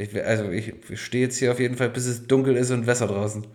Ich, 0.00 0.24
also 0.24 0.50
ich 0.50 0.72
stehe 0.94 1.24
jetzt 1.24 1.36
hier 1.36 1.52
auf 1.52 1.60
jeden 1.60 1.76
Fall, 1.76 1.90
bis 1.90 2.06
es 2.06 2.26
dunkel 2.26 2.56
ist 2.56 2.70
und 2.70 2.86
Wässer 2.86 3.06
draußen. 3.06 3.46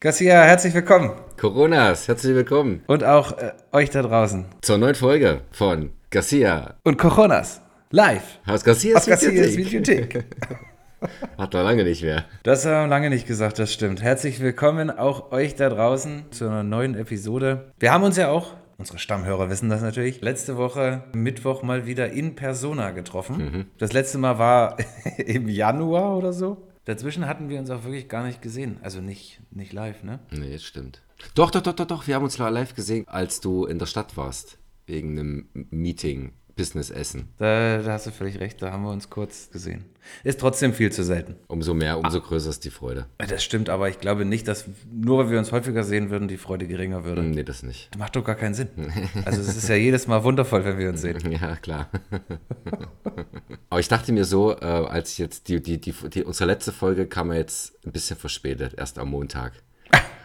Garcia, 0.00 0.42
herzlich 0.42 0.74
willkommen. 0.74 1.12
Coronas, 1.40 2.08
herzlich 2.08 2.34
willkommen. 2.34 2.82
Und 2.88 3.04
auch 3.04 3.38
äh, 3.38 3.52
euch 3.70 3.90
da 3.90 4.02
draußen. 4.02 4.46
Zur 4.62 4.78
neuen 4.78 4.96
Folge 4.96 5.42
von 5.52 5.92
Garcia. 6.10 6.74
Und 6.82 6.98
Coronas. 6.98 7.60
Live. 7.90 8.40
Aus 8.46 8.64
Garcias, 8.64 9.02
Aus 9.02 9.06
Garcias 9.06 9.56
Videothek. 9.56 10.24
Hat 11.38 11.54
er 11.54 11.62
lange 11.62 11.84
nicht 11.84 12.02
mehr. 12.02 12.24
Das 12.42 12.64
haben 12.64 12.84
wir 12.84 12.88
lange 12.88 13.10
nicht 13.10 13.26
gesagt, 13.26 13.58
das 13.58 13.72
stimmt. 13.72 14.02
Herzlich 14.02 14.40
willkommen 14.40 14.90
auch 14.90 15.32
euch 15.32 15.54
da 15.54 15.68
draußen 15.68 16.24
zu 16.30 16.46
einer 16.46 16.62
neuen 16.62 16.94
Episode. 16.94 17.72
Wir 17.78 17.92
haben 17.92 18.04
uns 18.04 18.16
ja 18.16 18.30
auch, 18.30 18.54
unsere 18.78 18.98
Stammhörer 18.98 19.50
wissen 19.50 19.68
das 19.68 19.82
natürlich, 19.82 20.20
letzte 20.20 20.56
Woche 20.56 21.04
Mittwoch 21.14 21.62
mal 21.62 21.86
wieder 21.86 22.10
in 22.10 22.34
Persona 22.34 22.90
getroffen. 22.90 23.36
Mhm. 23.36 23.66
Das 23.78 23.92
letzte 23.92 24.18
Mal 24.18 24.38
war 24.38 24.76
im 25.18 25.48
Januar 25.48 26.16
oder 26.16 26.32
so. 26.32 26.68
Dazwischen 26.84 27.26
hatten 27.26 27.48
wir 27.48 27.58
uns 27.58 27.70
auch 27.70 27.84
wirklich 27.84 28.08
gar 28.08 28.24
nicht 28.24 28.42
gesehen. 28.42 28.76
Also 28.82 29.00
nicht, 29.00 29.40
nicht 29.50 29.72
live, 29.72 30.02
ne? 30.02 30.20
Nee, 30.30 30.52
das 30.52 30.64
stimmt. 30.64 31.02
Doch, 31.34 31.50
doch, 31.50 31.62
doch, 31.62 31.72
doch, 31.72 31.86
doch. 31.86 32.06
Wir 32.06 32.14
haben 32.14 32.24
uns 32.24 32.36
live 32.36 32.74
gesehen, 32.74 33.08
als 33.08 33.40
du 33.40 33.64
in 33.64 33.78
der 33.78 33.86
Stadt 33.86 34.16
warst. 34.16 34.58
Wegen 34.86 35.18
einem 35.18 35.48
Meeting, 35.70 36.32
Business-Essen. 36.56 37.28
Da, 37.38 37.78
da 37.78 37.92
hast 37.92 38.06
du 38.06 38.10
völlig 38.10 38.40
recht, 38.40 38.62
da 38.62 38.72
haben 38.72 38.84
wir 38.84 38.90
uns 38.90 39.10
kurz 39.10 39.50
gesehen. 39.50 39.84
Ist 40.22 40.40
trotzdem 40.40 40.72
viel 40.74 40.92
zu 40.92 41.02
selten. 41.02 41.36
Umso 41.48 41.74
mehr, 41.74 41.98
umso 41.98 42.20
größer 42.20 42.50
ist 42.50 42.64
die 42.64 42.70
Freude. 42.70 43.06
Das 43.18 43.42
stimmt, 43.42 43.70
aber 43.70 43.88
ich 43.88 44.00
glaube 44.00 44.24
nicht, 44.24 44.46
dass 44.48 44.66
nur 44.92 45.18
weil 45.18 45.30
wir 45.30 45.38
uns 45.38 45.52
häufiger 45.52 45.82
sehen 45.82 46.10
würden, 46.10 46.28
die 46.28 46.36
Freude 46.36 46.66
geringer 46.66 47.04
würde. 47.04 47.22
Nee, 47.22 47.42
das 47.42 47.62
nicht. 47.62 47.96
Macht 47.96 48.16
doch 48.16 48.24
gar 48.24 48.34
keinen 48.34 48.54
Sinn. 48.54 48.68
Also 49.24 49.40
es 49.40 49.56
ist 49.56 49.68
ja 49.68 49.74
jedes 49.74 50.06
Mal 50.06 50.22
wundervoll, 50.24 50.64
wenn 50.64 50.78
wir 50.78 50.88
uns 50.88 51.00
sehen. 51.00 51.18
Ja, 51.30 51.56
klar. 51.56 51.88
Aber 53.70 53.80
ich 53.80 53.88
dachte 53.88 54.12
mir 54.12 54.24
so, 54.24 54.52
äh, 54.52 54.64
als 54.64 55.12
ich 55.12 55.18
jetzt 55.18 55.48
die, 55.48 55.62
die, 55.62 55.80
die, 55.80 55.92
die, 55.92 56.22
unsere 56.22 56.46
letzte 56.46 56.72
Folge 56.72 57.06
kam 57.06 57.32
ja 57.32 57.38
jetzt 57.38 57.74
ein 57.84 57.92
bisschen 57.92 58.16
verspätet, 58.16 58.74
erst 58.76 58.98
am 58.98 59.10
Montag. 59.10 59.52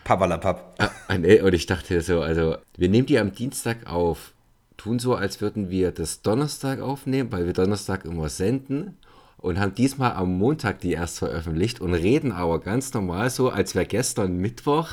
Papalapap. 0.03 0.75
Ah, 1.07 1.17
nee, 1.17 1.39
und 1.41 1.53
ich 1.53 1.65
dachte 1.65 2.01
so, 2.01 2.21
also, 2.21 2.57
wir 2.77 2.89
nehmen 2.89 3.05
die 3.05 3.19
am 3.19 3.31
Dienstag 3.31 3.87
auf, 3.87 4.33
tun 4.79 4.97
so, 4.97 5.13
als 5.15 5.41
würden 5.41 5.69
wir 5.69 5.91
das 5.91 6.21
Donnerstag 6.21 6.79
aufnehmen, 6.79 7.31
weil 7.31 7.45
wir 7.45 7.53
Donnerstag 7.53 8.05
immer 8.05 8.29
senden 8.29 8.97
und 9.37 9.59
haben 9.59 9.75
diesmal 9.75 10.13
am 10.13 10.37
Montag 10.37 10.79
die 10.79 10.93
erst 10.93 11.19
veröffentlicht 11.19 11.81
und 11.81 11.93
reden 11.93 12.31
aber 12.31 12.59
ganz 12.59 12.93
normal 12.93 13.29
so, 13.29 13.49
als 13.49 13.75
wäre 13.75 13.85
gestern 13.85 14.37
Mittwoch, 14.37 14.89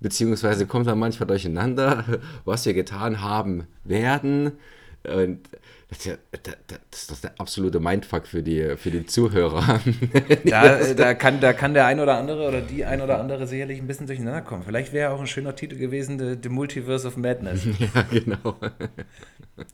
beziehungsweise 0.00 0.66
kommt 0.66 0.86
dann 0.86 0.98
manchmal 0.98 1.26
durcheinander, 1.26 2.04
was 2.44 2.64
wir 2.64 2.74
getan 2.74 3.20
haben 3.20 3.66
werden. 3.84 4.52
Und 5.04 5.40
das 5.90 5.98
ist, 5.98 6.06
ja, 6.06 6.14
das 6.90 7.02
ist 7.02 7.10
doch 7.10 7.20
der 7.20 7.32
absolute 7.38 7.80
Mindfuck 7.80 8.26
für 8.26 8.42
die, 8.42 8.76
für 8.76 8.90
die 8.90 9.06
Zuhörer. 9.06 9.80
Da, 10.44 10.94
da, 10.94 11.14
kann, 11.14 11.40
da 11.40 11.52
kann 11.52 11.74
der 11.74 11.86
ein 11.86 12.00
oder 12.00 12.16
andere 12.16 12.46
oder 12.46 12.60
die 12.60 12.84
ein 12.84 13.00
oder 13.00 13.18
andere 13.18 13.46
sicherlich 13.46 13.80
ein 13.80 13.86
bisschen 13.86 14.06
durcheinander 14.06 14.42
kommen. 14.42 14.62
Vielleicht 14.62 14.92
wäre 14.92 15.10
auch 15.10 15.20
ein 15.20 15.26
schöner 15.26 15.54
Titel 15.54 15.76
gewesen, 15.76 16.18
The, 16.18 16.36
The 16.42 16.48
Multiverse 16.48 17.06
of 17.06 17.16
Madness. 17.16 17.64
ja, 17.64 18.02
genau. 18.10 18.56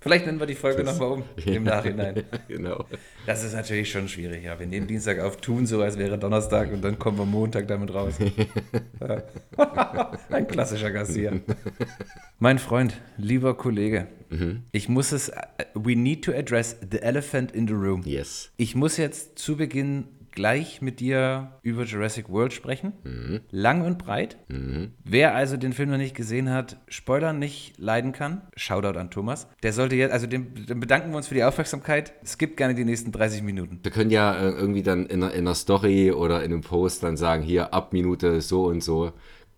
Vielleicht 0.01 0.27
nennen 0.27 0.41
wir 0.41 0.47
die 0.47 0.55
Folge 0.55 0.85
nochmal 0.85 1.13
um 1.13 1.25
im 1.45 1.63
Nachhinein. 1.65 2.17
Ja, 2.17 2.39
genau. 2.49 2.85
Das 3.27 3.43
ist 3.43 3.55
natürlich 3.55 3.91
schon 3.91 4.09
schwierig. 4.09 4.45
Ja. 4.45 4.59
Wir 4.59 4.67
nehmen 4.67 4.87
Dienstag 4.87 5.19
auf, 5.19 5.39
tun 5.39 5.67
so, 5.67 5.83
als 5.83 5.99
wäre 5.99 6.17
Donnerstag 6.17 6.73
und 6.73 6.83
dann 6.83 6.99
kommen 6.99 7.19
wir 7.19 7.27
Montag 7.27 7.67
damit 7.67 7.93
raus. 7.93 8.15
Ein 10.31 10.47
klassischer 10.47 10.93
Garcia. 10.93 11.33
Mein 12.39 12.59
Freund, 12.59 12.95
lieber 13.19 13.57
Kollege, 13.57 14.07
ich 14.73 14.89
muss 14.89 15.13
es, 15.13 15.31
we 15.75 15.97
need 15.97 16.25
to 16.25 16.33
address 16.33 16.77
the 16.91 16.99
elephant 16.99 17.53
in 17.53 17.67
the 17.67 17.75
room. 17.75 18.03
Yes. 18.05 18.51
Ich 18.57 18.75
muss 18.75 18.97
jetzt 18.97 19.39
zu 19.39 19.57
Beginn 19.57 20.05
gleich 20.37 20.81
mit 20.81 21.01
dir 21.01 21.59
über 21.63 21.83
Jurassic 21.83 22.29
World 22.29 22.53
sprechen. 22.53 22.93
Lang 23.51 23.83
und 23.83 23.99
breit. 23.99 24.37
Wer 25.03 25.35
also 25.35 25.57
den 25.57 25.73
Film 25.73 25.91
noch 25.91 25.97
nicht 25.97 26.15
gesehen 26.15 26.51
hat, 26.51 26.77
Spoiler 26.87 27.33
nicht 27.33 27.79
leiden 27.79 28.13
kann, 28.13 28.43
Shoutout 28.55 28.97
an 28.99 29.11
Thomas. 29.11 29.49
Der 29.65 29.73
sollte 29.73 29.97
jetzt, 29.97 30.13
also 30.13 30.29
dem, 30.29 30.67
dem 30.67 30.79
bedanken 30.79 31.11
wir 31.11 31.17
uns 31.17 31.27
für 31.27 31.35
die 31.35 31.43
Aufmerksamkeit. 31.43 32.13
Skippt 32.25 32.57
gerne 32.57 32.75
die 32.77 32.85
nächsten 32.85 33.11
30 33.11 33.43
Minuten. 33.43 33.81
Wir 33.83 33.91
können 33.91 34.11
ja 34.11 34.35
äh, 34.37 34.51
irgendwie 34.51 34.85
dann 34.85 35.07
in 35.07 35.23
einer, 35.23 35.33
in 35.33 35.41
einer 35.41 35.55
Story 35.57 36.13
oder 36.13 36.45
in 36.45 36.53
einem 36.53 36.61
Post 36.61 37.03
dann 37.03 37.17
sagen, 37.17 37.43
hier 37.43 37.75
ab 37.75 37.93
Minute 37.93 38.41
so 38.41 38.67
und 38.67 38.85
so 38.85 39.13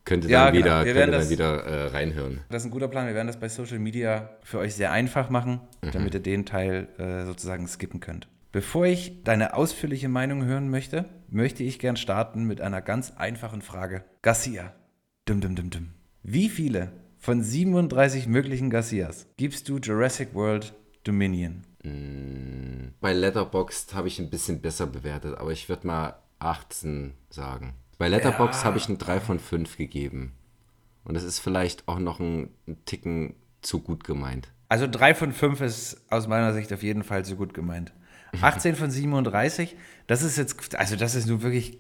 könnt 0.05 0.25
ihr 0.25 0.31
Ja, 0.31 0.45
dann 0.47 0.55
genau. 0.55 0.65
wieder, 0.65 0.85
Wir 0.87 0.95
könnt 0.95 1.13
dann 1.13 1.29
wieder 1.31 1.65
äh, 1.65 1.87
reinhören. 1.89 2.41
Das 2.49 2.63
ist 2.63 2.69
ein 2.69 2.71
guter 2.71 2.89
Plan. 2.89 3.07
Wir 3.07 3.15
werden 3.15 3.27
das 3.27 3.39
bei 3.39 3.49
Social 3.49 3.79
Media 3.79 4.31
für 4.43 4.59
euch 4.59 4.75
sehr 4.75 4.93
einfach 4.93 5.29
machen, 5.29 5.61
damit 5.93 6.15
ihr 6.15 6.21
den 6.21 6.47
Teil 6.47 6.89
äh, 6.99 7.27
sozusagen 7.27 7.67
skippen 7.67 8.01
könnt. 8.01 8.29
Bevor 8.51 8.87
ich 8.87 9.23
deine 9.25 9.55
ausführliche 9.55 10.09
Meinung 10.09 10.45
hören 10.45 10.71
möchte, 10.71 11.05
möchte 11.29 11.63
ich 11.63 11.79
gern 11.79 11.97
starten 11.97 12.45
mit 12.45 12.61
einer 12.61 12.81
ganz 12.81 13.11
einfachen 13.13 13.61
Frage. 13.61 14.05
Garcia. 14.23 14.73
Dum, 15.27 15.41
dum, 15.43 15.55
dum, 15.55 15.69
dum. 15.71 15.89
Wie 16.23 16.49
viele 16.49 16.93
von 17.19 17.43
37 17.43 18.27
möglichen 18.27 18.71
Garcias 18.71 19.27
gibst 19.37 19.69
du 19.69 19.79
Jurassic 19.79 20.35
World 20.35 20.73
Dominion? 21.05 21.65
Bei 23.01 23.13
Letterboxd 23.13 23.95
habe 23.95 24.09
ich 24.09 24.19
ein 24.19 24.31
bisschen 24.31 24.61
besser 24.61 24.87
bewertet, 24.87 25.37
aber 25.39 25.53
ich 25.53 25.69
würde 25.69 25.87
mal 25.87 26.15
18 26.39 27.13
sagen. 27.31 27.75
Bei 27.99 28.09
Letterboxd 28.09 28.63
Ja. 28.63 28.65
habe 28.65 28.79
ich 28.79 28.89
ein 28.89 28.99
3 28.99 29.21
von 29.21 29.39
5 29.39 29.77
gegeben. 29.77 30.33
Und 31.05 31.15
das 31.15 31.23
ist 31.23 31.39
vielleicht 31.39 31.87
auch 31.89 31.99
noch 31.99 32.19
ein, 32.21 32.51
ein 32.67 32.85
Ticken 32.85 33.35
zu 33.61 33.81
gut 33.81 34.05
gemeint. 34.05 34.49
Also 34.69 34.87
3 34.87 35.15
von 35.15 35.33
5 35.33 35.61
ist 35.61 36.05
aus 36.11 36.27
meiner 36.29 36.53
Sicht 36.55 36.73
auf 36.73 36.83
jeden 36.83 37.03
Fall 37.03 37.25
so 37.25 37.37
gut 37.37 37.55
gemeint. 37.55 37.93
18 38.41 38.75
von 38.77 38.91
37, 38.91 39.77
das 40.07 40.23
ist 40.23 40.39
jetzt, 40.39 40.77
also 40.77 40.97
das 40.97 41.15
ist 41.15 41.27
nun 41.29 41.43
wirklich, 41.43 41.79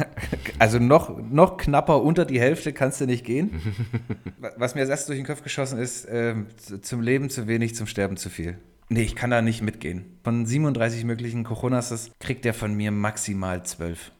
also 0.58 0.78
noch, 0.78 1.18
noch 1.18 1.56
knapper 1.56 2.02
unter 2.02 2.24
die 2.24 2.40
Hälfte 2.40 2.72
kannst 2.72 3.00
du 3.00 3.06
nicht 3.06 3.24
gehen. 3.24 3.60
Was 4.56 4.74
mir 4.74 4.82
als 4.82 4.90
erstes 4.90 5.06
durch 5.06 5.18
den 5.18 5.26
Kopf 5.26 5.42
geschossen 5.42 5.78
ist, 5.78 6.02
z- 6.02 6.84
zum 6.84 7.00
Leben 7.02 7.30
zu 7.30 7.46
wenig, 7.48 7.74
zum 7.74 7.86
Sterben 7.86 8.16
zu 8.16 8.30
viel. 8.30 8.58
Nee, 8.88 9.02
ich 9.02 9.16
kann 9.16 9.30
da 9.30 9.42
nicht 9.42 9.62
mitgehen. 9.62 10.04
Von 10.22 10.46
37 10.46 11.04
möglichen 11.04 11.42
Coronas 11.42 12.10
kriegt 12.20 12.46
er 12.46 12.54
von 12.54 12.72
mir 12.74 12.92
maximal 12.92 13.64
12. 13.64 14.12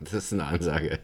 Das 0.00 0.12
ist 0.12 0.32
eine 0.32 0.44
Ansage. 0.44 0.98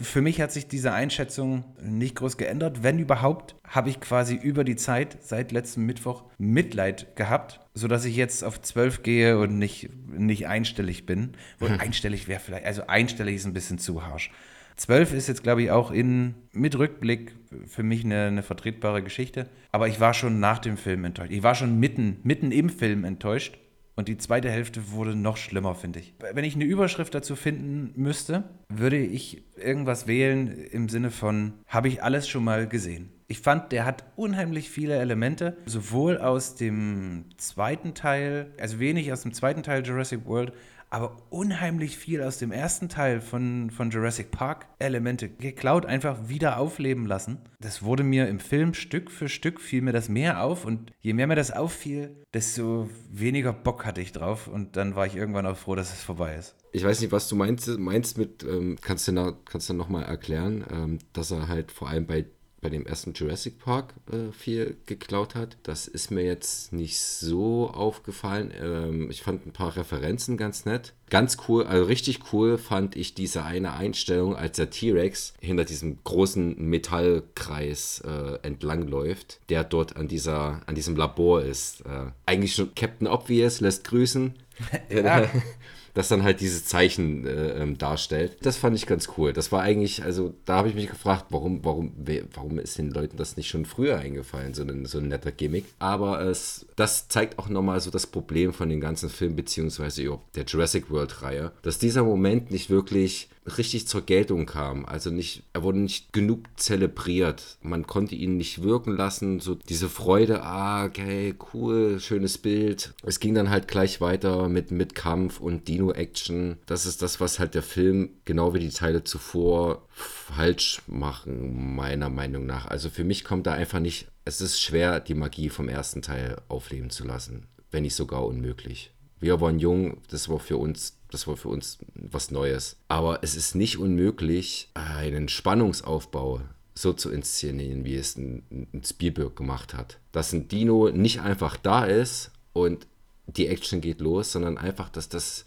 Für 0.00 0.22
mich 0.22 0.40
hat 0.40 0.52
sich 0.52 0.68
diese 0.68 0.92
Einschätzung 0.92 1.64
nicht 1.82 2.16
groß 2.16 2.36
geändert. 2.36 2.82
Wenn 2.82 2.98
überhaupt, 2.98 3.56
habe 3.64 3.90
ich 3.90 4.00
quasi 4.00 4.34
über 4.34 4.64
die 4.64 4.76
Zeit 4.76 5.18
seit 5.22 5.52
letztem 5.52 5.86
Mittwoch 5.86 6.24
Mitleid 6.38 7.16
gehabt, 7.16 7.60
sodass 7.74 8.04
ich 8.04 8.16
jetzt 8.16 8.44
auf 8.44 8.60
12 8.60 9.02
gehe 9.02 9.38
und 9.38 9.58
nicht, 9.58 9.90
nicht 10.08 10.46
einstellig 10.46 11.06
bin. 11.06 11.32
Wohl 11.58 11.72
einstellig 11.78 12.28
wäre 12.28 12.40
vielleicht, 12.40 12.66
also 12.66 12.86
einstellig 12.86 13.36
ist 13.36 13.46
ein 13.46 13.54
bisschen 13.54 13.78
zu 13.78 14.06
harsch. 14.06 14.30
12 14.76 15.14
ist 15.14 15.28
jetzt, 15.28 15.42
glaube 15.42 15.62
ich, 15.62 15.70
auch 15.70 15.90
in, 15.90 16.34
mit 16.52 16.78
Rückblick 16.78 17.34
für 17.66 17.82
mich 17.82 18.04
eine, 18.04 18.26
eine 18.26 18.42
vertretbare 18.42 19.02
Geschichte. 19.02 19.48
Aber 19.72 19.88
ich 19.88 20.00
war 20.00 20.12
schon 20.12 20.38
nach 20.38 20.58
dem 20.58 20.76
Film 20.76 21.04
enttäuscht. 21.04 21.32
Ich 21.32 21.42
war 21.42 21.54
schon 21.54 21.80
mitten, 21.80 22.18
mitten 22.22 22.52
im 22.52 22.68
Film 22.68 23.04
enttäuscht. 23.04 23.58
Und 23.98 24.08
die 24.08 24.18
zweite 24.18 24.50
Hälfte 24.50 24.92
wurde 24.92 25.16
noch 25.16 25.38
schlimmer, 25.38 25.74
finde 25.74 26.00
ich. 26.00 26.14
Wenn 26.34 26.44
ich 26.44 26.54
eine 26.54 26.64
Überschrift 26.64 27.14
dazu 27.14 27.34
finden 27.34 27.92
müsste, 27.96 28.44
würde 28.68 28.98
ich 28.98 29.42
irgendwas 29.56 30.06
wählen 30.06 30.48
im 30.48 30.90
Sinne 30.90 31.10
von, 31.10 31.54
habe 31.66 31.88
ich 31.88 32.02
alles 32.02 32.28
schon 32.28 32.44
mal 32.44 32.68
gesehen? 32.68 33.08
Ich 33.26 33.40
fand, 33.40 33.72
der 33.72 33.86
hat 33.86 34.04
unheimlich 34.14 34.70
viele 34.70 34.96
Elemente, 34.96 35.56
sowohl 35.64 36.18
aus 36.18 36.56
dem 36.56 37.24
zweiten 37.38 37.94
Teil, 37.94 38.52
also 38.60 38.78
wenig 38.78 39.12
aus 39.12 39.22
dem 39.22 39.32
zweiten 39.32 39.62
Teil 39.62 39.84
Jurassic 39.84 40.26
World, 40.26 40.52
aber 40.90 41.16
unheimlich 41.30 41.96
viel 41.96 42.22
aus 42.22 42.38
dem 42.38 42.52
ersten 42.52 42.88
Teil 42.88 43.20
von, 43.20 43.70
von 43.70 43.90
Jurassic 43.90 44.30
Park 44.30 44.66
Elemente 44.78 45.28
geklaut, 45.28 45.86
einfach 45.86 46.28
wieder 46.28 46.58
aufleben 46.58 47.06
lassen. 47.06 47.38
Das 47.60 47.82
wurde 47.82 48.02
mir 48.02 48.28
im 48.28 48.40
Film 48.40 48.74
Stück 48.74 49.10
für 49.10 49.28
Stück 49.28 49.60
fiel 49.60 49.82
mir 49.82 49.92
das 49.92 50.08
mehr 50.08 50.42
auf 50.42 50.64
und 50.64 50.92
je 51.00 51.12
mehr 51.12 51.26
mir 51.26 51.34
das 51.34 51.50
auffiel, 51.50 52.16
desto 52.32 52.88
weniger 53.10 53.52
Bock 53.52 53.84
hatte 53.84 54.00
ich 54.00 54.12
drauf 54.12 54.46
und 54.48 54.76
dann 54.76 54.94
war 54.94 55.06
ich 55.06 55.16
irgendwann 55.16 55.46
auch 55.46 55.56
froh, 55.56 55.74
dass 55.74 55.92
es 55.92 56.02
vorbei 56.02 56.34
ist. 56.36 56.54
Ich 56.72 56.84
weiß 56.84 57.00
nicht, 57.00 57.12
was 57.12 57.28
du 57.28 57.36
meinst, 57.36 57.66
meinst 57.78 58.18
mit, 58.18 58.44
ähm, 58.44 58.76
kannst 58.80 59.08
du 59.08 59.36
kannst 59.44 59.68
du 59.70 59.74
noch 59.74 59.88
mal 59.88 60.02
erklären, 60.02 60.64
ähm, 60.70 60.98
dass 61.12 61.30
er 61.30 61.48
halt 61.48 61.72
vor 61.72 61.88
allem 61.88 62.06
bei, 62.06 62.26
bei 62.66 62.70
dem 62.70 62.84
ersten 62.84 63.12
Jurassic 63.12 63.60
Park 63.60 63.94
äh, 64.10 64.32
viel 64.32 64.76
geklaut 64.86 65.36
hat. 65.36 65.56
Das 65.62 65.86
ist 65.86 66.10
mir 66.10 66.24
jetzt 66.24 66.72
nicht 66.72 66.98
so 66.98 67.70
aufgefallen. 67.70 68.52
Ähm, 68.60 69.08
ich 69.08 69.22
fand 69.22 69.46
ein 69.46 69.52
paar 69.52 69.76
Referenzen 69.76 70.36
ganz 70.36 70.64
nett. 70.64 70.92
Ganz 71.08 71.36
cool, 71.46 71.62
also 71.62 71.84
richtig 71.84 72.32
cool 72.32 72.58
fand 72.58 72.96
ich 72.96 73.14
diese 73.14 73.44
eine 73.44 73.74
Einstellung, 73.74 74.34
als 74.34 74.56
der 74.56 74.70
T-Rex 74.70 75.34
hinter 75.40 75.64
diesem 75.64 76.02
großen 76.02 76.60
Metallkreis 76.60 78.02
äh, 78.04 78.40
entlangläuft, 78.42 79.38
der 79.48 79.62
dort 79.62 79.94
an, 79.94 80.08
dieser, 80.08 80.62
an 80.66 80.74
diesem 80.74 80.96
Labor 80.96 81.42
ist. 81.42 81.82
Äh, 81.82 82.10
eigentlich 82.26 82.56
schon 82.56 82.74
Captain 82.74 83.06
Obvious 83.06 83.60
lässt 83.60 83.84
grüßen. 83.84 84.34
Ja. 84.90 85.30
das 85.96 86.08
dann 86.08 86.24
halt 86.24 86.42
dieses 86.42 86.66
Zeichen 86.66 87.26
äh, 87.26 87.62
ähm, 87.62 87.78
darstellt. 87.78 88.36
Das 88.42 88.58
fand 88.58 88.76
ich 88.76 88.86
ganz 88.86 89.08
cool. 89.16 89.32
Das 89.32 89.50
war 89.50 89.62
eigentlich, 89.62 90.04
also 90.04 90.34
da 90.44 90.56
habe 90.56 90.68
ich 90.68 90.74
mich 90.74 90.88
gefragt, 90.88 91.24
warum, 91.30 91.64
warum, 91.64 91.92
warum 92.34 92.58
ist 92.58 92.76
den 92.76 92.90
Leuten 92.90 93.16
das 93.16 93.38
nicht 93.38 93.48
schon 93.48 93.64
früher 93.64 93.98
eingefallen, 93.98 94.52
so 94.52 94.62
ein, 94.62 94.84
so 94.84 94.98
ein 94.98 95.08
netter 95.08 95.32
Gimmick. 95.32 95.64
Aber 95.78 96.20
es, 96.20 96.66
das 96.76 97.08
zeigt 97.08 97.38
auch 97.38 97.48
nochmal 97.48 97.80
so 97.80 97.90
das 97.90 98.06
Problem 98.06 98.52
von 98.52 98.68
den 98.68 98.80
ganzen 98.80 99.08
Filmen, 99.08 99.36
beziehungsweise 99.36 100.18
der 100.34 100.44
Jurassic 100.44 100.90
World-Reihe, 100.90 101.52
dass 101.62 101.78
dieser 101.78 102.04
Moment 102.04 102.50
nicht 102.50 102.68
wirklich 102.68 103.30
richtig 103.46 103.86
zur 103.88 104.02
Geltung 104.02 104.46
kam. 104.46 104.84
Also 104.84 105.10
nicht, 105.10 105.42
er 105.52 105.62
wurde 105.62 105.78
nicht 105.78 106.12
genug 106.12 106.44
zelebriert. 106.56 107.58
Man 107.62 107.86
konnte 107.86 108.14
ihn 108.14 108.36
nicht 108.36 108.62
wirken 108.62 108.96
lassen. 108.96 109.40
So 109.40 109.54
diese 109.54 109.88
Freude, 109.88 110.42
ah, 110.42 110.84
okay, 110.84 111.34
cool, 111.52 112.00
schönes 112.00 112.38
Bild. 112.38 112.94
Es 113.02 113.20
ging 113.20 113.34
dann 113.34 113.50
halt 113.50 113.68
gleich 113.68 114.00
weiter 114.00 114.48
mit, 114.48 114.70
mit 114.70 114.94
Kampf 114.94 115.40
und 115.40 115.68
Dino-Action. 115.68 116.58
Das 116.66 116.86
ist 116.86 117.02
das, 117.02 117.20
was 117.20 117.38
halt 117.38 117.54
der 117.54 117.62
Film, 117.62 118.10
genau 118.24 118.54
wie 118.54 118.60
die 118.60 118.70
Teile 118.70 119.04
zuvor, 119.04 119.86
falsch 119.90 120.82
machen, 120.86 121.76
meiner 121.76 122.10
Meinung 122.10 122.46
nach. 122.46 122.66
Also 122.66 122.90
für 122.90 123.04
mich 123.04 123.24
kommt 123.24 123.46
da 123.46 123.52
einfach 123.52 123.80
nicht, 123.80 124.08
es 124.24 124.40
ist 124.40 124.60
schwer, 124.60 125.00
die 125.00 125.14
Magie 125.14 125.48
vom 125.48 125.68
ersten 125.68 126.02
Teil 126.02 126.36
aufleben 126.48 126.90
zu 126.90 127.04
lassen. 127.04 127.46
Wenn 127.70 127.82
nicht 127.82 127.94
sogar 127.94 128.24
unmöglich. 128.24 128.92
Wir 129.18 129.40
waren 129.40 129.58
jung, 129.58 129.98
das 130.10 130.28
war 130.28 130.38
für 130.38 130.58
uns 130.58 130.95
das 131.10 131.26
war 131.26 131.36
für 131.36 131.48
uns 131.48 131.78
was 131.94 132.30
Neues. 132.30 132.76
Aber 132.88 133.20
es 133.22 133.36
ist 133.36 133.54
nicht 133.54 133.78
unmöglich, 133.78 134.70
einen 134.74 135.28
Spannungsaufbau 135.28 136.42
so 136.74 136.92
zu 136.92 137.10
inszenieren, 137.10 137.84
wie 137.84 137.96
es 137.96 138.16
ein, 138.16 138.68
ein 138.72 138.82
Spielberg 138.84 139.34
gemacht 139.34 139.74
hat. 139.74 139.98
Dass 140.12 140.32
ein 140.32 140.48
Dino 140.48 140.90
nicht 140.90 141.20
einfach 141.20 141.56
da 141.56 141.84
ist 141.84 142.30
und 142.52 142.86
die 143.26 143.48
Action 143.48 143.80
geht 143.80 144.00
los, 144.00 144.32
sondern 144.32 144.58
einfach, 144.58 144.90
dass 144.90 145.08
das 145.08 145.44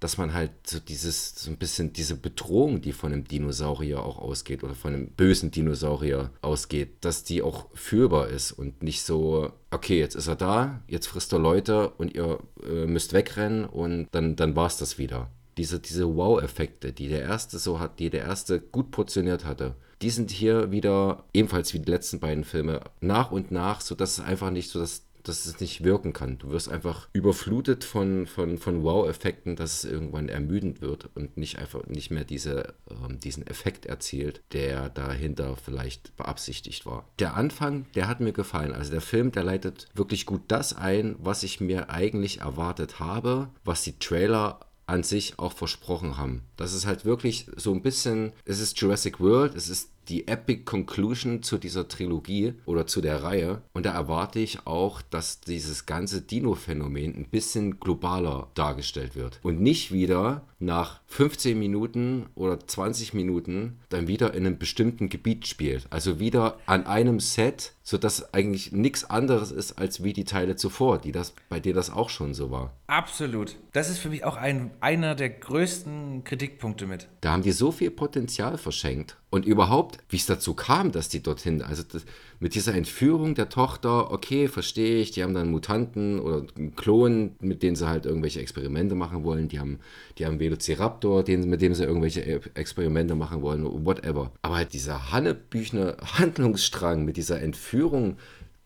dass 0.00 0.18
man 0.18 0.34
halt 0.34 0.50
so 0.66 0.78
dieses, 0.78 1.34
so 1.36 1.50
ein 1.50 1.56
bisschen 1.56 1.92
diese 1.92 2.16
Bedrohung, 2.16 2.82
die 2.82 2.92
von 2.92 3.12
einem 3.12 3.24
Dinosaurier 3.24 4.02
auch 4.02 4.18
ausgeht 4.18 4.62
oder 4.62 4.74
von 4.74 4.92
einem 4.92 5.08
bösen 5.08 5.50
Dinosaurier 5.50 6.30
ausgeht, 6.42 6.98
dass 7.00 7.24
die 7.24 7.40
auch 7.40 7.66
fühlbar 7.74 8.28
ist 8.28 8.52
und 8.52 8.82
nicht 8.82 9.02
so, 9.02 9.52
okay, 9.70 9.98
jetzt 9.98 10.14
ist 10.14 10.26
er 10.26 10.36
da, 10.36 10.82
jetzt 10.86 11.06
frisst 11.06 11.32
er 11.32 11.38
Leute 11.38 11.90
und 11.90 12.14
ihr 12.14 12.38
äh, 12.66 12.86
müsst 12.86 13.12
wegrennen 13.12 13.64
und 13.64 14.08
dann, 14.12 14.36
dann 14.36 14.56
war 14.56 14.66
es 14.66 14.76
das 14.76 14.98
wieder. 14.98 15.30
Diese, 15.56 15.80
diese 15.80 16.14
Wow-Effekte, 16.14 16.92
die 16.92 17.08
der 17.08 17.22
erste 17.22 17.58
so 17.58 17.80
hat, 17.80 17.98
die 17.98 18.10
der 18.10 18.24
erste 18.24 18.60
gut 18.60 18.90
portioniert 18.90 19.44
hatte, 19.44 19.74
die 20.02 20.10
sind 20.10 20.30
hier 20.30 20.70
wieder 20.70 21.24
ebenfalls 21.32 21.72
wie 21.72 21.78
die 21.78 21.90
letzten 21.90 22.20
beiden 22.20 22.44
Filme 22.44 22.80
nach 23.00 23.30
und 23.30 23.50
nach, 23.50 23.80
sodass 23.80 24.18
es 24.18 24.24
einfach 24.24 24.50
nicht 24.50 24.70
so 24.70 24.78
das 24.78 25.05
dass 25.28 25.46
es 25.46 25.60
nicht 25.60 25.84
wirken 25.84 26.12
kann. 26.12 26.38
Du 26.38 26.50
wirst 26.50 26.68
einfach 26.68 27.08
überflutet 27.12 27.84
von, 27.84 28.26
von, 28.26 28.58
von 28.58 28.82
Wow-Effekten, 28.82 29.56
dass 29.56 29.84
es 29.84 29.90
irgendwann 29.90 30.28
ermüdend 30.28 30.80
wird 30.80 31.10
und 31.14 31.36
nicht 31.36 31.58
einfach 31.58 31.86
nicht 31.86 32.10
mehr 32.10 32.24
diese, 32.24 32.74
ähm, 32.90 33.18
diesen 33.18 33.46
Effekt 33.46 33.86
erzielt, 33.86 34.42
der 34.52 34.88
dahinter 34.88 35.56
vielleicht 35.56 36.16
beabsichtigt 36.16 36.86
war. 36.86 37.08
Der 37.18 37.36
Anfang, 37.36 37.86
der 37.94 38.08
hat 38.08 38.20
mir 38.20 38.32
gefallen. 38.32 38.72
Also 38.72 38.90
der 38.90 39.00
Film, 39.00 39.32
der 39.32 39.44
leitet 39.44 39.88
wirklich 39.94 40.26
gut 40.26 40.42
das 40.48 40.74
ein, 40.74 41.16
was 41.18 41.42
ich 41.42 41.60
mir 41.60 41.90
eigentlich 41.90 42.40
erwartet 42.40 43.00
habe, 43.00 43.48
was 43.64 43.82
die 43.82 43.98
Trailer 43.98 44.60
an 44.86 45.02
sich 45.02 45.38
auch 45.38 45.52
versprochen 45.52 46.16
haben. 46.16 46.42
Das 46.56 46.72
ist 46.72 46.86
halt 46.86 47.04
wirklich 47.04 47.48
so 47.56 47.72
ein 47.72 47.82
bisschen, 47.82 48.32
es 48.44 48.60
ist 48.60 48.80
Jurassic 48.80 49.18
World, 49.18 49.54
es 49.56 49.68
ist 49.68 49.90
die 50.08 50.28
Epic 50.28 50.64
Conclusion 50.64 51.42
zu 51.42 51.58
dieser 51.58 51.88
Trilogie 51.88 52.54
oder 52.64 52.86
zu 52.86 53.00
der 53.00 53.22
Reihe. 53.22 53.62
Und 53.72 53.86
da 53.86 53.92
erwarte 53.92 54.38
ich 54.38 54.66
auch, 54.66 55.02
dass 55.02 55.40
dieses 55.40 55.86
ganze 55.86 56.22
Dino-Phänomen 56.22 57.14
ein 57.14 57.28
bisschen 57.28 57.80
globaler 57.80 58.48
dargestellt 58.54 59.14
wird. 59.14 59.40
Und 59.42 59.60
nicht 59.60 59.92
wieder 59.92 60.42
nach 60.58 61.00
15 61.08 61.58
Minuten 61.58 62.26
oder 62.34 62.58
20 62.60 63.14
Minuten 63.14 63.78
dann 63.88 64.08
wieder 64.08 64.34
in 64.34 64.46
einem 64.46 64.58
bestimmten 64.58 65.08
Gebiet 65.08 65.46
spielt. 65.46 65.86
Also 65.90 66.18
wieder 66.18 66.58
an 66.66 66.86
einem 66.86 67.20
Set, 67.20 67.72
sodass 67.82 68.32
eigentlich 68.32 68.72
nichts 68.72 69.04
anderes 69.04 69.50
ist 69.50 69.78
als 69.78 70.02
wie 70.02 70.12
die 70.12 70.24
Teile 70.24 70.56
zuvor, 70.56 70.98
die 70.98 71.12
das, 71.12 71.34
bei 71.48 71.60
denen 71.60 71.76
das 71.76 71.90
auch 71.90 72.08
schon 72.08 72.34
so 72.34 72.50
war. 72.50 72.72
Absolut. 72.86 73.56
Das 73.72 73.90
ist 73.90 73.98
für 73.98 74.08
mich 74.08 74.24
auch 74.24 74.36
ein, 74.36 74.70
einer 74.80 75.14
der 75.14 75.30
größten 75.30 76.24
Kritikpunkte 76.24 76.86
mit. 76.86 77.08
Da 77.20 77.32
haben 77.32 77.42
die 77.42 77.52
so 77.52 77.72
viel 77.72 77.90
Potenzial 77.90 78.58
verschenkt. 78.58 79.16
Und 79.28 79.44
überhaupt, 79.44 79.98
wie 80.08 80.16
es 80.16 80.26
dazu 80.26 80.54
kam, 80.54 80.92
dass 80.92 81.08
die 81.08 81.20
dorthin, 81.20 81.60
also 81.60 81.82
das, 81.82 82.04
mit 82.38 82.54
dieser 82.54 82.74
Entführung 82.74 83.34
der 83.34 83.48
Tochter, 83.48 84.12
okay, 84.12 84.46
verstehe 84.46 85.00
ich, 85.00 85.10
die 85.10 85.22
haben 85.24 85.34
dann 85.34 85.50
Mutanten 85.50 86.20
oder 86.20 86.46
einen 86.56 86.76
Klon, 86.76 87.34
mit 87.40 87.62
denen 87.62 87.74
sie 87.74 87.88
halt 87.88 88.06
irgendwelche 88.06 88.40
Experimente 88.40 88.94
machen 88.94 89.24
wollen, 89.24 89.48
die 89.48 89.58
haben, 89.58 89.80
die 90.18 90.26
haben 90.26 90.38
Velociraptor, 90.38 91.24
den, 91.24 91.48
mit 91.50 91.60
dem 91.60 91.74
sie 91.74 91.84
irgendwelche 91.84 92.22
Experimente 92.54 93.16
machen 93.16 93.42
wollen, 93.42 93.64
whatever. 93.84 94.30
Aber 94.42 94.56
halt 94.56 94.72
dieser 94.72 95.10
Hannebüchner 95.10 95.96
Handlungsstrang 96.00 97.04
mit 97.04 97.16
dieser 97.16 97.42
Entführung, 97.42 98.18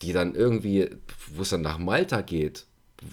die 0.02 0.12
dann 0.12 0.34
irgendwie, 0.34 0.90
wo 1.34 1.42
es 1.42 1.50
dann 1.50 1.62
nach 1.62 1.78
Malta 1.78 2.20
geht, 2.20 2.66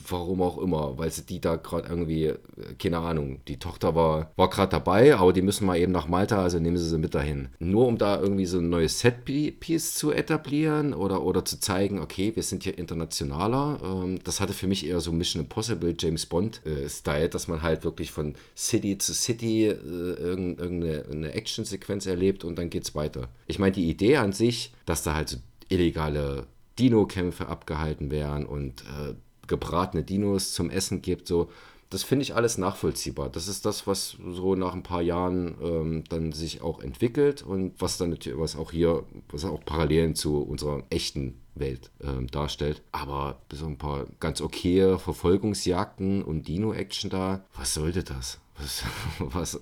Warum 0.09 0.41
auch 0.41 0.57
immer, 0.57 0.97
weil 0.97 1.11
sie 1.11 1.25
die 1.25 1.39
da 1.39 1.55
gerade 1.55 1.87
irgendwie, 1.87 2.25
äh, 2.25 2.37
keine 2.77 2.99
Ahnung, 2.99 3.39
die 3.47 3.57
Tochter 3.57 3.95
war, 3.95 4.31
war 4.35 4.49
gerade 4.49 4.71
dabei, 4.71 5.15
aber 5.15 5.33
die 5.33 5.41
müssen 5.41 5.65
mal 5.65 5.77
eben 5.77 5.91
nach 5.91 6.07
Malta, 6.07 6.41
also 6.41 6.59
nehmen 6.59 6.77
sie 6.77 6.87
sie 6.87 6.97
mit 6.97 7.15
dahin. 7.15 7.49
Nur 7.59 7.87
um 7.87 7.97
da 7.97 8.19
irgendwie 8.19 8.45
so 8.45 8.59
ein 8.59 8.69
neues 8.69 8.99
Setpiece 8.99 9.93
zu 9.95 10.11
etablieren 10.11 10.93
oder, 10.93 11.23
oder 11.23 11.45
zu 11.45 11.59
zeigen, 11.59 11.99
okay, 11.99 12.35
wir 12.35 12.43
sind 12.43 12.63
hier 12.63 12.77
internationaler. 12.77 13.79
Ähm, 13.83 14.19
das 14.23 14.41
hatte 14.41 14.53
für 14.53 14.67
mich 14.67 14.85
eher 14.85 14.99
so 14.99 15.11
Mission 15.11 15.43
Impossible, 15.43 15.95
James 15.97 16.25
Bond-Style, 16.25 17.25
äh, 17.25 17.29
dass 17.29 17.47
man 17.47 17.61
halt 17.61 17.83
wirklich 17.83 18.11
von 18.11 18.35
City 18.55 18.97
zu 18.97 19.13
City 19.13 19.67
äh, 19.67 19.73
irgendeine 19.77 21.33
Actionsequenz 21.33 22.05
erlebt 22.05 22.43
und 22.43 22.57
dann 22.57 22.69
geht's 22.69 22.95
weiter. 22.95 23.29
Ich 23.47 23.59
meine, 23.59 23.71
die 23.71 23.89
Idee 23.89 24.17
an 24.17 24.33
sich, 24.33 24.73
dass 24.85 25.03
da 25.03 25.13
halt 25.15 25.29
so 25.29 25.37
illegale 25.69 26.47
Dino-Kämpfe 26.79 27.47
abgehalten 27.47 28.11
werden 28.11 28.45
und 28.45 28.81
äh, 28.81 29.13
gebratene 29.47 30.03
Dinos 30.03 30.53
zum 30.53 30.69
Essen 30.69 31.01
gibt, 31.01 31.27
so, 31.27 31.49
das 31.89 32.03
finde 32.03 32.23
ich 32.23 32.35
alles 32.35 32.57
nachvollziehbar. 32.57 33.29
Das 33.29 33.47
ist 33.47 33.65
das, 33.65 33.87
was 33.87 34.17
so 34.31 34.55
nach 34.55 34.73
ein 34.73 34.83
paar 34.83 35.01
Jahren 35.01 35.55
ähm, 35.61 36.03
dann 36.09 36.33
sich 36.33 36.61
auch 36.61 36.81
entwickelt 36.81 37.43
und 37.43 37.79
was 37.79 37.97
dann 37.97 38.09
natürlich, 38.09 38.39
was 38.39 38.57
auch 38.57 38.71
hier, 38.71 39.03
was 39.29 39.45
auch 39.45 39.63
Parallelen 39.63 40.13
zu 40.13 40.41
unserer 40.41 40.83
echten 40.89 41.39
Welt 41.55 41.91
ähm, 42.01 42.27
darstellt. 42.27 42.81
Aber 42.91 43.39
so 43.51 43.65
ein 43.67 43.77
paar 43.77 44.05
ganz 44.19 44.41
okaye 44.41 44.99
Verfolgungsjagden 44.99 46.23
und 46.23 46.47
Dino-Action 46.47 47.09
da, 47.09 47.45
was 47.55 47.73
sollte 47.73 48.03
das? 48.03 48.39
Was, 48.57 48.83
was? 49.19 49.59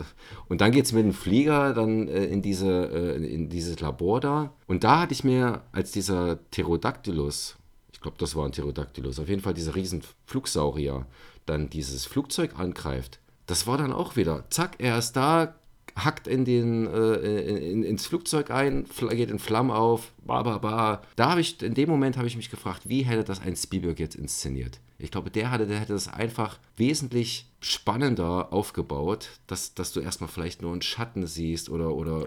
Und 0.47 0.61
dann 0.61 0.71
geht 0.71 0.85
es 0.85 0.93
mit 0.93 1.03
dem 1.03 1.13
Flieger 1.13 1.73
dann 1.73 2.07
äh, 2.07 2.25
in, 2.25 2.41
diese, 2.41 2.89
äh, 2.91 3.23
in 3.23 3.49
dieses 3.49 3.79
Labor 3.81 4.19
da. 4.19 4.53
Und 4.65 4.83
da 4.83 5.01
hatte 5.01 5.13
ich 5.13 5.23
mir, 5.23 5.61
als 5.71 5.91
dieser 5.91 6.37
Pterodactylus 6.37 7.57
glaube, 8.05 8.17
das 8.19 8.35
war 8.35 8.45
ein 8.45 8.51
Pterodactylus, 8.51 9.19
auf 9.19 9.29
jeden 9.29 9.41
Fall 9.41 9.53
dieser 9.53 9.75
riesen 9.75 10.03
Flugsaurier, 10.25 11.05
dann 11.45 11.69
dieses 11.69 12.05
Flugzeug 12.05 12.57
angreift, 12.57 13.19
das 13.47 13.67
war 13.67 13.77
dann 13.77 13.91
auch 13.91 14.15
wieder, 14.15 14.45
zack, 14.49 14.75
er 14.77 14.97
ist 14.97 15.13
da, 15.13 15.55
hackt 15.95 16.27
in 16.27 16.45
den, 16.45 16.87
äh, 16.87 17.71
in, 17.71 17.83
ins 17.83 18.05
Flugzeug 18.05 18.51
ein, 18.51 18.85
geht 19.11 19.31
in 19.31 19.39
Flammen 19.39 19.71
auf, 19.71 20.11
ba, 20.23 20.43
ba, 20.43 20.57
ba. 20.57 21.01
Da 21.15 21.31
habe 21.31 21.41
ich, 21.41 21.61
in 21.61 21.73
dem 21.73 21.89
Moment 21.89 22.17
habe 22.17 22.27
ich 22.27 22.35
mich 22.35 22.49
gefragt, 22.49 22.81
wie 22.85 23.03
hätte 23.03 23.23
das 23.23 23.41
ein 23.41 23.55
Spielberg 23.55 23.99
jetzt 23.99 24.15
inszeniert? 24.15 24.79
Ich 24.97 25.11
glaube, 25.11 25.29
der, 25.29 25.51
hatte, 25.51 25.67
der 25.67 25.79
hätte 25.79 25.93
das 25.93 26.07
einfach 26.07 26.57
wesentlich 26.77 27.47
spannender 27.59 28.53
aufgebaut, 28.53 29.29
dass, 29.47 29.73
dass 29.73 29.91
du 29.91 29.99
erstmal 29.99 30.29
vielleicht 30.29 30.61
nur 30.61 30.71
einen 30.71 30.81
Schatten 30.81 31.25
siehst 31.25 31.69
oder, 31.69 31.95
oder 31.95 32.25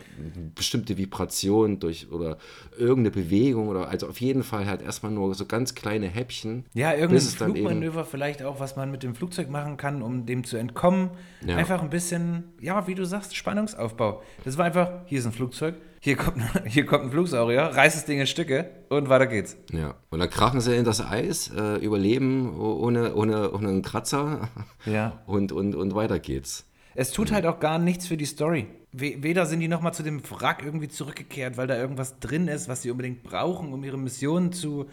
bestimmte 0.55 0.99
Vibration 0.99 1.79
durch 1.79 2.11
oder 2.11 2.39
irgendeine 2.77 3.13
Bewegung 3.13 3.69
oder 3.69 3.89
also 3.89 4.09
auf 4.09 4.21
jeden 4.21 4.43
Fall 4.43 4.67
halt 4.67 4.83
erstmal 4.83 5.13
nur 5.13 5.35
so 5.35 5.47
ganz 5.47 5.75
kleine 5.75 6.09
Häppchen. 6.09 6.67
Ja, 6.75 6.93
irgendein 6.93 7.21
Flugmanöver 7.21 8.05
vielleicht 8.05 8.43
auch, 8.43 8.61
was 8.61 8.77
man 8.77 8.91
mit 8.91 9.03
dem 9.03 9.15
Flugzeug 9.15 9.49
machen 9.49 9.77
kann, 9.77 10.03
um 10.03 10.27
dem 10.27 10.45
zu 10.45 10.57
entkommen. 10.57 11.11
Ja. 11.47 11.57
Einfach 11.57 11.83
ein 11.83 11.91
bisschen, 11.91 12.45
ja, 12.61 12.87
wie 12.87 12.95
du 12.95 13.07
sagst, 13.07 13.37
Spannungsaufbau. 13.37 14.23
Das 14.45 14.59
war 14.59 14.67
einfach, 14.67 14.91
hier 15.07 15.21
ist 15.21 15.27
ein 15.27 15.33
Flugzeug, 15.33 15.77
hier 16.09 16.17
kommt, 16.17 16.43
hier 16.67 16.87
kommt 16.87 17.05
ein 17.05 17.11
Flugsaurier, 17.11 17.61
reißt 17.65 17.95
das 17.95 18.07
Ding 18.07 18.19
in 18.19 18.27
Stücke 18.27 18.71
und 18.89 19.11
weiter 19.11 19.27
geht's. 19.27 19.59
Ja, 19.73 19.95
und 20.09 20.21
dann 20.21 20.31
krachen 20.31 20.63
sie 20.63 20.75
in 20.75 20.85
das 20.87 21.05
Eis, 21.05 21.51
äh, 21.55 21.77
überleben 21.77 22.59
ohne, 22.59 23.15
ohne, 23.15 23.53
ohne 23.53 23.69
einen 23.69 23.83
Kratzer 23.83 24.49
ja. 24.87 25.21
und, 25.27 25.53
und, 25.53 25.75
und 25.75 25.95
weiter 25.95 26.19
geht's. 26.19 26.65
Es 26.95 27.11
tut 27.11 27.31
halt 27.31 27.45
auch 27.45 27.61
gar 27.61 27.79
nichts 27.79 28.07
für 28.07 28.17
die 28.17 28.25
Story. 28.25 28.67
Weder 28.91 29.45
sind 29.45 29.61
die 29.61 29.69
nochmal 29.69 29.93
zu 29.93 30.03
dem 30.03 30.23
Wrack 30.31 30.63
irgendwie 30.65 30.89
zurückgekehrt, 30.89 31.59
weil 31.59 31.67
da 31.67 31.77
irgendwas 31.77 32.19
drin 32.21 32.49
ist, 32.49 32.69
was 32.69 32.81
sie 32.81 32.91
unbedingt 32.91 33.23
brauchen, 33.23 33.75
um 33.75 33.85
ihre 33.85 33.99
Mission 33.99 34.51
zu, 34.53 34.87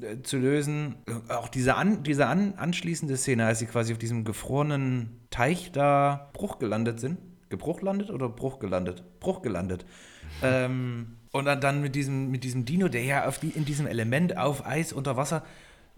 äh, 0.00 0.22
zu 0.22 0.38
lösen. 0.38 0.94
Auch 1.28 1.48
diese, 1.48 1.76
an, 1.76 2.02
diese 2.02 2.28
an, 2.28 2.54
anschließende 2.56 3.18
Szene, 3.18 3.44
als 3.44 3.58
sie 3.58 3.66
quasi 3.66 3.92
auf 3.92 3.98
diesem 3.98 4.24
gefrorenen 4.24 5.20
Teich 5.28 5.70
da 5.70 6.30
Bruch 6.32 6.58
gelandet 6.58 6.98
sind. 6.98 7.18
Gebruch 7.50 7.82
landet 7.82 8.10
oder 8.10 8.30
Bruch 8.30 8.58
gelandet? 8.58 9.04
Bruch 9.20 9.42
gelandet. 9.42 9.84
Ähm, 10.42 11.16
und 11.32 11.46
dann, 11.46 11.60
dann 11.60 11.80
mit, 11.80 11.94
diesem, 11.94 12.30
mit 12.30 12.44
diesem 12.44 12.64
Dino, 12.64 12.88
der 12.88 13.04
ja 13.04 13.26
auf 13.26 13.38
die, 13.38 13.50
in 13.50 13.64
diesem 13.64 13.86
Element 13.86 14.36
auf 14.36 14.66
Eis 14.66 14.92
unter 14.92 15.16
Wasser 15.16 15.44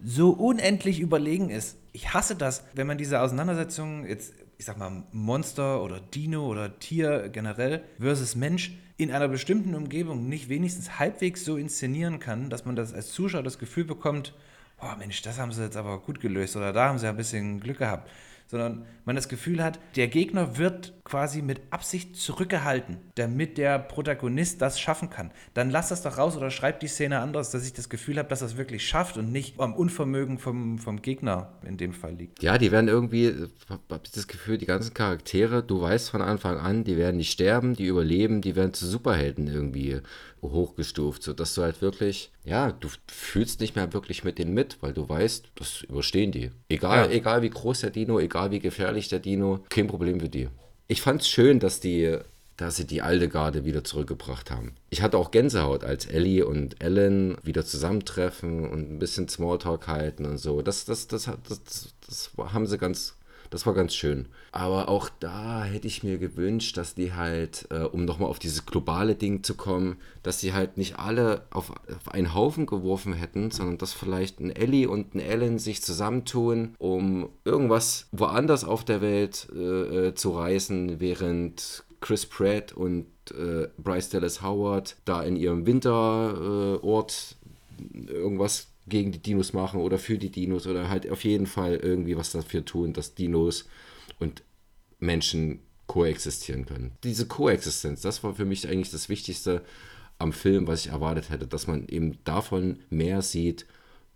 so 0.02 0.30
unendlich 0.30 1.00
überlegen 1.00 1.50
ist. 1.50 1.76
Ich 1.92 2.14
hasse 2.14 2.36
das, 2.36 2.64
wenn 2.74 2.86
man 2.86 2.98
diese 2.98 3.20
Auseinandersetzung, 3.20 4.06
jetzt 4.06 4.34
ich 4.58 4.64
sag 4.64 4.78
mal, 4.78 5.02
Monster 5.12 5.82
oder 5.82 6.00
Dino 6.00 6.46
oder 6.46 6.78
Tier 6.78 7.28
generell 7.28 7.82
versus 7.98 8.36
Mensch 8.36 8.78
in 8.96 9.10
einer 9.10 9.28
bestimmten 9.28 9.74
Umgebung 9.74 10.28
nicht 10.28 10.48
wenigstens 10.48 10.98
halbwegs 10.98 11.44
so 11.44 11.56
inszenieren 11.56 12.20
kann, 12.20 12.50
dass 12.50 12.64
man 12.64 12.76
das 12.76 12.94
als 12.94 13.10
Zuschauer 13.10 13.42
das 13.42 13.58
Gefühl 13.58 13.84
bekommt, 13.84 14.34
boah 14.80 14.96
Mensch, 14.96 15.22
das 15.22 15.38
haben 15.38 15.50
sie 15.50 15.62
jetzt 15.62 15.76
aber 15.76 15.98
gut 16.00 16.20
gelöst 16.20 16.56
oder 16.56 16.72
da 16.72 16.88
haben 16.88 16.98
sie 16.98 17.08
ein 17.08 17.16
bisschen 17.16 17.60
Glück 17.60 17.78
gehabt 17.78 18.08
sondern 18.46 18.84
man 19.04 19.16
das 19.16 19.28
Gefühl 19.28 19.62
hat, 19.62 19.78
der 19.96 20.08
Gegner 20.08 20.58
wird 20.58 20.92
quasi 21.04 21.42
mit 21.42 21.60
Absicht 21.70 22.16
zurückgehalten, 22.16 22.96
damit 23.14 23.58
der 23.58 23.78
Protagonist 23.78 24.62
das 24.62 24.80
schaffen 24.80 25.10
kann. 25.10 25.30
Dann 25.52 25.68
lass 25.68 25.90
das 25.90 26.02
doch 26.02 26.16
raus 26.16 26.36
oder 26.36 26.50
schreib 26.50 26.80
die 26.80 26.86
Szene 26.86 27.20
anders, 27.20 27.50
dass 27.50 27.66
ich 27.66 27.74
das 27.74 27.90
Gefühl 27.90 28.18
habe, 28.18 28.28
dass 28.30 28.40
das 28.40 28.56
wirklich 28.56 28.86
schafft 28.88 29.18
und 29.18 29.30
nicht 29.30 29.60
am 29.60 29.74
Unvermögen 29.74 30.38
vom, 30.38 30.78
vom 30.78 31.02
Gegner 31.02 31.52
in 31.62 31.76
dem 31.76 31.92
Fall 31.92 32.14
liegt. 32.14 32.42
Ja, 32.42 32.56
die 32.56 32.72
werden 32.72 32.88
irgendwie, 32.88 33.34
habe 33.68 34.00
ich 34.02 34.12
das 34.12 34.26
Gefühl, 34.26 34.56
die 34.56 34.66
ganzen 34.66 34.94
Charaktere, 34.94 35.62
du 35.62 35.82
weißt 35.82 36.08
von 36.08 36.22
Anfang 36.22 36.56
an, 36.56 36.84
die 36.84 36.96
werden 36.96 37.18
nicht 37.18 37.32
sterben, 37.32 37.74
die 37.74 37.86
überleben, 37.86 38.40
die 38.40 38.56
werden 38.56 38.72
zu 38.72 38.86
Superhelden 38.86 39.46
irgendwie 39.46 40.00
hochgestuft, 40.42 41.22
sodass 41.22 41.54
du 41.54 41.62
halt 41.62 41.82
wirklich, 41.82 42.30
ja, 42.44 42.72
du 42.72 42.88
fühlst 43.08 43.60
nicht 43.60 43.76
mehr 43.76 43.92
wirklich 43.92 44.24
mit 44.24 44.38
denen 44.38 44.54
mit, 44.54 44.78
weil 44.80 44.92
du 44.92 45.08
weißt, 45.08 45.50
das 45.54 45.82
überstehen 45.82 46.32
die. 46.32 46.50
Egal, 46.68 47.10
ja. 47.10 47.16
egal 47.16 47.42
wie 47.42 47.50
groß 47.50 47.80
der 47.80 47.90
Dino, 47.90 48.18
egal 48.18 48.50
wie 48.50 48.60
gefährlich 48.60 49.08
der 49.08 49.20
Dino, 49.20 49.64
kein 49.68 49.86
Problem 49.86 50.20
für 50.20 50.28
die. 50.28 50.48
Ich 50.86 51.02
fand 51.02 51.22
es 51.22 51.28
schön, 51.28 51.60
dass 51.60 51.80
die 51.80 52.18
dass 52.56 52.76
sie 52.76 52.86
die 52.86 53.02
alte 53.02 53.28
Garde 53.28 53.64
wieder 53.64 53.82
zurückgebracht 53.82 54.50
haben. 54.50 54.74
Ich 54.90 55.02
hatte 55.02 55.18
auch 55.18 55.30
Gänsehaut, 55.30 55.82
als 55.82 56.06
Ellie 56.06 56.46
und 56.46 56.82
Ellen 56.82 57.36
wieder 57.42 57.64
zusammentreffen 57.64 58.68
und 58.68 58.92
ein 58.92 58.98
bisschen 58.98 59.28
Smalltalk 59.28 59.88
halten 59.88 60.24
und 60.24 60.38
so. 60.38 60.62
Das, 60.62 60.84
das, 60.84 61.08
das, 61.08 61.24
das, 61.24 61.64
das, 61.64 61.94
das 62.06 62.30
haben 62.36 62.66
sie 62.66 62.78
ganz, 62.78 63.16
das 63.54 63.66
war 63.66 63.74
ganz 63.74 63.94
schön. 63.94 64.26
Aber 64.50 64.88
auch 64.88 65.08
da 65.20 65.62
hätte 65.62 65.86
ich 65.86 66.02
mir 66.02 66.18
gewünscht, 66.18 66.76
dass 66.76 66.96
die 66.96 67.12
halt, 67.12 67.68
äh, 67.70 67.84
um 67.84 68.04
nochmal 68.04 68.28
auf 68.28 68.40
dieses 68.40 68.66
globale 68.66 69.14
Ding 69.14 69.44
zu 69.44 69.54
kommen, 69.54 69.94
dass 70.24 70.40
sie 70.40 70.52
halt 70.52 70.76
nicht 70.76 70.98
alle 70.98 71.46
auf, 71.50 71.70
auf, 71.70 72.08
einen 72.08 72.34
Haufen 72.34 72.66
geworfen 72.66 73.12
hätten, 73.12 73.52
sondern 73.52 73.78
dass 73.78 73.92
vielleicht 73.92 74.40
ein 74.40 74.50
Ellie 74.50 74.88
und 74.88 75.14
ein 75.14 75.20
Ellen 75.20 75.60
sich 75.60 75.82
zusammentun, 75.82 76.74
um 76.78 77.28
irgendwas 77.44 78.08
woanders 78.10 78.64
auf 78.64 78.84
der 78.84 79.00
Welt 79.00 79.46
äh, 79.54 80.08
äh 80.08 80.14
zu 80.16 80.32
reißen, 80.32 80.98
während 80.98 81.84
Chris 82.00 82.26
Pratt 82.26 82.72
und 82.72 83.06
äh, 83.30 83.68
Bryce 83.78 84.08
Dallas 84.08 84.42
Howard 84.42 84.96
da 85.04 85.22
in 85.22 85.36
ihrem 85.36 85.64
Winterort 85.64 87.36
äh, 87.80 88.10
irgendwas 88.10 88.73
gegen 88.86 89.12
die 89.12 89.22
Dinos 89.22 89.52
machen 89.52 89.80
oder 89.80 89.98
für 89.98 90.18
die 90.18 90.30
Dinos 90.30 90.66
oder 90.66 90.88
halt 90.88 91.10
auf 91.10 91.24
jeden 91.24 91.46
Fall 91.46 91.76
irgendwie 91.76 92.16
was 92.16 92.32
dafür 92.32 92.64
tun, 92.64 92.92
dass 92.92 93.14
Dinos 93.14 93.68
und 94.18 94.42
Menschen 94.98 95.60
koexistieren 95.86 96.66
können. 96.66 96.92
Diese 97.02 97.26
Koexistenz, 97.26 98.00
das 98.00 98.22
war 98.24 98.34
für 98.34 98.44
mich 98.44 98.68
eigentlich 98.68 98.90
das 98.90 99.08
Wichtigste 99.08 99.62
am 100.18 100.32
Film, 100.32 100.66
was 100.66 100.86
ich 100.86 100.92
erwartet 100.92 101.30
hätte, 101.30 101.46
dass 101.46 101.66
man 101.66 101.86
eben 101.88 102.18
davon 102.24 102.78
mehr 102.90 103.22
sieht, 103.22 103.66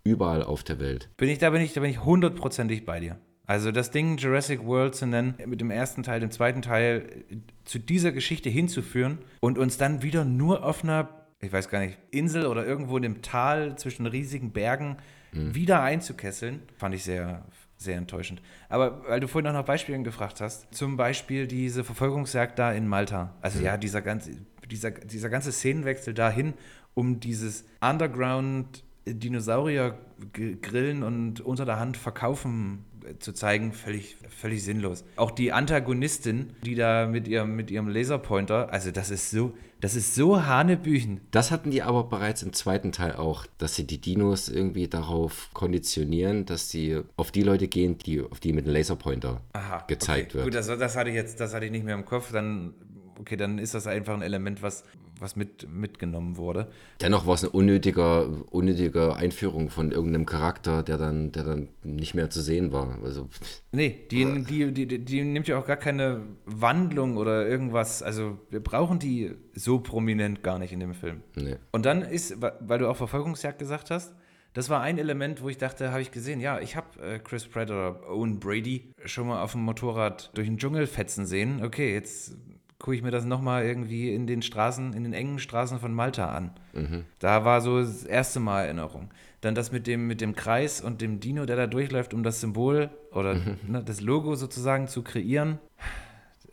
überall 0.03 0.43
auf 0.43 0.63
der 0.63 0.79
Welt. 0.79 1.09
Bin 1.17 1.29
ich, 1.29 1.39
da 1.39 1.49
bin 1.49 1.61
ich, 1.61 1.73
da 1.73 1.81
bin 1.81 1.91
ich 1.91 2.03
hundertprozentig 2.03 2.85
bei 2.85 2.99
dir. 2.99 3.19
Also 3.45 3.71
das 3.71 3.89
Ding 3.89 4.17
Jurassic 4.17 4.63
World 4.63 4.93
zu 4.93 5.07
nennen, 5.07 5.33
mit 5.47 5.59
dem 5.59 5.71
ersten 5.71 6.03
Teil, 6.03 6.19
dem 6.19 6.29
zweiten 6.29 6.61
Teil, 6.61 7.25
zu 7.65 7.79
dieser 7.79 8.11
Geschichte 8.11 8.49
hinzuführen 8.49 9.17
und 9.39 9.57
uns 9.57 9.77
dann 9.77 10.03
wieder 10.03 10.23
nur 10.23 10.63
auf 10.63 10.83
einer 10.83 11.18
ich 11.41 11.51
weiß 11.51 11.69
gar 11.69 11.79
nicht, 11.79 11.97
Insel 12.11 12.45
oder 12.45 12.65
irgendwo 12.65 12.97
in 12.97 13.03
dem 13.03 13.21
Tal 13.21 13.77
zwischen 13.77 14.05
riesigen 14.05 14.51
Bergen 14.51 14.97
mhm. 15.31 15.55
wieder 15.55 15.81
einzukesseln, 15.81 16.61
fand 16.77 16.95
ich 16.95 17.03
sehr, 17.03 17.45
sehr 17.77 17.97
enttäuschend. 17.97 18.41
Aber 18.67 19.07
weil 19.07 19.19
du 19.19 19.27
vorhin 19.27 19.47
auch 19.47 19.53
nach 19.53 19.65
Beispielen 19.65 20.03
gefragt 20.03 20.41
hast, 20.41 20.73
zum 20.73 20.97
Beispiel 20.97 21.47
diese 21.47 21.83
Verfolgungsjagd 21.83 22.59
da 22.59 22.73
in 22.73 22.87
Malta. 22.87 23.35
Also 23.41 23.59
mhm. 23.59 23.65
ja, 23.65 23.77
dieser 23.77 24.01
ganze, 24.01 24.31
dieser, 24.69 24.91
dieser 24.91 25.29
ganze 25.29 25.51
Szenenwechsel 25.51 26.13
dahin, 26.13 26.53
um 26.93 27.19
dieses 27.19 27.65
Underground 27.79 28.83
Dinosaurier 29.05 29.97
grillen 30.33 31.03
und 31.03 31.41
unter 31.41 31.65
der 31.65 31.79
Hand 31.79 31.97
verkaufen 31.97 32.85
zu 33.19 33.33
zeigen, 33.33 33.73
völlig, 33.73 34.17
völlig 34.29 34.63
sinnlos. 34.63 35.03
Auch 35.15 35.31
die 35.31 35.51
Antagonistin, 35.51 36.51
die 36.63 36.75
da 36.75 37.07
mit 37.07 37.27
ihrem, 37.27 37.55
mit 37.55 37.71
ihrem 37.71 37.87
Laserpointer, 37.87 38.71
also 38.71 38.91
das 38.91 39.09
ist 39.09 39.31
so, 39.31 39.53
das 39.81 39.95
ist 39.95 40.15
so 40.15 40.45
Hanebüchen. 40.45 41.21
Das 41.31 41.51
hatten 41.51 41.71
die 41.71 41.81
aber 41.81 42.03
bereits 42.03 42.43
im 42.43 42.53
zweiten 42.53 42.91
Teil 42.91 43.15
auch, 43.15 43.45
dass 43.57 43.75
sie 43.75 43.87
die 43.87 43.99
Dinos 43.99 44.49
irgendwie 44.49 44.87
darauf 44.87 45.49
konditionieren, 45.53 46.45
dass 46.45 46.69
sie 46.69 47.01
auf 47.15 47.31
die 47.31 47.43
Leute 47.43 47.67
gehen, 47.67 47.97
die, 47.97 48.21
auf 48.21 48.39
die 48.39 48.53
mit 48.53 48.65
dem 48.65 48.73
Laserpointer 48.73 49.41
Aha, 49.53 49.85
gezeigt 49.87 50.31
okay. 50.31 50.33
wird. 50.35 50.45
Gut, 50.45 50.55
das, 50.55 50.67
das 50.67 50.95
hatte 50.95 51.09
ich 51.09 51.15
jetzt, 51.15 51.39
das 51.39 51.53
hatte 51.53 51.65
ich 51.65 51.71
nicht 51.71 51.85
mehr 51.85 51.95
im 51.95 52.05
Kopf. 52.05 52.31
Dann 52.31 52.73
okay, 53.19 53.35
dann 53.35 53.59
ist 53.59 53.73
das 53.73 53.85
einfach 53.85 54.13
ein 54.13 54.21
Element, 54.21 54.63
was, 54.63 54.83
was 55.21 55.35
mit, 55.35 55.67
mitgenommen 55.69 56.37
wurde. 56.37 56.67
Dennoch 57.01 57.27
war 57.27 57.35
es 57.35 57.43
eine 57.43 57.51
unnötige, 57.51 58.27
unnötige 58.49 59.15
Einführung 59.15 59.69
von 59.69 59.91
irgendeinem 59.91 60.25
Charakter, 60.25 60.83
der 60.83 60.97
dann, 60.97 61.31
der 61.31 61.43
dann 61.43 61.69
nicht 61.83 62.13
mehr 62.13 62.29
zu 62.29 62.41
sehen 62.41 62.71
war. 62.71 62.99
Also, 63.03 63.29
nee, 63.71 64.07
die, 64.11 64.43
die, 64.43 64.71
die, 64.71 64.99
die 64.99 65.23
nimmt 65.23 65.47
ja 65.47 65.59
auch 65.59 65.65
gar 65.65 65.77
keine 65.77 66.21
Wandlung 66.45 67.17
oder 67.17 67.47
irgendwas. 67.47 68.03
Also 68.03 68.39
wir 68.49 68.61
brauchen 68.61 68.99
die 68.99 69.35
so 69.53 69.79
prominent 69.79 70.43
gar 70.43 70.59
nicht 70.59 70.73
in 70.73 70.79
dem 70.79 70.93
Film. 70.93 71.21
Nee. 71.35 71.55
Und 71.71 71.85
dann 71.85 72.01
ist, 72.01 72.37
weil 72.41 72.79
du 72.79 72.89
auch 72.89 72.97
Verfolgungsjagd 72.97 73.59
gesagt 73.59 73.91
hast, 73.91 74.13
das 74.53 74.69
war 74.69 74.81
ein 74.81 74.97
Element, 74.97 75.43
wo 75.43 75.49
ich 75.49 75.57
dachte, 75.57 75.91
habe 75.91 76.01
ich 76.01 76.11
gesehen, 76.11 76.39
ja, 76.39 76.59
ich 76.59 76.75
habe 76.75 76.99
äh, 77.01 77.19
Chris 77.19 77.45
Pratt 77.45 77.69
oder 77.69 78.09
Owen 78.09 78.39
Brady 78.39 78.91
schon 79.05 79.27
mal 79.27 79.43
auf 79.43 79.51
dem 79.51 79.61
Motorrad 79.61 80.31
durch 80.33 80.47
den 80.47 80.57
Dschungel 80.57 80.87
fetzen 80.87 81.25
sehen. 81.25 81.63
Okay, 81.63 81.93
jetzt 81.93 82.35
gucke 82.79 82.95
ich 82.95 83.03
mir 83.03 83.11
das 83.11 83.25
nochmal 83.25 83.65
irgendwie 83.65 84.13
in 84.13 84.25
den 84.25 84.41
Straßen, 84.41 84.93
in 84.93 85.03
den 85.03 85.13
engen 85.13 85.39
Straßen 85.39 85.79
von 85.79 85.93
Malta 85.93 86.29
an. 86.29 86.51
Mhm. 86.73 87.03
Da 87.19 87.43
war 87.43 87.59
so 87.59 87.79
das 87.79 88.05
erste 88.05 88.39
Mal 88.39 88.63
Erinnerung. 88.63 89.11
Dann 89.41 89.53
das 89.53 89.71
mit 89.71 89.85
dem, 89.85 90.07
mit 90.07 90.21
dem 90.21 90.35
Kreis 90.35 90.81
und 90.81 91.01
dem 91.01 91.19
Dino, 91.19 91.45
der 91.45 91.57
da 91.57 91.67
durchläuft, 91.67 92.13
um 92.13 92.23
das 92.23 92.39
Symbol 92.39 92.89
oder 93.11 93.35
mhm. 93.35 93.57
ne, 93.67 93.83
das 93.83 93.99
Logo 93.99 94.35
sozusagen 94.35 94.87
zu 94.87 95.03
kreieren. 95.03 95.59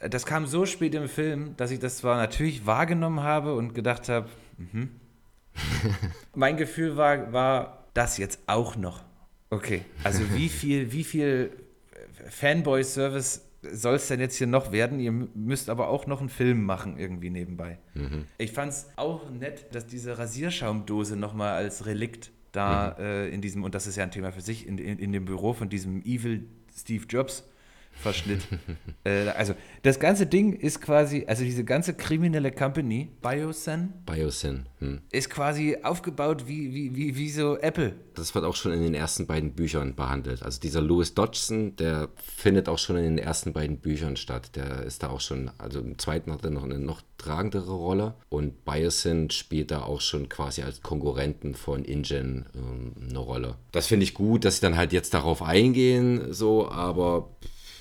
Das 0.01 0.27
kam 0.27 0.47
so 0.47 0.67
spät 0.67 0.95
im 0.95 1.09
Film, 1.09 1.57
dass 1.57 1.71
ich 1.71 1.79
das 1.79 1.99
zwar 1.99 2.17
natürlich 2.17 2.67
wahrgenommen 2.67 3.23
habe 3.23 3.55
und 3.55 3.73
gedacht 3.73 4.09
habe, 4.09 4.29
mhm. 4.59 4.91
mein 6.35 6.57
Gefühl 6.57 6.97
war, 6.97 7.33
war 7.33 7.85
das 7.95 8.19
jetzt 8.19 8.41
auch 8.47 8.77
noch. 8.77 9.05
Okay, 9.49 9.85
also 10.03 10.23
wie 10.35 10.49
viel, 10.49 10.93
wie 10.93 11.05
viel 11.05 11.53
Fanboy-Service 12.29 13.46
soll 13.73 13.97
es 13.97 14.09
denn 14.09 14.21
jetzt 14.21 14.37
hier 14.37 14.47
noch 14.47 14.73
werden? 14.73 15.01
Ihr 15.01 15.13
müsst 15.13 15.71
aber 15.71 15.89
auch 15.89 16.07
noch 16.07 16.21
einen 16.21 16.29
Film 16.29 16.65
machen 16.65 16.99
irgendwie 16.99 17.31
nebenbei. 17.31 17.79
Mhm. 17.95 18.25
Ich 18.39 18.53
fand 18.53 18.73
es 18.73 18.89
auch 18.97 19.31
nett, 19.31 19.75
dass 19.75 19.87
diese 19.87 20.19
Rasierschaumdose 20.19 21.17
nochmal 21.17 21.55
als 21.55 21.87
Relikt 21.87 22.31
da 22.53 22.97
mhm. 22.99 23.05
äh, 23.05 23.29
in 23.29 23.41
diesem, 23.41 23.65
und 23.65 23.75
das 23.75 23.87
ist 23.87 23.97
ja 23.97 24.05
ein 24.05 24.11
Thema 24.11 24.33
für 24.33 24.41
sich, 24.41 24.67
in, 24.67 24.79
in, 24.79 24.99
in 24.99 25.13
dem 25.13 25.25
Büro 25.25 25.53
von 25.53 25.69
diesem 25.69 26.03
Evil 26.03 26.49
Steve 26.75 27.05
Jobs 27.09 27.49
Verschnitt. 27.97 28.43
äh, 29.05 29.29
also 29.29 29.55
das 29.83 29.99
ganze 29.99 30.27
Ding 30.27 30.53
ist 30.53 30.81
quasi, 30.81 31.25
also 31.27 31.45
diese 31.45 31.65
ganze 31.65 31.95
kriminelle 31.95 32.53
Company, 32.53 33.11
Biosyn, 33.23 33.93
Biosyn 34.05 34.67
hm. 34.79 35.01
ist 35.11 35.31
quasi 35.31 35.79
aufgebaut 35.83 36.47
wie, 36.47 36.73
wie, 36.75 36.95
wie, 36.95 37.17
wie 37.17 37.31
so 37.31 37.57
Apple. 37.59 37.95
Das 38.15 38.35
wird 38.35 38.45
auch 38.45 38.57
schon 38.57 38.73
in 38.73 38.83
den 38.83 38.95
ersten 38.95 39.27
beiden 39.27 39.53
Büchern 39.53 39.95
behandelt. 39.95 40.43
Also 40.43 40.61
dieser 40.61 40.81
Louis 40.81 41.15
Dodgson, 41.15 41.77
der 41.77 42.09
findet 42.17 42.69
auch 42.69 42.79
schon 42.79 42.97
in 42.97 43.05
den 43.05 43.19
ersten 43.19 43.53
beiden 43.53 43.79
Büchern 43.79 44.17
statt. 44.17 44.57
Der 44.57 44.83
ist 44.83 45.03
da 45.03 45.09
auch 45.09 45.21
schon, 45.21 45.51
also 45.59 45.81
im 45.81 45.99
zweiten 45.99 46.33
hat 46.33 46.45
er 46.45 46.51
noch 46.51 46.65
eine 46.65 46.79
noch 46.79 47.03
tragendere 47.19 47.73
Rolle 47.73 48.15
und 48.29 48.65
Biosyn 48.65 49.31
spielt 49.31 49.71
da 49.71 49.83
auch 49.83 50.01
schon 50.01 50.29
quasi 50.29 50.63
als 50.63 50.83
Konkurrenten 50.83 51.55
von 51.55 51.85
InGen 51.85 52.47
ähm, 52.55 52.93
eine 53.09 53.19
Rolle. 53.19 53.57
Das 53.73 53.87
finde 53.87 54.05
ich 54.05 54.15
gut, 54.15 54.45
dass 54.45 54.57
sie 54.57 54.61
dann 54.63 54.77
halt 54.77 54.93
jetzt 54.93 55.15
darauf 55.15 55.43
eingehen, 55.43 56.33
so, 56.33 56.69
aber 56.69 57.31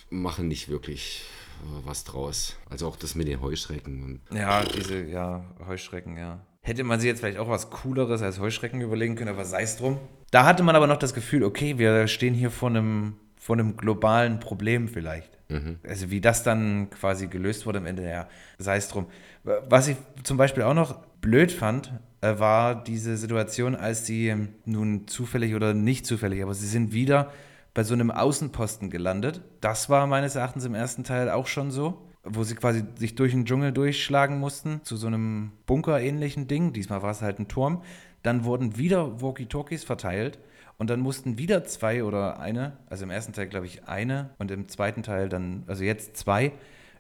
machen 0.10 0.48
nicht 0.48 0.70
wirklich 0.70 1.26
äh, 1.62 1.88
was 1.88 2.04
draus. 2.04 2.58
Also 2.70 2.88
auch 2.88 2.96
das 2.96 3.16
mit 3.16 3.28
den 3.28 3.42
Heuschrecken. 3.42 4.22
ja, 4.32 4.64
diese, 4.64 5.04
ja, 5.04 5.46
Heuschrecken, 5.68 6.18
ja. 6.18 6.40
Hätte 6.62 6.84
man 6.84 7.00
sich 7.00 7.08
jetzt 7.08 7.20
vielleicht 7.20 7.38
auch 7.38 7.50
was 7.50 7.70
Cooleres 7.70 8.22
als 8.22 8.40
Heuschrecken 8.40 8.82
überlegen 8.82 9.16
können, 9.16 9.30
aber 9.30 9.46
sei 9.46 9.62
es 9.62 9.78
drum. 9.78 10.00
Da 10.32 10.46
hatte 10.46 10.64
man 10.64 10.76
aber 10.76 10.88
noch 10.88 10.98
das 10.98 11.14
Gefühl, 11.14 11.44
okay, 11.44 11.78
wir 11.78 12.08
stehen 12.08 12.34
hier 12.34 12.50
vor 12.50 12.70
einem, 12.70 13.18
vor 13.40 13.56
einem 13.56 13.78
globalen 13.78 14.40
Problem 14.40 14.88
vielleicht. 14.88 15.38
Mhm. 15.50 15.78
Also 15.88 16.10
wie 16.10 16.22
das 16.22 16.42
dann 16.42 16.90
quasi 16.90 17.28
gelöst 17.28 17.68
wurde 17.68 17.78
am 17.78 17.86
Ende, 17.86 18.10
ja, 18.10 18.28
sei 18.58 18.78
es 18.78 18.88
drum. 18.88 19.06
Was 19.44 19.88
ich 19.88 19.98
zum 20.24 20.38
Beispiel 20.38 20.64
auch 20.64 20.74
noch 20.74 21.04
blöd 21.22 21.52
fand, 21.52 21.94
äh, 22.22 22.40
war 22.40 22.84
diese 22.84 23.16
Situation, 23.18 23.76
als 23.76 24.08
sie 24.08 24.34
nun 24.66 25.08
zufällig 25.08 25.54
oder 25.54 25.74
nicht 25.76 26.06
zufällig, 26.08 26.42
aber 26.42 26.56
sie 26.56 26.68
sind 26.68 26.94
wieder 26.94 27.32
bei 27.76 27.84
so 27.84 27.94
einem 27.94 28.10
Außenposten 28.10 28.90
gelandet. 28.90 29.42
Das 29.62 29.90
war 29.90 30.08
meines 30.08 30.34
Erachtens 30.36 30.66
im 30.66 30.74
ersten 30.74 31.04
Teil 31.04 31.30
auch 31.30 31.46
schon 31.46 31.70
so, 31.70 32.02
wo 32.24 32.44
sie 32.44 32.56
quasi 32.56 32.84
sich 32.96 33.14
durch 33.14 33.34
den 33.34 33.46
Dschungel 33.46 33.72
durchschlagen 33.72 34.40
mussten, 34.40 34.80
zu 34.84 34.98
so 34.98 35.06
einem 35.06 35.52
Bunker-ähnlichen 35.68 36.48
Ding. 36.48 36.74
Diesmal 36.74 37.04
war 37.04 37.12
es 37.12 37.22
halt 37.22 37.38
ein 37.38 37.48
Turm. 37.48 37.84
Dann 38.24 38.46
wurden 38.46 38.78
wieder 38.78 39.22
Walkie-Talkies 39.22 39.84
verteilt 39.84 40.40
Und 40.78 40.90
dann 40.90 41.00
mussten 41.00 41.38
wieder 41.38 41.64
zwei 41.64 42.04
oder 42.04 42.40
eine, 42.40 42.78
also 42.90 43.06
im 43.06 43.10
ersten 43.12 43.34
Teil 43.34 43.48
glaube 43.48 43.66
ich 43.66 43.88
eine 43.88 44.32
und 44.40 44.52
im 44.52 44.68
zweiten 44.68 45.04
Teil 45.04 45.30
dann, 45.30 45.64
also 45.68 45.84
jetzt 45.84 46.18
zwei, 46.18 46.52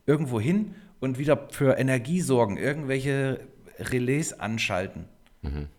irgendwo 0.05 0.39
hin 0.39 0.75
und 0.99 1.17
wieder 1.17 1.49
für 1.51 1.77
Energie 1.77 2.21
sorgen, 2.21 2.57
irgendwelche 2.57 3.41
Relais 3.79 4.33
anschalten. 4.33 5.05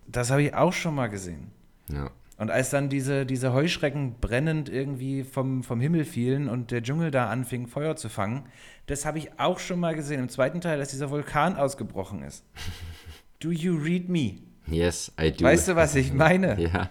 Das 0.07 0.31
habe 0.31 0.43
ich 0.43 0.55
auch 0.55 0.73
schon 0.73 0.95
mal 0.95 1.09
gesehen. 1.09 1.50
Ja. 1.88 2.11
Und 2.38 2.50
als 2.50 2.71
dann 2.71 2.88
diese, 2.88 3.25
diese 3.25 3.52
Heuschrecken 3.52 4.16
brennend 4.21 4.69
irgendwie 4.69 5.25
vom, 5.25 5.62
vom 5.62 5.81
Himmel 5.81 6.05
fielen 6.05 6.49
und 6.49 6.71
der 6.71 6.83
Dschungel 6.83 7.11
da 7.11 7.28
anfing, 7.31 7.66
Feuer 7.66 7.97
zu 7.97 8.09
fangen, 8.09 8.45
das 8.87 9.07
habe 9.07 9.19
ich 9.19 9.40
auch 9.40 9.59
schon 9.59 9.81
mal 9.81 9.95
gesehen. 9.95 10.21
Im 10.21 10.28
zweiten 10.28 10.61
Teil, 10.61 10.78
als 10.78 10.90
dieser 10.90 11.11
Vulkan 11.11 11.57
ausgebrochen 11.57 12.23
ist. 12.23 12.45
Do 13.40 13.50
you 13.50 13.76
read 13.76 14.09
me? 14.09 14.35
Yes, 14.69 15.12
I 15.21 15.31
do. 15.31 15.45
Weißt 15.45 15.69
du, 15.69 15.76
was 15.76 15.95
ich 15.95 16.12
meine? 16.12 16.57
Ja. 16.61 16.90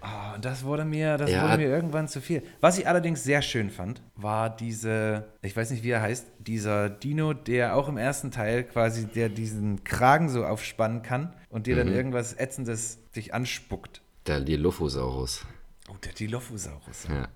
Oh, 0.00 0.38
das 0.40 0.64
wurde 0.64 0.84
mir, 0.84 1.18
das 1.18 1.30
Ja. 1.30 1.42
wurde 1.44 1.58
mir 1.58 1.68
irgendwann 1.68 2.08
zu 2.08 2.20
viel. 2.22 2.42
Was 2.62 2.78
ich 2.78 2.88
allerdings 2.88 3.22
sehr 3.22 3.42
schön 3.42 3.68
fand, 3.70 4.00
war 4.14 4.48
diese, 4.54 5.26
ich 5.42 5.54
weiß 5.54 5.70
nicht, 5.72 5.82
wie 5.84 5.90
er 5.90 6.00
heißt, 6.00 6.26
dieser 6.38 6.88
Dino, 6.88 7.34
der 7.34 7.76
auch 7.76 7.88
im 7.88 7.98
ersten 7.98 8.30
Teil 8.30 8.64
quasi, 8.64 9.06
der 9.06 9.28
diesen 9.28 9.84
Kragen 9.84 10.28
so 10.30 10.44
aufspannen 10.46 11.02
kann 11.02 11.34
und 11.50 11.66
dir 11.66 11.76
dann 11.76 11.88
irgendwas 11.88 12.32
Ätzendes 12.32 12.98
dich 13.14 13.34
anspuckt. 13.34 14.00
Der 14.26 14.40
Dilophosaurus. 14.40 15.44
Oh, 15.88 15.94
der 16.04 16.12
Dilophosaurus. 16.12 17.06
Ja. 17.08 17.28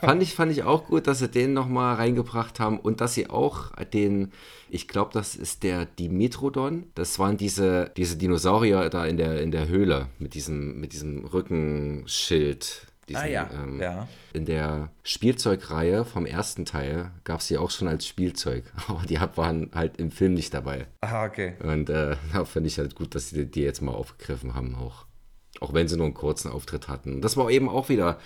fand, 0.00 0.22
ich, 0.22 0.34
fand 0.34 0.50
ich 0.50 0.62
auch 0.62 0.86
gut, 0.86 1.06
dass 1.06 1.18
sie 1.18 1.28
den 1.28 1.52
nochmal 1.52 1.96
reingebracht 1.96 2.58
haben 2.60 2.80
und 2.80 3.00
dass 3.00 3.14
sie 3.14 3.28
auch 3.28 3.72
den, 3.92 4.32
ich 4.70 4.88
glaube, 4.88 5.10
das 5.12 5.36
ist 5.36 5.62
der 5.62 5.84
Dimetrodon. 5.84 6.84
Das 6.94 7.18
waren 7.18 7.36
diese, 7.36 7.90
diese 7.96 8.16
Dinosaurier 8.16 8.88
da 8.88 9.04
in 9.04 9.16
der, 9.16 9.42
in 9.42 9.50
der 9.50 9.68
Höhle 9.68 10.06
mit 10.18 10.34
diesem, 10.34 10.80
mit 10.80 10.92
diesem 10.92 11.24
Rückenschild. 11.24 12.86
Diesen, 13.08 13.22
Ah 13.22 13.26
ja, 13.26 13.50
ähm, 13.54 13.80
ja. 13.80 14.08
In 14.34 14.44
der 14.44 14.90
Spielzeugreihe 15.02 16.04
vom 16.04 16.26
ersten 16.26 16.66
Teil 16.66 17.10
gab 17.24 17.40
es 17.40 17.48
sie 17.48 17.56
auch 17.56 17.70
schon 17.70 17.88
als 17.88 18.06
Spielzeug, 18.06 18.64
aber 18.88 19.02
die 19.06 19.18
waren 19.36 19.70
halt 19.74 19.98
im 19.98 20.10
Film 20.10 20.34
nicht 20.34 20.52
dabei. 20.52 20.86
Ah, 21.00 21.24
okay. 21.24 21.54
Und 21.62 21.88
äh, 21.90 22.16
da 22.32 22.44
finde 22.44 22.68
ich 22.68 22.78
halt 22.78 22.94
gut, 22.94 23.14
dass 23.14 23.30
sie 23.30 23.46
die 23.46 23.62
jetzt 23.62 23.82
mal 23.82 23.92
aufgegriffen 23.92 24.54
haben 24.54 24.74
auch. 24.74 25.07
Auch 25.60 25.72
wenn 25.72 25.88
sie 25.88 25.96
nur 25.96 26.06
einen 26.06 26.14
kurzen 26.14 26.50
Auftritt 26.50 26.88
hatten. 26.88 27.20
Das 27.20 27.36
war 27.36 27.50
eben 27.50 27.68
auch 27.68 27.88
wieder, 27.88 28.18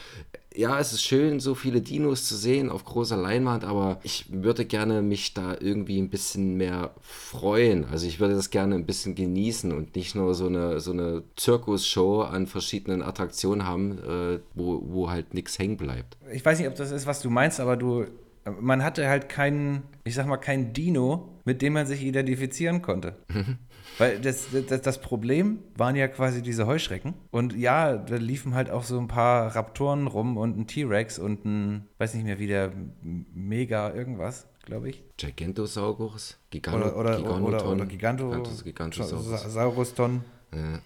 ja, 0.54 0.78
es 0.78 0.92
ist 0.92 1.02
schön, 1.02 1.40
so 1.40 1.54
viele 1.54 1.80
Dinos 1.80 2.26
zu 2.26 2.36
sehen 2.36 2.70
auf 2.70 2.84
großer 2.84 3.16
Leinwand, 3.16 3.64
aber 3.64 4.00
ich 4.02 4.26
würde 4.30 4.64
gerne 4.64 5.02
mich 5.02 5.34
da 5.34 5.56
irgendwie 5.58 5.98
ein 5.98 6.10
bisschen 6.10 6.56
mehr 6.56 6.90
freuen. 7.00 7.86
Also 7.90 8.06
ich 8.06 8.20
würde 8.20 8.34
das 8.34 8.50
gerne 8.50 8.74
ein 8.74 8.86
bisschen 8.86 9.14
genießen 9.14 9.72
und 9.72 9.96
nicht 9.96 10.14
nur 10.14 10.34
so 10.34 10.46
eine, 10.46 10.80
so 10.80 10.92
eine 10.92 11.22
Zirkusshow 11.36 12.22
an 12.22 12.46
verschiedenen 12.46 13.02
Attraktionen 13.02 13.66
haben, 13.66 13.98
äh, 13.98 14.40
wo, 14.54 14.82
wo 14.84 15.10
halt 15.10 15.34
nichts 15.34 15.58
hängen 15.58 15.76
bleibt. 15.76 16.16
Ich 16.32 16.44
weiß 16.44 16.58
nicht, 16.58 16.68
ob 16.68 16.76
das 16.76 16.90
ist, 16.90 17.06
was 17.06 17.22
du 17.22 17.30
meinst, 17.30 17.60
aber 17.60 17.76
du, 17.76 18.06
man 18.60 18.82
hatte 18.82 19.08
halt 19.08 19.28
keinen, 19.28 19.82
ich 20.04 20.14
sag 20.14 20.26
mal, 20.26 20.36
keinen 20.36 20.72
Dino, 20.72 21.28
mit 21.44 21.62
dem 21.62 21.72
man 21.74 21.86
sich 21.86 22.02
identifizieren 22.04 22.82
konnte. 22.82 23.16
Weil 23.98 24.18
das, 24.20 24.46
das, 24.68 24.80
das 24.82 25.00
Problem 25.00 25.58
waren 25.76 25.96
ja 25.96 26.08
quasi 26.08 26.40
diese 26.42 26.66
Heuschrecken. 26.66 27.14
Und 27.30 27.54
ja, 27.54 27.96
da 27.96 28.16
liefen 28.16 28.54
halt 28.54 28.70
auch 28.70 28.84
so 28.84 28.98
ein 28.98 29.06
paar 29.08 29.54
Raptoren 29.54 30.06
rum 30.06 30.36
und 30.36 30.56
ein 30.58 30.66
T-Rex 30.66 31.18
und 31.18 31.44
ein, 31.44 31.88
weiß 31.98 32.14
nicht 32.14 32.24
mehr 32.24 32.38
wie 32.38 32.46
der 32.46 32.72
Mega 33.02 33.92
irgendwas, 33.92 34.46
glaube 34.64 34.88
ich. 34.90 35.02
Gigantosaurus? 35.18 36.38
Gigano 36.50 36.76
Oder, 36.78 36.96
oder, 36.96 37.16
Giganoton? 37.16 37.44
oder, 37.54 37.66
oder 37.72 37.86
Giganto, 37.86 38.30
Gigantos- 38.30 38.64
Gigantosaurus. 38.64 39.26
Sa- 39.26 39.48
Sauruston. 40.52 40.80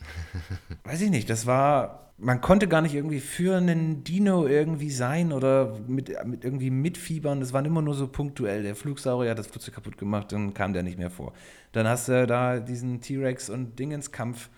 Weiß 0.85 1.01
ich 1.01 1.11
nicht, 1.11 1.29
das 1.31 1.47
war, 1.47 2.13
man 2.19 2.41
konnte 2.41 2.69
gar 2.69 2.83
nicht 2.83 2.95
irgendwie 2.95 3.21
für 3.21 3.57
einen 3.57 4.05
Dino 4.05 4.47
irgendwie 4.47 4.91
sein 4.91 5.33
oder 5.33 5.79
mit, 5.87 6.13
mit 6.25 6.45
irgendwie 6.45 6.71
mitfiebern. 6.71 7.41
Das 7.41 7.53
waren 7.53 7.65
immer 7.65 7.83
nur 7.83 7.95
so 7.95 8.09
punktuell. 8.09 8.63
Der 8.63 8.77
Flugsaurier 8.77 9.31
hat 9.31 9.39
das 9.39 9.49
Flugzeug 9.49 9.75
kaputt 9.75 9.99
gemacht, 9.99 10.33
dann 10.33 10.55
kam 10.55 10.73
der 10.73 10.83
nicht 10.83 10.99
mehr 10.99 11.11
vor. 11.11 11.33
Dann 11.73 11.87
hast 11.87 12.09
du 12.09 12.27
da 12.27 12.61
diesen 12.61 13.01
T-Rex 13.01 13.51
und 13.51 13.79
Dingenskampf 13.79 14.49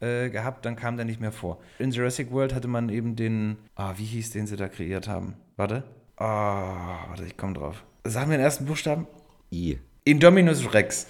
äh, 0.00 0.30
gehabt, 0.30 0.64
dann 0.64 0.76
kam 0.76 0.96
der 0.96 1.06
nicht 1.06 1.20
mehr 1.20 1.32
vor. 1.32 1.58
In 1.78 1.90
Jurassic 1.90 2.30
World 2.30 2.54
hatte 2.54 2.68
man 2.68 2.88
eben 2.88 3.16
den, 3.16 3.56
ah, 3.74 3.94
wie 3.96 4.04
hieß 4.04 4.30
den 4.30 4.46
sie 4.46 4.56
da 4.56 4.68
kreiert 4.68 5.08
haben? 5.08 5.34
Warte. 5.56 5.82
Ah, 6.16 7.08
warte, 7.08 7.24
ich 7.24 7.36
komme 7.36 7.54
drauf. 7.54 7.84
Sagen 8.04 8.30
wir 8.30 8.38
den 8.38 8.44
ersten 8.44 8.66
Buchstaben? 8.66 9.06
I. 9.52 9.78
Indominus 10.08 10.72
Rex. 10.72 11.06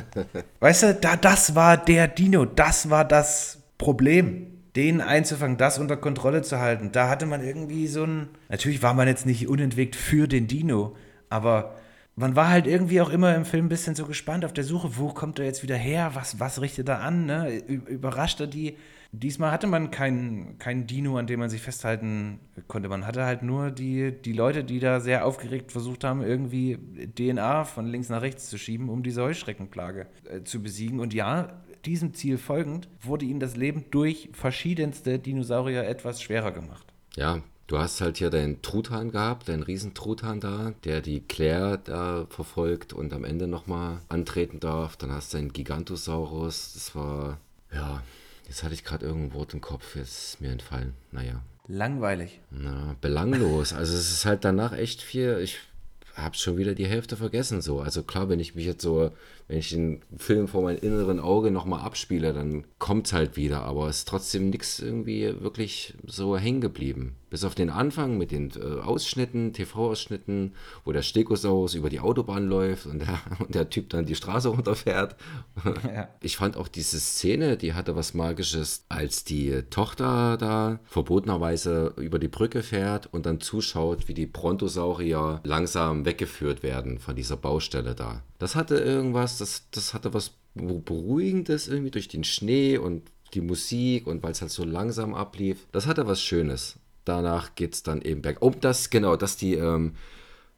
weißt 0.60 0.82
du, 0.84 0.94
da, 0.94 1.16
das 1.16 1.54
war 1.54 1.76
der 1.76 2.06
Dino, 2.06 2.44
das 2.44 2.88
war 2.88 3.04
das 3.04 3.58
Problem. 3.78 4.46
Den 4.76 5.00
einzufangen, 5.00 5.56
das 5.56 5.78
unter 5.78 5.96
Kontrolle 5.96 6.42
zu 6.42 6.60
halten. 6.60 6.92
Da 6.92 7.08
hatte 7.08 7.26
man 7.26 7.42
irgendwie 7.42 7.88
so 7.88 8.04
ein. 8.04 8.28
Natürlich 8.48 8.80
war 8.80 8.94
man 8.94 9.08
jetzt 9.08 9.26
nicht 9.26 9.48
unentwegt 9.48 9.96
für 9.96 10.28
den 10.28 10.46
Dino, 10.46 10.94
aber 11.28 11.74
man 12.14 12.36
war 12.36 12.48
halt 12.48 12.68
irgendwie 12.68 13.00
auch 13.00 13.10
immer 13.10 13.34
im 13.34 13.44
Film 13.44 13.66
ein 13.66 13.70
bisschen 13.70 13.96
so 13.96 14.04
gespannt 14.06 14.44
auf 14.44 14.52
der 14.52 14.64
Suche, 14.64 14.96
wo 14.96 15.08
kommt 15.08 15.40
er 15.40 15.46
jetzt 15.46 15.64
wieder 15.64 15.76
her, 15.76 16.10
was, 16.14 16.38
was 16.38 16.60
richtet 16.60 16.88
er 16.88 17.00
an, 17.00 17.26
ne? 17.26 17.56
Überrascht 17.58 18.40
er 18.40 18.46
die? 18.46 18.76
Diesmal 19.10 19.50
hatte 19.50 19.66
man 19.66 19.90
keinen 19.90 20.58
keinen 20.58 20.86
Dino, 20.86 21.16
an 21.16 21.26
dem 21.26 21.40
man 21.40 21.48
sich 21.48 21.62
festhalten 21.62 22.40
konnte. 22.66 22.90
Man 22.90 23.06
hatte 23.06 23.24
halt 23.24 23.42
nur 23.42 23.70
die, 23.70 24.12
die 24.12 24.34
Leute, 24.34 24.64
die 24.64 24.80
da 24.80 25.00
sehr 25.00 25.24
aufgeregt 25.24 25.72
versucht 25.72 26.04
haben, 26.04 26.22
irgendwie 26.22 26.78
DNA 27.16 27.64
von 27.64 27.86
links 27.86 28.10
nach 28.10 28.20
rechts 28.20 28.50
zu 28.50 28.58
schieben, 28.58 28.90
um 28.90 29.02
diese 29.02 29.22
Heuschreckenplage 29.22 30.06
äh, 30.28 30.42
zu 30.42 30.62
besiegen. 30.62 31.00
Und 31.00 31.14
ja, 31.14 31.62
diesem 31.86 32.12
Ziel 32.12 32.36
folgend 32.36 32.88
wurde 33.00 33.24
ihnen 33.24 33.40
das 33.40 33.56
Leben 33.56 33.86
durch 33.90 34.28
verschiedenste 34.32 35.18
Dinosaurier 35.18 35.88
etwas 35.88 36.20
schwerer 36.20 36.52
gemacht. 36.52 36.86
Ja, 37.16 37.40
du 37.66 37.78
hast 37.78 38.02
halt 38.02 38.18
hier 38.18 38.28
deinen 38.28 38.60
Truthahn 38.60 39.10
gehabt, 39.10 39.48
deinen 39.48 39.62
Riesentruthahn 39.62 40.40
da, 40.40 40.74
der 40.84 41.00
die 41.00 41.20
Claire 41.20 41.78
da 41.82 42.26
verfolgt 42.28 42.92
und 42.92 43.14
am 43.14 43.24
Ende 43.24 43.46
nochmal 43.46 44.00
antreten 44.10 44.60
darf. 44.60 44.96
Dann 44.96 45.12
hast 45.12 45.32
du 45.32 45.38
einen 45.38 45.52
Gigantosaurus. 45.52 46.74
Das 46.74 46.94
war, 46.94 47.38
ja, 47.72 48.02
jetzt 48.48 48.62
hatte 48.62 48.74
ich 48.74 48.84
gerade 48.84 49.06
irgendein 49.06 49.34
Wort 49.34 49.54
im 49.54 49.60
Kopf, 49.60 49.94
jetzt 49.96 50.34
ist 50.34 50.40
mir 50.40 50.50
entfallen. 50.50 50.94
Naja, 51.12 51.42
Langweilig. 51.68 52.40
na, 52.50 52.96
belanglos. 53.00 53.72
Also 53.74 53.94
es 53.94 54.10
ist 54.10 54.24
halt 54.24 54.44
danach 54.44 54.72
echt 54.72 55.02
viel, 55.02 55.38
ich 55.42 55.58
habe 56.14 56.34
schon 56.34 56.56
wieder 56.56 56.74
die 56.74 56.86
Hälfte 56.86 57.16
vergessen 57.16 57.60
so. 57.60 57.80
Also 57.80 58.02
klar, 58.02 58.28
wenn 58.28 58.40
ich 58.40 58.54
mich 58.54 58.64
jetzt 58.64 58.82
so, 58.82 59.12
wenn 59.48 59.58
ich 59.58 59.70
den 59.70 60.02
Film 60.16 60.46
vor 60.46 60.62
meinem 60.62 60.78
inneren 60.78 61.20
Auge 61.20 61.50
nochmal 61.50 61.80
abspiele, 61.80 62.34
dann 62.34 62.64
kommt 62.78 63.06
es 63.06 63.14
halt 63.14 63.36
wieder, 63.38 63.62
aber 63.62 63.88
es 63.88 63.98
ist 63.98 64.08
trotzdem 64.08 64.50
nichts 64.50 64.78
irgendwie 64.78 65.40
wirklich 65.40 65.94
so 66.06 66.36
hängen 66.36 66.60
geblieben. 66.60 67.16
Bis 67.30 67.44
auf 67.44 67.54
den 67.54 67.70
Anfang 67.70 68.18
mit 68.18 68.30
den 68.30 68.50
äh, 68.50 68.80
Ausschnitten, 68.80 69.54
TV-Ausschnitten, 69.54 70.54
wo 70.84 70.92
der 70.92 71.00
Stegosaurus 71.02 71.74
über 71.74 71.88
die 71.88 72.00
Autobahn 72.00 72.46
läuft 72.46 72.86
und 72.86 73.00
der, 73.00 73.20
und 73.38 73.54
der 73.54 73.70
Typ 73.70 73.88
dann 73.88 74.04
die 74.04 74.14
Straße 74.14 74.48
runterfährt. 74.48 75.16
Ja. 75.88 76.08
Ich 76.20 76.36
fand 76.36 76.56
auch 76.56 76.68
diese 76.68 76.98
Szene, 76.98 77.56
die 77.56 77.72
hatte 77.72 77.96
was 77.96 78.12
Magisches, 78.12 78.84
als 78.88 79.24
die 79.24 79.62
Tochter 79.70 80.36
da 80.36 80.80
verbotenerweise 80.84 81.94
über 81.96 82.18
die 82.18 82.28
Brücke 82.28 82.62
fährt 82.62 83.12
und 83.12 83.26
dann 83.26 83.40
zuschaut, 83.40 84.08
wie 84.08 84.14
die 84.14 84.26
Brontosaurier 84.26 85.40
langsam 85.44 86.04
weggeführt 86.04 86.62
werden 86.62 86.98
von 86.98 87.16
dieser 87.16 87.36
Baustelle 87.36 87.94
da. 87.94 88.22
Das 88.38 88.54
hatte 88.54 88.76
irgendwas, 88.76 89.38
das, 89.38 89.64
das 89.70 89.94
hatte 89.94 90.14
was 90.14 90.32
Beruhigendes 90.54 91.68
irgendwie 91.68 91.90
durch 91.90 92.08
den 92.08 92.24
Schnee 92.24 92.78
und 92.78 93.10
die 93.34 93.40
Musik 93.40 94.06
und 94.06 94.22
weil 94.22 94.32
es 94.32 94.40
halt 94.40 94.50
so 94.50 94.64
langsam 94.64 95.14
ablief. 95.14 95.66
Das 95.72 95.86
hatte 95.86 96.06
was 96.06 96.22
Schönes. 96.22 96.76
Danach 97.04 97.54
geht 97.54 97.74
es 97.74 97.82
dann 97.82 98.02
eben 98.02 98.22
berg. 98.22 98.38
Oh, 98.40 98.52
das, 98.58 98.90
genau, 98.90 99.16
dass 99.16 99.36
die, 99.36 99.54
ähm, 99.54 99.94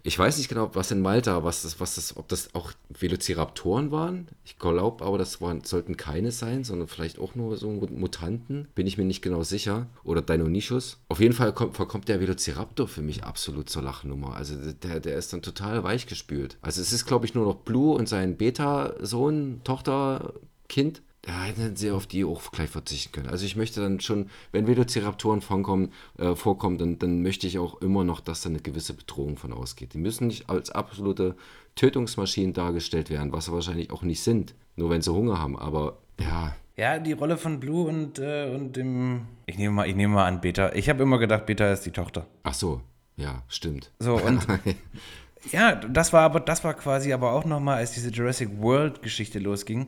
ich 0.03 0.19
weiß 0.19 0.39
nicht 0.39 0.49
genau, 0.49 0.71
was 0.75 0.91
in 0.91 1.01
Malta, 1.01 1.45
was 1.45 1.63
das, 1.63 1.81
was 1.81 1.97
das, 1.97 2.17
ob 2.17 2.29
das 2.29 2.55
auch 2.55 2.73
Velociraptoren 2.89 3.91
waren. 3.91 4.29
Ich 4.45 4.59
glaube 4.59 5.05
aber, 5.05 5.19
das 5.19 5.41
waren, 5.41 5.63
sollten 5.65 5.97
keine 5.97 6.33
sein, 6.33 6.65
sondern 6.65 6.89
vielleicht 6.89 7.19
auch 7.19 7.35
nur 7.35 7.57
so 7.57 7.71
Mutanten. 7.71 8.69
Bin 8.75 8.87
ich 8.87 8.99
mir 8.99 9.05
nicht 9.05 9.23
genau 9.23 9.43
sicher. 9.43 9.87
Oder 10.05 10.23
Deinonychus. 10.23 10.99
Auf 11.09 11.21
jeden 11.21 11.35
Fall 11.35 11.53
kommt, 11.53 11.77
verkommt 11.77 12.09
der 12.09 12.21
Velociraptor 12.21 12.89
für 12.89 13.03
mich 13.03 13.25
absolut 13.25 13.69
zur 13.69 13.83
Lachnummer. 13.83 14.35
Also 14.35 14.55
der, 14.73 15.01
der 15.01 15.17
ist 15.17 15.33
dann 15.33 15.43
total 15.43 15.85
weichgespült. 15.85 16.57
Also 16.63 16.81
es 16.81 16.93
ist, 16.93 17.07
glaube 17.07 17.27
ich, 17.27 17.35
nur 17.35 17.45
noch 17.45 17.57
Blue 17.57 17.95
und 17.95 18.09
sein 18.09 18.37
Beta-Sohn, 18.37 19.61
Tochter, 19.65 20.35
Kind. 20.69 21.03
Da 21.31 21.45
hätten 21.45 21.77
sie 21.77 21.93
auf 21.93 22.09
die 22.09 22.25
auch 22.25 22.51
gleich 22.51 22.71
verzichten 22.71 23.13
können. 23.13 23.29
Also 23.29 23.47
ich 23.47 23.55
möchte 23.55 23.81
dann 23.81 24.01
schon, 24.01 24.29
wenn 24.51 24.67
Velociraptoren 24.67 25.43
vorkommen, 25.43 25.93
äh, 26.19 26.35
vorkommen 26.35 26.77
dann, 26.77 26.99
dann 26.99 27.23
möchte 27.23 27.47
ich 27.47 27.61
auch 27.61 27.81
immer 27.81 28.03
noch, 28.03 28.19
dass 28.19 28.41
da 28.41 28.49
eine 28.49 28.59
gewisse 28.59 28.95
Bedrohung 28.95 29.37
von 29.37 29.53
ausgeht. 29.53 29.95
Die 29.95 29.99
müssen 29.99 30.27
nicht 30.27 30.51
als 30.51 30.71
absolute 30.71 31.37
Tötungsmaschinen 31.77 32.53
dargestellt 32.53 33.11
werden, 33.11 33.31
was 33.33 33.45
sie 33.45 33.53
wahrscheinlich 33.53 33.93
auch 33.93 34.03
nicht 34.03 34.25
sind, 34.25 34.57
nur 34.75 34.91
wenn 34.91 35.03
sie 35.03 35.13
Hunger 35.13 35.39
haben. 35.39 35.57
Aber 35.57 35.99
ja, 36.19 36.57
Ja, 36.77 36.99
die 36.99 37.13
Rolle 37.13 37.37
von 37.37 37.61
Blue 37.61 37.89
und, 37.89 38.19
äh, 38.19 38.51
und 38.53 38.75
dem. 38.75 39.29
Ich 39.47 39.57
nehme 39.57 39.73
mal, 39.73 39.89
ich 39.89 39.95
nehme 39.95 40.15
mal 40.15 40.27
an 40.27 40.41
Beta. 40.41 40.73
Ich 40.73 40.89
habe 40.89 41.05
immer 41.05 41.19
gedacht, 41.19 41.47
Beta 41.47 41.71
ist 41.71 41.87
die 41.87 41.93
Tochter. 41.93 42.27
ach 42.43 42.55
so, 42.55 42.81
ja, 43.17 43.45
stimmt. 43.47 43.93
So, 44.01 44.17
und 44.17 44.45
ja, 45.53 45.77
das 45.77 46.13
war 46.13 46.23
aber, 46.23 46.41
das 46.41 46.65
war 46.65 46.75
quasi 46.75 47.13
aber 47.13 47.35
auch 47.35 47.45
nochmal, 47.45 47.77
als 47.77 47.93
diese 47.93 48.11
Jurassic 48.11 48.49
World-Geschichte 48.61 49.39
losging, 49.39 49.87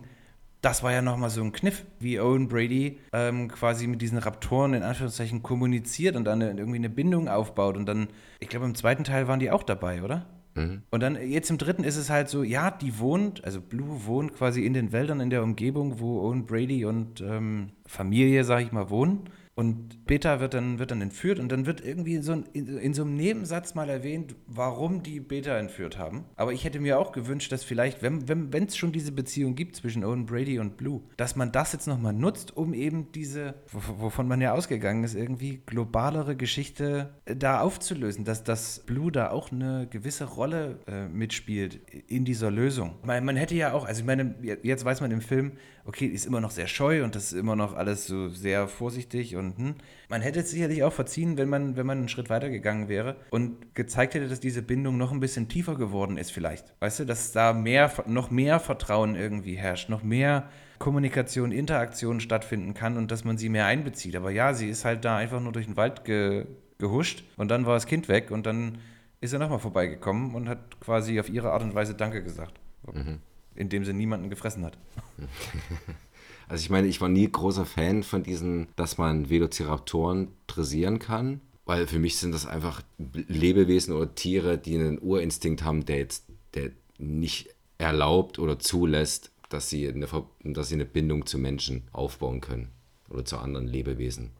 das 0.62 0.82
war 0.82 0.92
ja 0.92 1.02
nochmal 1.02 1.28
so 1.28 1.42
ein 1.42 1.52
Kniff, 1.52 1.84
wie 1.98 2.20
Owen 2.20 2.48
Brady 2.48 3.00
ähm, 3.12 3.48
quasi 3.48 3.88
mit 3.88 4.00
diesen 4.00 4.18
Raptoren 4.18 4.74
in 4.74 4.84
Anführungszeichen 4.84 5.42
kommuniziert 5.42 6.14
und 6.16 6.24
dann 6.24 6.40
irgendwie 6.40 6.78
eine 6.78 6.88
Bindung 6.88 7.28
aufbaut. 7.28 7.76
Und 7.76 7.86
dann, 7.86 8.08
ich 8.38 8.48
glaube, 8.48 8.66
im 8.66 8.76
zweiten 8.76 9.02
Teil 9.02 9.26
waren 9.26 9.40
die 9.40 9.50
auch 9.50 9.64
dabei, 9.64 10.04
oder? 10.04 10.24
Mhm. 10.54 10.82
Und 10.90 11.02
dann 11.02 11.16
jetzt 11.16 11.50
im 11.50 11.58
dritten 11.58 11.82
ist 11.82 11.96
es 11.96 12.10
halt 12.10 12.28
so, 12.28 12.44
ja, 12.44 12.70
die 12.70 13.00
wohnt, 13.00 13.44
also 13.44 13.60
Blue 13.60 14.06
wohnt 14.06 14.34
quasi 14.34 14.64
in 14.64 14.72
den 14.72 14.92
Wäldern 14.92 15.18
in 15.18 15.30
der 15.30 15.42
Umgebung, 15.42 15.98
wo 15.98 16.20
Owen 16.20 16.46
Brady 16.46 16.84
und 16.84 17.20
ähm, 17.20 17.70
Familie, 17.84 18.44
sag 18.44 18.62
ich 18.62 18.70
mal, 18.70 18.88
wohnen. 18.88 19.24
Und 19.54 19.98
Beta 20.12 20.40
wird 20.40 20.52
dann, 20.52 20.78
wird 20.78 20.90
dann 20.90 21.00
entführt 21.00 21.38
und 21.38 21.50
dann 21.50 21.64
wird 21.64 21.82
irgendwie 21.82 22.18
so 22.18 22.34
in, 22.34 22.76
in, 22.76 22.92
so 22.92 23.00
einem 23.00 23.14
Nebensatz 23.16 23.74
mal 23.74 23.88
erwähnt, 23.88 24.34
warum 24.46 25.02
die 25.02 25.20
Beta 25.20 25.56
entführt 25.56 25.96
haben. 25.96 26.26
Aber 26.36 26.52
ich 26.52 26.64
hätte 26.64 26.80
mir 26.80 26.98
auch 26.98 27.12
gewünscht, 27.12 27.50
dass 27.50 27.64
vielleicht, 27.64 28.02
wenn 28.02 28.18
es 28.18 28.28
wenn, 28.28 28.68
schon 28.68 28.92
diese 28.92 29.10
Beziehung 29.10 29.54
gibt 29.54 29.74
zwischen 29.74 30.04
Owen 30.04 30.26
Brady 30.26 30.58
und 30.58 30.76
Blue, 30.76 31.00
dass 31.16 31.34
man 31.34 31.50
das 31.50 31.72
jetzt 31.72 31.86
nochmal 31.86 32.12
nutzt, 32.12 32.54
um 32.54 32.74
eben 32.74 33.10
diese, 33.12 33.54
wovon 33.72 34.28
man 34.28 34.42
ja 34.42 34.52
ausgegangen 34.52 35.02
ist, 35.02 35.14
irgendwie 35.14 35.62
globalere 35.64 36.36
Geschichte 36.36 37.14
äh, 37.24 37.34
da 37.34 37.62
aufzulösen, 37.62 38.26
dass 38.26 38.44
das 38.44 38.80
Blue 38.80 39.10
da 39.10 39.30
auch 39.30 39.50
eine 39.50 39.86
gewisse 39.88 40.24
Rolle 40.24 40.80
äh, 40.88 41.08
mitspielt 41.08 41.80
in 42.06 42.26
dieser 42.26 42.50
Lösung. 42.50 42.96
Man, 43.02 43.24
man 43.24 43.36
hätte 43.36 43.54
ja 43.54 43.72
auch, 43.72 43.86
also 43.86 44.02
ich 44.02 44.06
meine, 44.06 44.34
jetzt 44.62 44.84
weiß 44.84 45.00
man 45.00 45.10
im 45.10 45.22
Film, 45.22 45.52
okay, 45.84 46.06
ist 46.06 46.26
immer 46.26 46.42
noch 46.42 46.50
sehr 46.50 46.66
scheu 46.66 47.02
und 47.02 47.14
das 47.14 47.32
ist 47.32 47.38
immer 47.38 47.56
noch 47.56 47.74
alles 47.74 48.06
so 48.06 48.28
sehr 48.28 48.68
vorsichtig 48.68 49.36
und 49.36 49.56
hm, 49.56 49.74
man 50.12 50.20
hätte 50.20 50.40
es 50.40 50.50
sicherlich 50.50 50.82
auch 50.82 50.92
verziehen, 50.92 51.38
wenn 51.38 51.48
man, 51.48 51.74
wenn 51.74 51.86
man 51.86 51.96
einen 51.96 52.08
Schritt 52.10 52.28
weiter 52.28 52.50
gegangen 52.50 52.90
wäre 52.90 53.16
und 53.30 53.74
gezeigt 53.74 54.12
hätte, 54.12 54.28
dass 54.28 54.40
diese 54.40 54.60
Bindung 54.60 54.98
noch 54.98 55.10
ein 55.10 55.20
bisschen 55.20 55.48
tiefer 55.48 55.74
geworden 55.74 56.18
ist 56.18 56.32
vielleicht. 56.32 56.74
Weißt 56.80 57.00
du, 57.00 57.06
dass 57.06 57.32
da 57.32 57.54
mehr, 57.54 57.90
noch 58.06 58.30
mehr 58.30 58.60
Vertrauen 58.60 59.16
irgendwie 59.16 59.54
herrscht, 59.54 59.88
noch 59.88 60.02
mehr 60.02 60.50
Kommunikation, 60.78 61.50
Interaktion 61.50 62.20
stattfinden 62.20 62.74
kann 62.74 62.98
und 62.98 63.10
dass 63.10 63.24
man 63.24 63.38
sie 63.38 63.48
mehr 63.48 63.64
einbezieht. 63.64 64.14
Aber 64.14 64.30
ja, 64.30 64.52
sie 64.52 64.68
ist 64.68 64.84
halt 64.84 65.06
da 65.06 65.16
einfach 65.16 65.40
nur 65.40 65.52
durch 65.52 65.64
den 65.64 65.78
Wald 65.78 66.04
ge, 66.04 66.44
gehuscht 66.76 67.24
und 67.38 67.50
dann 67.50 67.64
war 67.64 67.72
das 67.72 67.86
Kind 67.86 68.10
weg 68.10 68.30
und 68.30 68.44
dann 68.44 68.76
ist 69.22 69.32
er 69.32 69.38
nochmal 69.38 69.60
vorbeigekommen 69.60 70.34
und 70.34 70.46
hat 70.46 70.78
quasi 70.78 71.18
auf 71.20 71.30
ihre 71.30 71.52
Art 71.52 71.62
und 71.62 71.74
Weise 71.74 71.94
Danke 71.94 72.22
gesagt. 72.22 72.60
Mhm 72.92 73.20
indem 73.54 73.84
sie 73.84 73.92
niemanden 73.92 74.30
gefressen 74.30 74.64
hat. 74.64 74.78
Also 76.48 76.62
ich 76.62 76.70
meine, 76.70 76.88
ich 76.88 77.00
war 77.00 77.08
nie 77.08 77.30
großer 77.30 77.64
Fan 77.64 78.02
von 78.02 78.22
diesen, 78.22 78.68
dass 78.76 78.98
man 78.98 79.30
Velociraptoren 79.30 80.28
dressieren 80.46 80.98
kann, 80.98 81.40
weil 81.64 81.86
für 81.86 81.98
mich 81.98 82.16
sind 82.16 82.32
das 82.32 82.46
einfach 82.46 82.82
Lebewesen 82.98 83.94
oder 83.94 84.14
Tiere, 84.14 84.58
die 84.58 84.74
einen 84.74 85.00
Urinstinkt 85.00 85.64
haben, 85.64 85.84
der 85.84 85.98
jetzt 85.98 86.24
der 86.54 86.70
nicht 86.98 87.48
erlaubt 87.78 88.38
oder 88.38 88.58
zulässt, 88.58 89.30
dass 89.48 89.68
sie 89.68 89.88
eine, 89.88 90.06
dass 90.44 90.68
sie 90.68 90.74
eine 90.74 90.84
Bindung 90.84 91.26
zu 91.26 91.38
Menschen 91.38 91.82
aufbauen 91.92 92.40
können 92.40 92.68
oder 93.08 93.24
zu 93.24 93.38
anderen 93.38 93.66
Lebewesen 93.66 94.32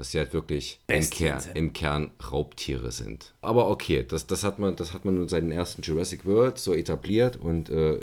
dass 0.00 0.12
sie 0.12 0.18
halt 0.18 0.32
wirklich 0.32 0.80
im 0.86 1.10
Kern, 1.10 1.42
im 1.52 1.72
Kern, 1.74 2.10
Raubtiere 2.32 2.90
sind. 2.90 3.34
Aber 3.42 3.68
okay, 3.68 4.02
das, 4.02 4.26
das, 4.26 4.44
hat 4.44 4.58
man, 4.58 4.74
das 4.74 4.94
hat 4.94 5.04
man 5.04 5.16
nun 5.16 5.28
seit 5.28 5.42
dem 5.42 5.50
ersten 5.50 5.82
Jurassic 5.82 6.24
World 6.24 6.56
so 6.56 6.72
etabliert 6.72 7.36
und 7.36 7.68
äh, 7.68 8.00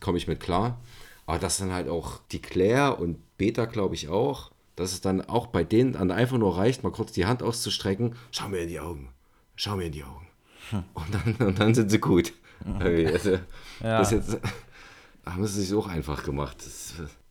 komme 0.00 0.18
ich 0.18 0.28
mit 0.28 0.40
klar. 0.40 0.78
Aber 1.26 1.38
das 1.38 1.58
dann 1.58 1.72
halt 1.72 1.88
auch 1.88 2.20
die 2.32 2.40
Claire 2.40 2.98
und 2.98 3.18
Beta, 3.38 3.64
glaube 3.64 3.94
ich, 3.94 4.08
auch, 4.08 4.50
dass 4.76 4.92
es 4.92 5.00
dann 5.00 5.22
auch 5.22 5.46
bei 5.46 5.64
denen 5.64 5.92
dann 5.92 6.10
einfach 6.10 6.38
nur 6.38 6.56
reicht, 6.56 6.82
mal 6.82 6.92
kurz 6.92 7.12
die 7.12 7.26
Hand 7.26 7.42
auszustrecken, 7.42 8.14
schau 8.30 8.48
mir 8.48 8.60
in 8.60 8.68
die 8.68 8.80
Augen, 8.80 9.08
schau 9.56 9.76
mir 9.76 9.86
in 9.86 9.92
die 9.92 10.04
Augen. 10.04 10.26
Hm. 10.70 10.84
Und, 10.94 11.14
dann, 11.14 11.46
und 11.46 11.58
dann 11.58 11.74
sind 11.74 11.90
sie 11.90 12.00
gut. 12.00 12.32
Mhm. 12.64 12.80
Also, 12.80 13.30
ja. 13.80 13.98
Das 13.98 14.10
jetzt, 14.10 14.38
haben 15.26 15.46
sie 15.46 15.62
sich 15.62 15.76
auch 15.76 15.86
einfach 15.86 16.24
gemacht. 16.24 16.56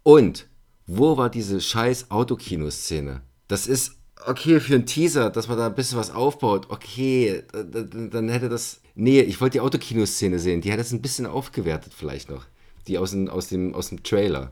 Und 0.04 0.48
wo 0.86 1.18
war 1.18 1.30
diese 1.30 1.62
scheiß 1.62 2.12
Autokino-Szene? 2.12 3.22
das 3.48 3.68
ist 3.68 3.98
okay 4.26 4.60
für 4.60 4.76
einen 4.76 4.86
Teaser, 4.86 5.30
dass 5.30 5.48
man 5.48 5.58
da 5.58 5.68
ein 5.68 5.76
bisschen 5.76 5.98
was 5.98 6.12
aufbaut. 6.12 6.70
Okay, 6.70 7.44
dann 7.54 8.30
hätte 8.30 8.50
das. 8.50 8.80
Nee, 8.96 9.22
ich 9.22 9.42
wollte 9.42 9.54
die 9.54 9.62
Autokinoszene 9.62 10.40
sehen. 10.40 10.62
Die 10.62 10.72
hat 10.72 10.80
es 10.80 10.92
ein 10.92 11.02
bisschen 11.02 11.26
aufgewertet, 11.26 11.94
vielleicht 11.96 12.30
noch. 12.30 12.46
Die 12.88 12.98
aus 12.98 13.12
dem, 13.12 13.30
aus 13.30 13.48
dem, 13.48 13.74
aus 13.74 13.90
dem 13.90 14.04
Trailer. 14.04 14.52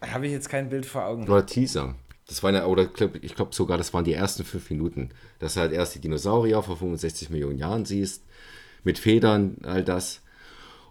Habe 0.00 0.26
ich 0.26 0.32
jetzt 0.32 0.48
kein 0.48 0.68
Bild 0.68 0.86
vor 0.86 1.04
Augen. 1.04 1.24
Oder 1.24 1.46
Teaser. 1.46 1.94
Das 2.28 2.42
waren 2.42 2.54
ja, 2.54 2.66
oder 2.66 2.88
ich 3.22 3.34
glaube 3.34 3.54
sogar, 3.54 3.78
das 3.78 3.94
waren 3.94 4.04
die 4.04 4.12
ersten 4.12 4.44
fünf 4.44 4.68
Minuten. 4.70 5.10
Dass 5.38 5.54
du 5.54 5.60
halt 5.60 5.72
erst 5.72 5.94
die 5.94 6.00
Dinosaurier 6.00 6.62
vor 6.62 6.76
65 6.76 7.30
Millionen 7.30 7.58
Jahren 7.58 7.84
siehst, 7.84 8.24
mit 8.82 8.98
Federn, 8.98 9.58
all 9.62 9.84
das. 9.84 10.22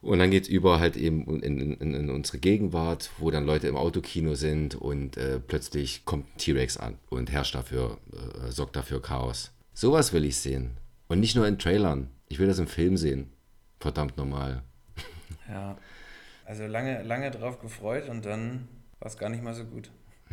Und 0.02 0.20
dann 0.20 0.30
geht 0.30 0.44
es 0.44 0.50
über 0.50 0.80
halt 0.80 0.98
eben 0.98 1.26
in, 1.42 1.60
in, 1.60 1.94
in, 1.94 2.10
unsere 2.12 2.38
Gegenwart, 2.38 3.10
wo 3.18 3.32
dann 3.32 3.46
Leute 3.46 3.68
im 3.68 3.76
Autokino 3.76 4.36
sind 4.36 4.76
und 4.76 5.18
äh, 5.18 5.40
plötzlich 5.40 6.06
kommt 6.06 6.28
ein 6.28 6.38
T-Rex 6.38 6.78
an 6.78 7.00
und 7.10 7.32
herrscht 7.32 7.56
dafür, 7.56 7.98
äh, 8.14 8.52
sorgt 8.52 8.76
dafür 8.76 9.02
Chaos. 9.02 9.52
Sowas 9.74 10.14
will 10.14 10.24
ich 10.24 10.38
sehen. 10.38 10.78
Und 11.08 11.20
nicht 11.20 11.36
nur 11.36 11.48
in 11.48 11.58
Trailern. 11.58 12.12
Ich 12.28 12.38
will 12.38 12.48
das 12.48 12.60
im 12.60 12.68
Film 12.68 12.98
sehen. 12.98 13.32
Verdammt 13.80 14.16
normal. 14.18 14.64
Ja. 15.50 15.78
Also 16.46 16.68
lange, 16.68 17.02
lange 17.04 17.32
drauf 17.32 17.60
gefreut 17.60 18.08
und 18.08 18.26
dann 18.26 18.68
war 19.00 19.08
es 19.08 19.18
gar 19.18 19.30
nicht 19.30 19.44
mal 19.44 19.54
so 19.54 19.66
gut. 19.66 19.90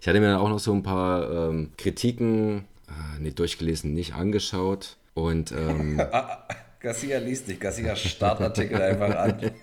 ich 0.00 0.08
hatte 0.08 0.20
mir 0.20 0.28
dann 0.28 0.40
auch 0.40 0.48
noch 0.48 0.58
so 0.58 0.72
ein 0.72 0.82
paar 0.82 1.48
ähm, 1.48 1.72
Kritiken, 1.76 2.64
äh, 2.88 3.20
nicht 3.20 3.38
durchgelesen, 3.38 3.94
nicht 3.94 4.14
angeschaut. 4.14 4.96
Und 5.14 5.52
ähm, 5.52 6.00
Garcia 6.80 7.18
liest 7.18 7.48
nicht, 7.48 7.60
Garcia 7.60 7.94
Startartikel 7.94 8.80
einfach 8.80 9.14
an. 9.16 9.50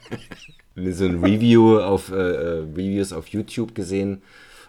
So 0.79 1.05
ein 1.05 1.23
Review 1.23 1.79
auf, 1.79 2.11
äh, 2.11 2.13
äh, 2.13 2.59
Reviews 2.59 3.11
auf 3.11 3.29
YouTube 3.29 3.73
gesehen 3.73 4.21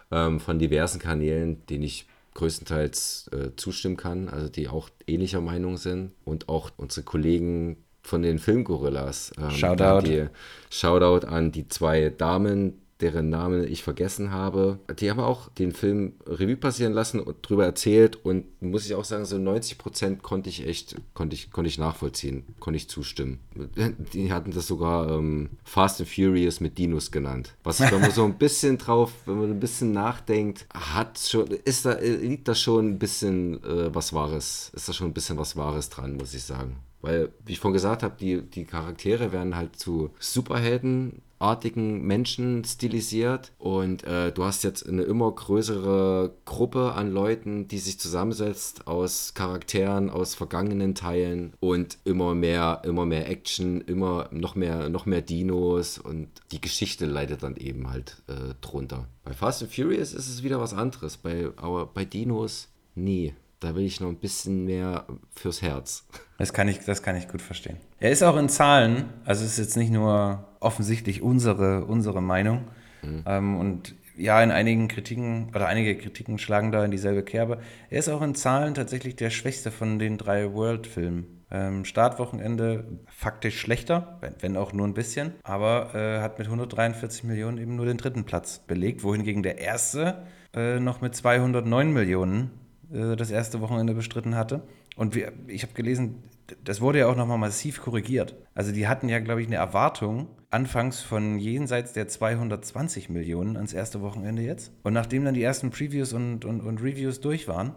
ähm, 0.09 0.39
von 0.39 0.57
diversen 0.57 0.99
Kanälen, 0.99 1.63
denen 1.67 1.83
ich 1.83 2.07
größtenteils 2.33 3.29
äh, 3.31 3.55
zustimmen 3.55 3.95
kann, 3.95 4.27
also 4.27 4.49
die 4.49 4.69
auch 4.69 4.89
ähnlicher 5.05 5.39
Meinung 5.39 5.77
sind 5.77 6.13
und 6.25 6.49
auch 6.49 6.71
unsere 6.77 7.03
Kollegen 7.03 7.77
von 8.01 8.21
den 8.21 8.39
Filmgorillas. 8.39 9.31
Ähm, 9.37 9.51
Shoutout. 9.51 10.07
Die, 10.07 10.27
Shoutout 10.69 11.27
an 11.27 11.51
die 11.51 11.67
zwei 11.67 12.09
Damen, 12.09 12.81
deren 13.01 13.29
Namen 13.29 13.65
ich 13.65 13.83
vergessen 13.83 14.31
habe. 14.31 14.79
Die 14.99 15.09
haben 15.09 15.19
auch 15.19 15.49
den 15.49 15.71
Film 15.71 16.13
Revue 16.25 16.57
passieren 16.57 16.93
lassen 16.93 17.19
und 17.19 17.37
drüber 17.41 17.65
erzählt 17.65 18.17
und 18.25 18.61
muss 18.61 18.85
ich 18.85 18.93
auch 18.95 19.05
sagen, 19.05 19.25
so 19.25 19.37
90 19.37 19.77
Prozent 19.77 20.23
konnte 20.23 20.49
ich 20.49 20.67
echt, 20.67 20.95
konnte 21.13 21.33
ich, 21.33 21.51
konnte 21.51 21.69
ich 21.69 21.77
nachvollziehen, 21.77 22.43
konnte 22.59 22.77
ich 22.77 22.89
zustimmen. 22.89 23.39
Die 24.13 24.33
hatten 24.33 24.51
das 24.51 24.67
sogar 24.67 25.09
ähm, 25.11 25.49
Fast 25.63 26.01
and 26.01 26.09
Furious 26.09 26.59
mit 26.59 26.77
Dinos 26.77 27.11
genannt. 27.11 27.55
Was, 27.63 27.79
wenn 27.79 28.01
man 28.01 28.11
so 28.11 28.25
ein 28.25 28.37
bisschen 28.37 28.77
drauf, 28.77 29.13
wenn 29.25 29.39
man 29.39 29.51
ein 29.51 29.59
bisschen 29.59 29.93
nachdenkt, 29.93 30.67
hat 30.73 31.17
schon, 31.19 31.47
ist 31.47 31.85
da, 31.85 31.93
liegt 31.99 32.47
da 32.47 32.55
schon 32.55 32.89
ein 32.89 32.99
bisschen 32.99 33.63
äh, 33.63 33.93
was 33.95 34.13
Wahres, 34.13 34.71
ist 34.75 34.89
da 34.89 34.93
schon 34.93 35.07
ein 35.07 35.13
bisschen 35.13 35.37
was 35.37 35.55
Wahres 35.55 35.89
dran, 35.89 36.17
muss 36.17 36.33
ich 36.33 36.43
sagen. 36.43 36.75
Weil, 37.01 37.29
wie 37.45 37.53
ich 37.53 37.59
vorhin 37.59 37.73
gesagt 37.73 38.03
habe, 38.03 38.15
die, 38.19 38.41
die 38.41 38.65
Charaktere 38.65 39.31
werden 39.31 39.55
halt 39.55 39.77
zu 39.77 40.11
Superhelden 40.19 41.21
artigen 41.39 42.05
Menschen 42.05 42.63
stilisiert 42.65 43.53
und 43.57 44.03
äh, 44.03 44.31
du 44.31 44.43
hast 44.43 44.63
jetzt 44.63 44.87
eine 44.87 45.03
immer 45.03 45.31
größere 45.31 46.33
Gruppe 46.45 46.93
an 46.93 47.11
Leuten, 47.11 47.67
die 47.67 47.79
sich 47.79 47.99
zusammensetzt 47.99 48.87
aus 48.87 49.33
Charakteren 49.33 50.09
aus 50.09 50.35
vergangenen 50.35 50.95
Teilen 50.95 51.53
und 51.61 51.97
immer 52.03 52.35
mehr, 52.35 52.81
immer 52.83 53.05
mehr 53.05 53.29
Action, 53.29 53.81
immer 53.81 54.27
noch 54.31 54.55
mehr, 54.55 54.89
noch 54.89 55.05
mehr 55.05 55.21
Dinos 55.21 55.97
und 55.97 56.27
die 56.51 56.61
Geschichte 56.61 57.05
leidet 57.05 57.43
dann 57.43 57.55
eben 57.55 57.89
halt 57.89 58.21
äh, 58.27 58.53
drunter. 58.59 59.07
Bei 59.23 59.33
Fast 59.33 59.63
and 59.63 59.73
Furious 59.73 60.13
ist 60.13 60.27
es 60.27 60.43
wieder 60.43 60.59
was 60.59 60.73
anderes, 60.73 61.17
bei, 61.17 61.49
aber 61.55 61.85
bei 61.85 62.03
Dinos 62.03 62.67
nie. 62.95 63.33
Da 63.59 63.75
will 63.75 63.83
ich 63.83 63.99
noch 63.99 64.07
ein 64.07 64.19
bisschen 64.19 64.65
mehr 64.65 65.05
fürs 65.35 65.61
Herz. 65.61 66.07
Das 66.37 66.53
kann 66.53 66.69
ich, 66.69 66.79
das 66.79 67.03
kann 67.03 67.17
ich 67.17 67.27
gut 67.27 67.41
verstehen. 67.41 67.77
Er 67.99 68.11
ist 68.11 68.23
auch 68.23 68.37
in 68.37 68.47
Zahlen, 68.47 69.05
also 69.25 69.43
es 69.43 69.51
ist 69.51 69.57
jetzt 69.57 69.77
nicht 69.77 69.91
nur 69.91 70.47
offensichtlich 70.61 71.21
unsere, 71.21 71.85
unsere 71.85 72.21
Meinung. 72.21 72.69
Mhm. 73.01 73.23
Ähm, 73.25 73.57
und 73.57 73.95
ja, 74.15 74.41
in 74.43 74.51
einigen 74.51 74.87
Kritiken, 74.87 75.49
oder 75.55 75.67
einige 75.67 75.97
Kritiken 75.97 76.37
schlagen 76.37 76.71
da 76.71 76.83
in 76.83 76.91
dieselbe 76.91 77.23
Kerbe. 77.23 77.59
Er 77.89 77.99
ist 77.99 78.09
auch 78.09 78.21
in 78.21 78.35
Zahlen 78.35 78.75
tatsächlich 78.75 79.15
der 79.15 79.29
schwächste 79.29 79.71
von 79.71 79.97
den 79.97 80.17
drei 80.17 80.53
World-Filmen. 80.53 81.45
Ähm, 81.51 81.83
Startwochenende 81.83 82.85
faktisch 83.07 83.59
schlechter, 83.59 84.19
wenn, 84.21 84.35
wenn, 84.39 84.57
auch 84.57 84.71
nur 84.71 84.87
ein 84.87 84.93
bisschen, 84.93 85.33
aber 85.43 85.95
äh, 85.95 86.21
hat 86.21 86.37
mit 86.37 86.47
143 86.47 87.23
Millionen 87.23 87.57
eben 87.57 87.75
nur 87.75 87.87
den 87.87 87.97
dritten 87.97 88.23
Platz 88.23 88.59
belegt, 88.59 89.03
wohingegen 89.03 89.41
der 89.41 89.57
erste 89.57 90.21
äh, 90.53 90.79
noch 90.79 91.01
mit 91.01 91.15
209 91.15 91.91
Millionen 91.91 92.51
äh, 92.93 93.15
das 93.15 93.31
erste 93.31 93.61
Wochenende 93.61 93.93
bestritten 93.93 94.35
hatte. 94.35 94.61
Und 94.95 95.15
wir, 95.15 95.31
ich 95.47 95.63
habe 95.63 95.73
gelesen, 95.73 96.23
das 96.63 96.81
wurde 96.81 96.99
ja 96.99 97.07
auch 97.07 97.15
nochmal 97.15 97.37
massiv 97.37 97.81
korrigiert. 97.81 98.35
Also 98.53 98.71
die 98.71 98.87
hatten 98.87 99.09
ja, 99.09 99.19
glaube 99.19 99.41
ich, 99.41 99.47
eine 99.47 99.55
Erwartung 99.55 100.27
anfangs 100.49 101.01
von 101.01 101.37
jenseits 101.37 101.93
der 101.93 102.07
220 102.07 103.09
Millionen 103.09 103.55
ans 103.55 103.73
erste 103.73 104.01
Wochenende 104.01 104.41
jetzt. 104.41 104.71
Und 104.83 104.93
nachdem 104.93 105.25
dann 105.25 105.35
die 105.35 105.43
ersten 105.43 105.69
Previews 105.69 106.13
und, 106.13 106.43
und, 106.45 106.61
und 106.61 106.81
Reviews 106.81 107.21
durch 107.21 107.47
waren, 107.47 107.73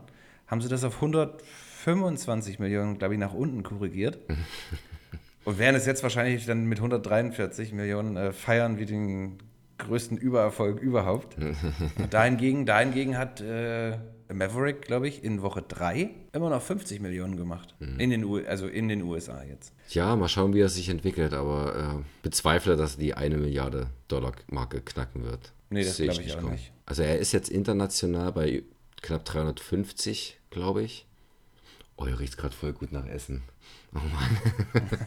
haben 0.47 0.61
sie 0.61 0.69
das 0.69 0.85
auf 0.85 0.97
125 0.97 2.59
Millionen, 2.59 2.99
glaube 2.99 3.15
ich, 3.15 3.21
nach 3.21 3.35
unten 3.35 3.63
korrigiert. 3.63 4.19
und 5.45 5.59
werden 5.59 5.77
es 5.77 5.87
jetzt 5.87 6.03
wahrscheinlich 6.03 6.47
dann 6.47 6.65
mit 6.65 6.79
143 6.79 7.73
Millionen 7.73 8.17
äh, 8.17 8.33
feiern 8.33 8.79
wie 8.79 8.87
den 8.87 9.39
größten 9.79 10.17
Übererfolg 10.17 10.81
überhaupt. 10.81 11.37
Und 11.99 12.15
dahingegen, 12.15 12.67
dahingegen 12.67 13.19
hat 13.19 13.41
äh, 13.41 13.99
Maverick, 14.35 14.83
glaube 14.83 15.09
ich, 15.09 15.25
in 15.25 15.43
Woche 15.43 15.63
3 15.63 16.11
immer 16.33 16.51
noch 16.51 16.63
50 16.63 17.01
Millionen 17.01 17.37
gemacht. 17.37 17.75
In 17.99 18.11
den 18.11 18.25
U 18.25 18.39
also 18.47 18.67
in 18.67 18.89
den 18.89 19.03
USA 19.03 19.43
jetzt. 19.43 19.73
Ja, 19.89 20.15
mal 20.17 20.29
schauen, 20.29 20.55
wie 20.55 20.61
er 20.61 20.69
sich 20.69 20.89
entwickelt, 20.89 21.35
aber 21.35 22.01
äh, 22.01 22.05
bezweifle, 22.23 22.77
dass 22.77 22.95
er 22.95 23.01
die 23.01 23.15
eine 23.15 23.37
Milliarde 23.37 23.89
Dollar 24.09 24.33
Marke 24.49 24.81
knacken 24.81 25.25
wird. 25.25 25.53
Nee, 25.71 25.85
das 25.85 25.97
sehe 25.97 26.09
glaube 26.09 26.23
ich 26.23 26.35
auch 26.35 26.41
kommen. 26.41 26.53
nicht. 26.53 26.73
Also 26.87 27.03
er 27.03 27.19
ist 27.19 27.33
jetzt 27.33 27.49
international 27.49 28.33
bei 28.33 28.63
knapp 29.01 29.25
350, 29.25 30.39
glaube 30.51 30.83
ich. 30.83 31.07
Oh, 31.97 32.07
ihr 32.07 32.19
riecht 32.19 32.37
gerade 32.37 32.55
voll 32.55 32.73
gut 32.73 32.93
nach 32.93 33.07
Essen. 33.07 33.43
Oh 33.95 33.99
Mann. 33.99 34.89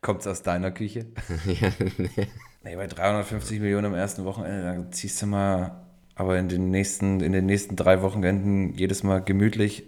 Kommt's 0.00 0.26
aus 0.26 0.42
deiner 0.42 0.70
Küche? 0.70 1.06
ja, 1.60 1.72
nee. 1.98 2.28
Nee, 2.62 2.76
bei 2.76 2.86
350 2.86 3.60
Millionen 3.60 3.86
am 3.86 3.94
ersten 3.94 4.24
Wochenende, 4.24 4.62
da 4.62 4.90
ziehst 4.90 5.22
du 5.22 5.26
mal, 5.26 5.85
aber 6.16 6.38
in 6.38 6.48
den 6.48 6.70
nächsten, 6.70 7.20
in 7.20 7.32
den 7.32 7.46
nächsten 7.46 7.76
drei 7.76 8.02
Wochenenden 8.02 8.74
jedes 8.74 9.02
Mal 9.02 9.22
gemütlich 9.22 9.84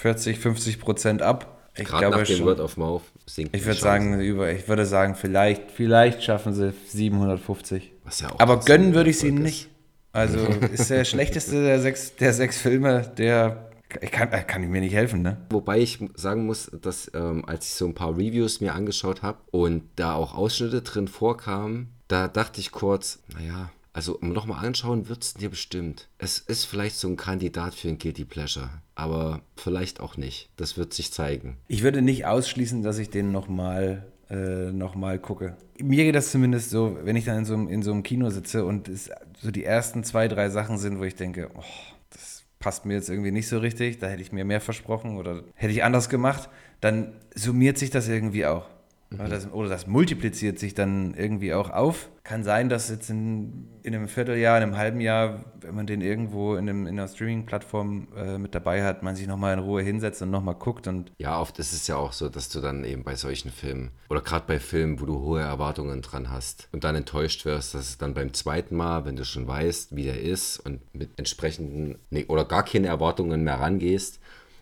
40, 0.00 0.38
50 0.38 0.80
Prozent 0.80 1.22
ab. 1.22 1.58
Ich 1.76 1.84
Gerade 1.84 2.06
glaube 2.06 2.18
nach 2.18 2.26
dem 2.26 2.36
schon. 2.38 2.46
Word 2.46 2.60
of 2.60 2.76
Mouth 2.76 3.02
sinkt 3.26 3.54
Ich 3.54 3.66
würde 3.66 3.78
sagen, 3.78 4.20
über, 4.20 4.50
ich 4.50 4.68
würde 4.68 4.86
sagen, 4.86 5.14
vielleicht, 5.14 5.70
vielleicht 5.70 6.22
schaffen 6.22 6.54
sie 6.54 6.72
750. 6.86 7.92
Was 8.04 8.20
ja 8.20 8.30
auch 8.30 8.40
Aber 8.40 8.60
gönnen 8.60 8.94
würde 8.94 9.10
ich 9.10 9.16
es 9.16 9.22
Erfolg 9.22 9.34
ihnen 9.34 9.42
nicht. 9.44 9.68
Also 10.12 10.38
ist 10.72 10.90
der 10.90 11.04
schlechteste 11.04 11.62
der 11.62 11.80
sechs, 11.80 12.16
der 12.16 12.32
sechs 12.32 12.58
Filme, 12.58 13.12
der 13.18 13.70
ich 14.00 14.12
kann, 14.12 14.32
äh, 14.32 14.42
kann 14.42 14.62
ich 14.62 14.68
mir 14.68 14.80
nicht 14.80 14.94
helfen, 14.94 15.22
ne? 15.22 15.36
Wobei 15.50 15.80
ich 15.80 15.98
sagen 16.14 16.46
muss, 16.46 16.70
dass 16.80 17.10
ähm, 17.12 17.44
als 17.46 17.66
ich 17.66 17.74
so 17.74 17.86
ein 17.86 17.94
paar 17.94 18.12
Reviews 18.12 18.60
mir 18.60 18.74
angeschaut 18.74 19.22
habe 19.22 19.38
und 19.50 19.82
da 19.96 20.14
auch 20.14 20.34
Ausschnitte 20.34 20.82
drin 20.82 21.08
vorkamen, 21.08 21.90
da 22.06 22.28
dachte 22.28 22.60
ich 22.60 22.70
kurz, 22.70 23.18
naja, 23.34 23.70
also 23.92 24.18
nochmal 24.20 24.64
anschauen 24.64 25.08
wird 25.08 25.22
es 25.24 25.34
dir 25.34 25.50
bestimmt. 25.50 26.08
Es 26.18 26.38
ist 26.38 26.64
vielleicht 26.64 26.96
so 26.96 27.08
ein 27.08 27.16
Kandidat 27.16 27.74
für 27.74 27.88
ein 27.88 27.98
Guilty 27.98 28.24
Pleasure, 28.24 28.70
aber 28.94 29.40
vielleicht 29.56 30.00
auch 30.00 30.16
nicht. 30.16 30.48
Das 30.56 30.76
wird 30.76 30.94
sich 30.94 31.12
zeigen. 31.12 31.56
Ich 31.68 31.82
würde 31.82 32.02
nicht 32.02 32.26
ausschließen, 32.26 32.82
dass 32.82 32.98
ich 32.98 33.10
den 33.10 33.32
nochmal 33.32 34.06
äh, 34.30 34.70
noch 34.70 34.94
mal 34.94 35.18
gucke. 35.18 35.56
Mir 35.80 36.04
geht 36.04 36.14
das 36.14 36.30
zumindest 36.30 36.70
so, 36.70 36.96
wenn 37.02 37.16
ich 37.16 37.24
dann 37.24 37.38
in 37.38 37.44
so, 37.44 37.54
einem- 37.54 37.68
in 37.68 37.82
so 37.82 37.90
einem 37.90 38.04
Kino 38.04 38.30
sitze 38.30 38.64
und 38.64 38.88
es 38.88 39.10
so 39.40 39.50
die 39.50 39.64
ersten 39.64 40.04
zwei, 40.04 40.28
drei 40.28 40.50
Sachen 40.50 40.78
sind, 40.78 41.00
wo 41.00 41.02
ich 41.04 41.16
denke, 41.16 41.50
oh, 41.56 41.64
das 42.10 42.44
passt 42.60 42.84
mir 42.84 42.94
jetzt 42.94 43.08
irgendwie 43.08 43.32
nicht 43.32 43.48
so 43.48 43.58
richtig, 43.58 43.98
da 43.98 44.06
hätte 44.06 44.22
ich 44.22 44.30
mir 44.30 44.44
mehr 44.44 44.60
versprochen 44.60 45.16
oder 45.16 45.42
hätte 45.54 45.72
ich 45.72 45.82
anders 45.82 46.08
gemacht, 46.08 46.48
dann 46.80 47.14
summiert 47.34 47.76
sich 47.76 47.90
das 47.90 48.06
irgendwie 48.06 48.46
auch. 48.46 48.66
Oder 49.14 49.28
das, 49.28 49.52
oder 49.52 49.68
das 49.68 49.86
multipliziert 49.88 50.58
sich 50.58 50.74
dann 50.74 51.14
irgendwie 51.14 51.52
auch 51.52 51.70
auf. 51.70 52.10
Kann 52.22 52.44
sein, 52.44 52.68
dass 52.68 52.88
jetzt 52.90 53.10
in, 53.10 53.68
in 53.82 53.94
einem 53.94 54.06
Vierteljahr, 54.06 54.56
in 54.58 54.62
einem 54.62 54.76
halben 54.76 55.00
Jahr, 55.00 55.44
wenn 55.60 55.74
man 55.74 55.86
den 55.86 56.00
irgendwo 56.00 56.54
in, 56.54 56.68
einem, 56.68 56.86
in 56.86 56.98
einer 56.98 57.08
Streaming-Plattform 57.08 58.08
äh, 58.16 58.38
mit 58.38 58.54
dabei 58.54 58.84
hat, 58.84 59.02
man 59.02 59.16
sich 59.16 59.26
nochmal 59.26 59.54
in 59.54 59.58
Ruhe 59.58 59.82
hinsetzt 59.82 60.22
und 60.22 60.30
nochmal 60.30 60.54
guckt 60.54 60.86
und 60.86 61.10
Ja, 61.18 61.40
oft 61.40 61.58
ist 61.58 61.72
es 61.72 61.88
ja 61.88 61.96
auch 61.96 62.12
so, 62.12 62.28
dass 62.28 62.50
du 62.50 62.60
dann 62.60 62.84
eben 62.84 63.02
bei 63.02 63.16
solchen 63.16 63.50
Filmen 63.50 63.90
oder 64.10 64.20
gerade 64.20 64.44
bei 64.46 64.60
Filmen, 64.60 65.00
wo 65.00 65.06
du 65.06 65.18
hohe 65.20 65.40
Erwartungen 65.40 66.02
dran 66.02 66.30
hast 66.30 66.68
und 66.70 66.84
dann 66.84 66.94
enttäuscht 66.94 67.44
wirst, 67.44 67.74
dass 67.74 67.88
es 67.88 67.98
dann 67.98 68.14
beim 68.14 68.32
zweiten 68.32 68.76
Mal, 68.76 69.04
wenn 69.06 69.16
du 69.16 69.24
schon 69.24 69.48
weißt, 69.48 69.96
wie 69.96 70.04
der 70.04 70.20
ist 70.20 70.58
und 70.60 70.82
mit 70.94 71.10
entsprechenden 71.16 71.98
nee, 72.10 72.26
oder 72.28 72.44
gar 72.44 72.64
keine 72.64 72.86
Erwartungen 72.86 73.42
mehr 73.42 73.58
rangehst, 73.58 74.20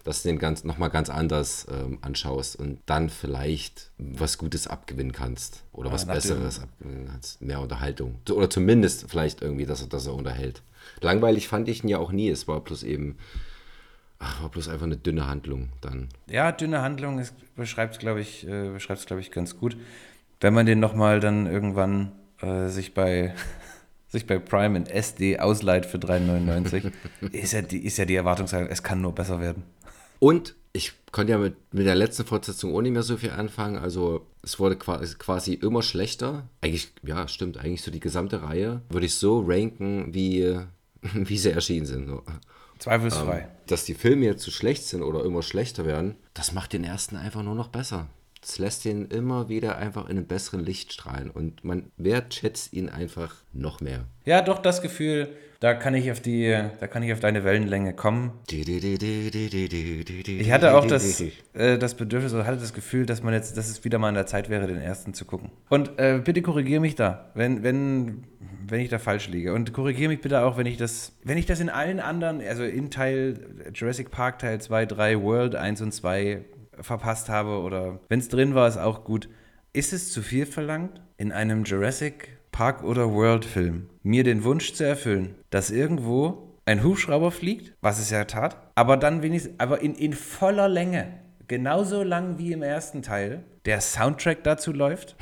dass 0.09 0.23
du 0.23 0.31
den 0.31 0.39
ganz, 0.39 0.65
nochmal 0.65 0.89
ganz 0.89 1.11
anders 1.11 1.67
ähm, 1.71 1.99
anschaust 2.01 2.57
und 2.57 2.79
dann 2.87 3.11
vielleicht 3.11 3.91
was 3.99 4.39
Gutes 4.39 4.67
abgewinnen 4.67 5.13
kannst 5.13 5.65
oder 5.71 5.93
was 5.93 6.07
nach 6.07 6.15
dem- 6.15 6.17
Besseres 6.17 6.61
abgewinnen 6.61 7.09
kannst. 7.11 7.43
Mehr 7.43 7.61
Unterhaltung. 7.61 8.15
Oder 8.31 8.49
zumindest 8.49 9.11
vielleicht 9.11 9.43
irgendwie, 9.43 9.67
dass 9.67 9.83
er, 9.83 9.89
dass 9.89 10.07
er 10.07 10.15
unterhält. 10.15 10.63
Langweilig 11.03 11.47
fand 11.47 11.69
ich 11.69 11.85
ihn 11.85 11.89
ja 11.89 11.99
auch 11.99 12.11
nie. 12.11 12.31
Es 12.31 12.49
war 12.49 12.59
bloß 12.61 12.85
eben, 12.85 13.19
ach, 14.19 14.41
war 14.41 14.49
bloß 14.49 14.69
einfach 14.71 14.87
eine 14.87 14.97
dünne 14.97 15.27
Handlung 15.27 15.69
dann. 15.83 16.09
Ja, 16.27 16.53
dünne 16.53 16.81
Handlung 16.81 17.23
beschreibt 17.55 17.93
es, 17.93 17.99
glaube 17.99 18.23
ich, 18.23 18.49
äh, 18.49 18.71
beschreibt's, 18.71 19.05
glaub 19.05 19.19
ich, 19.19 19.31
ganz 19.31 19.59
gut. 19.59 19.77
Wenn 20.41 20.55
man 20.55 20.65
den 20.65 20.81
nochmal 20.81 21.21
dann 21.21 21.47
irgendwann 21.47 22.13
äh, 22.41 22.69
sich 22.69 22.95
bei 22.95 23.35
sich 24.09 24.27
bei 24.27 24.39
Prime 24.39 24.75
in 24.79 24.87
SD 24.87 25.39
ausleiht 25.39 25.85
für 25.85 25.99
3,99, 25.99 26.93
ist, 27.33 27.53
ja 27.53 27.61
die, 27.61 27.85
ist 27.85 27.99
ja 27.99 28.07
die 28.07 28.15
Erwartungshaltung, 28.15 28.71
es 28.71 28.83
kann 28.83 29.03
nur 29.03 29.15
besser 29.15 29.39
werden. 29.39 29.65
Und 30.19 30.55
ich 30.73 30.93
konnte 31.13 31.33
ja 31.33 31.39
mit, 31.39 31.57
mit 31.73 31.87
der 31.87 31.95
letzten 31.95 32.25
Fortsetzung 32.25 32.75
auch 32.75 32.83
nicht 32.83 32.93
mehr 32.93 33.03
so 33.03 33.17
viel 33.17 33.31
anfangen. 33.31 33.77
Also 33.77 34.27
es 34.43 34.59
wurde 34.59 34.77
quasi, 34.77 35.17
quasi 35.17 35.55
immer 35.55 35.83
schlechter. 35.83 36.49
Eigentlich, 36.61 36.93
ja, 37.03 37.27
stimmt, 37.29 37.59
eigentlich 37.59 37.83
so 37.83 37.91
die 37.91 38.01
gesamte 38.01 38.43
Reihe 38.43 38.83
würde 38.89 39.07
ich 39.07 39.15
so 39.15 39.45
ranken, 39.47 40.15
wie, 40.15 40.59
wie 41.03 41.39
sie 41.39 41.51
erschienen 41.51 41.87
sind. 41.87 42.09
So. 42.09 42.23
Zweifelsfrei. 42.79 43.49
Dass 43.67 43.85
die 43.85 43.95
Filme 43.95 44.27
jetzt 44.27 44.43
zu 44.43 44.51
schlecht 44.51 44.85
sind 44.85 45.03
oder 45.03 45.25
immer 45.25 45.43
schlechter 45.43 45.85
werden, 45.85 46.17
das 46.35 46.53
macht 46.53 46.73
den 46.73 46.85
ersten 46.85 47.17
einfach 47.17 47.43
nur 47.43 47.55
noch 47.55 47.69
besser. 47.69 48.09
Das 48.41 48.59
lässt 48.59 48.85
ihn 48.85 49.07
immer 49.07 49.49
wieder 49.49 49.77
einfach 49.77 50.05
in 50.05 50.17
einem 50.17 50.27
besseren 50.27 50.65
Licht 50.65 50.93
strahlen 50.93 51.31
und 51.31 51.65
man 51.65 51.91
wertschätzt 51.97 52.73
ihn 52.73 52.89
einfach 52.89 53.35
noch 53.53 53.81
mehr. 53.81 54.05
Ja, 54.25 54.43
doch 54.43 54.61
das 54.61 54.81
Gefühl, 54.81 55.29
da 55.61 55.75
kann 55.75 55.95
ich 55.95 56.11
auf 56.13 56.21
die, 56.21 56.57
da 56.79 56.87
kann 56.87 57.03
ich 57.03 57.13
auf 57.13 57.19
deine 57.19 57.43
Wellenlänge 57.43 57.93
kommen. 57.93 58.33
Ich 60.41 60.53
hatte 60.53 60.77
auch 60.77 60.87
das, 60.87 61.21
äh, 61.53 61.79
das 61.79 61.97
Bedürfnis 61.97 62.33
oder 62.33 62.47
hatte 62.47 62.61
das 62.61 62.73
Gefühl, 62.73 63.07
dass 63.07 63.23
man 63.25 63.35
jetzt, 63.35 63.57
dass 63.57 63.69
es 63.69 63.83
wieder 63.85 63.99
mal 63.99 64.09
an 64.09 64.15
der 64.15 64.27
Zeit 64.27 64.51
wäre, 64.51 64.69
den 64.69 64.79
ersten 64.79 65.15
zu 65.15 65.25
gucken. 65.25 65.51
Und 65.69 65.99
äh, 65.99 66.21
bitte 66.25 66.43
korrigiere 66.43 66.81
mich 66.81 66.95
da, 66.95 67.33
wenn, 67.35 67.65
wenn, 67.65 68.25
wenn 68.69 68.81
ich 68.81 68.89
da 68.89 69.01
falsch 69.01 69.29
liege. 69.29 69.53
Und 69.53 69.73
korrigiere 69.73 70.09
mich 70.09 70.21
bitte 70.21 70.43
auch, 70.43 70.57
wenn 70.59 70.67
ich 70.67 70.77
das, 70.77 71.19
wenn 71.25 71.39
ich 71.39 71.47
das 71.47 71.59
in 71.59 71.71
allen 71.71 71.99
anderen, 71.99 72.41
also 72.41 72.63
in 72.63 72.91
Teil 72.91 73.41
Jurassic 73.75 74.13
Park 74.13 74.39
Teil 74.39 74.61
2, 74.61 74.87
3, 74.87 75.21
World 75.23 75.57
1 75.57 75.81
und 75.83 75.93
2 75.93 76.45
verpasst 76.81 77.29
habe 77.29 77.59
oder 77.59 77.99
wenn 78.09 78.21
es 78.21 78.29
drin 78.29 78.55
war, 78.55 78.69
ist 78.69 78.79
auch 78.79 79.03
gut. 79.03 79.29
Ist 79.73 79.93
es 79.93 80.13
zu 80.13 80.23
viel 80.23 80.47
verlangt, 80.47 81.01
in 81.17 81.33
einem 81.33 81.65
Jurassic 81.65 82.39
Park 82.53 82.85
oder 82.85 83.13
World 83.13 83.45
Film 83.45 83.89
mir 84.09 84.25
den 84.25 84.43
Wunsch 84.43 84.73
zu 84.73 84.85
erfüllen, 84.85 85.35
dass 85.51 85.71
irgendwo 85.71 86.55
ein 86.65 86.83
Hubschrauber 86.83 87.31
fliegt, 87.31 87.75
was 87.83 87.99
es 87.99 88.09
ja 88.09 88.25
tat, 88.25 88.57
aber 88.75 88.97
dann 88.97 89.23
wenigstens, 89.23 89.61
aber 89.61 89.83
in, 89.83 89.95
in 89.95 90.15
voller 90.15 90.67
Länge, 90.67 91.13
genauso 91.47 92.03
lang 92.03 92.39
wie 92.39 92.53
im 92.53 92.63
ersten 92.63 93.03
Teil, 93.03 93.45
der 93.67 93.83
Soundtrack 93.83 94.43
dazu 94.45 94.73
läuft 94.73 95.15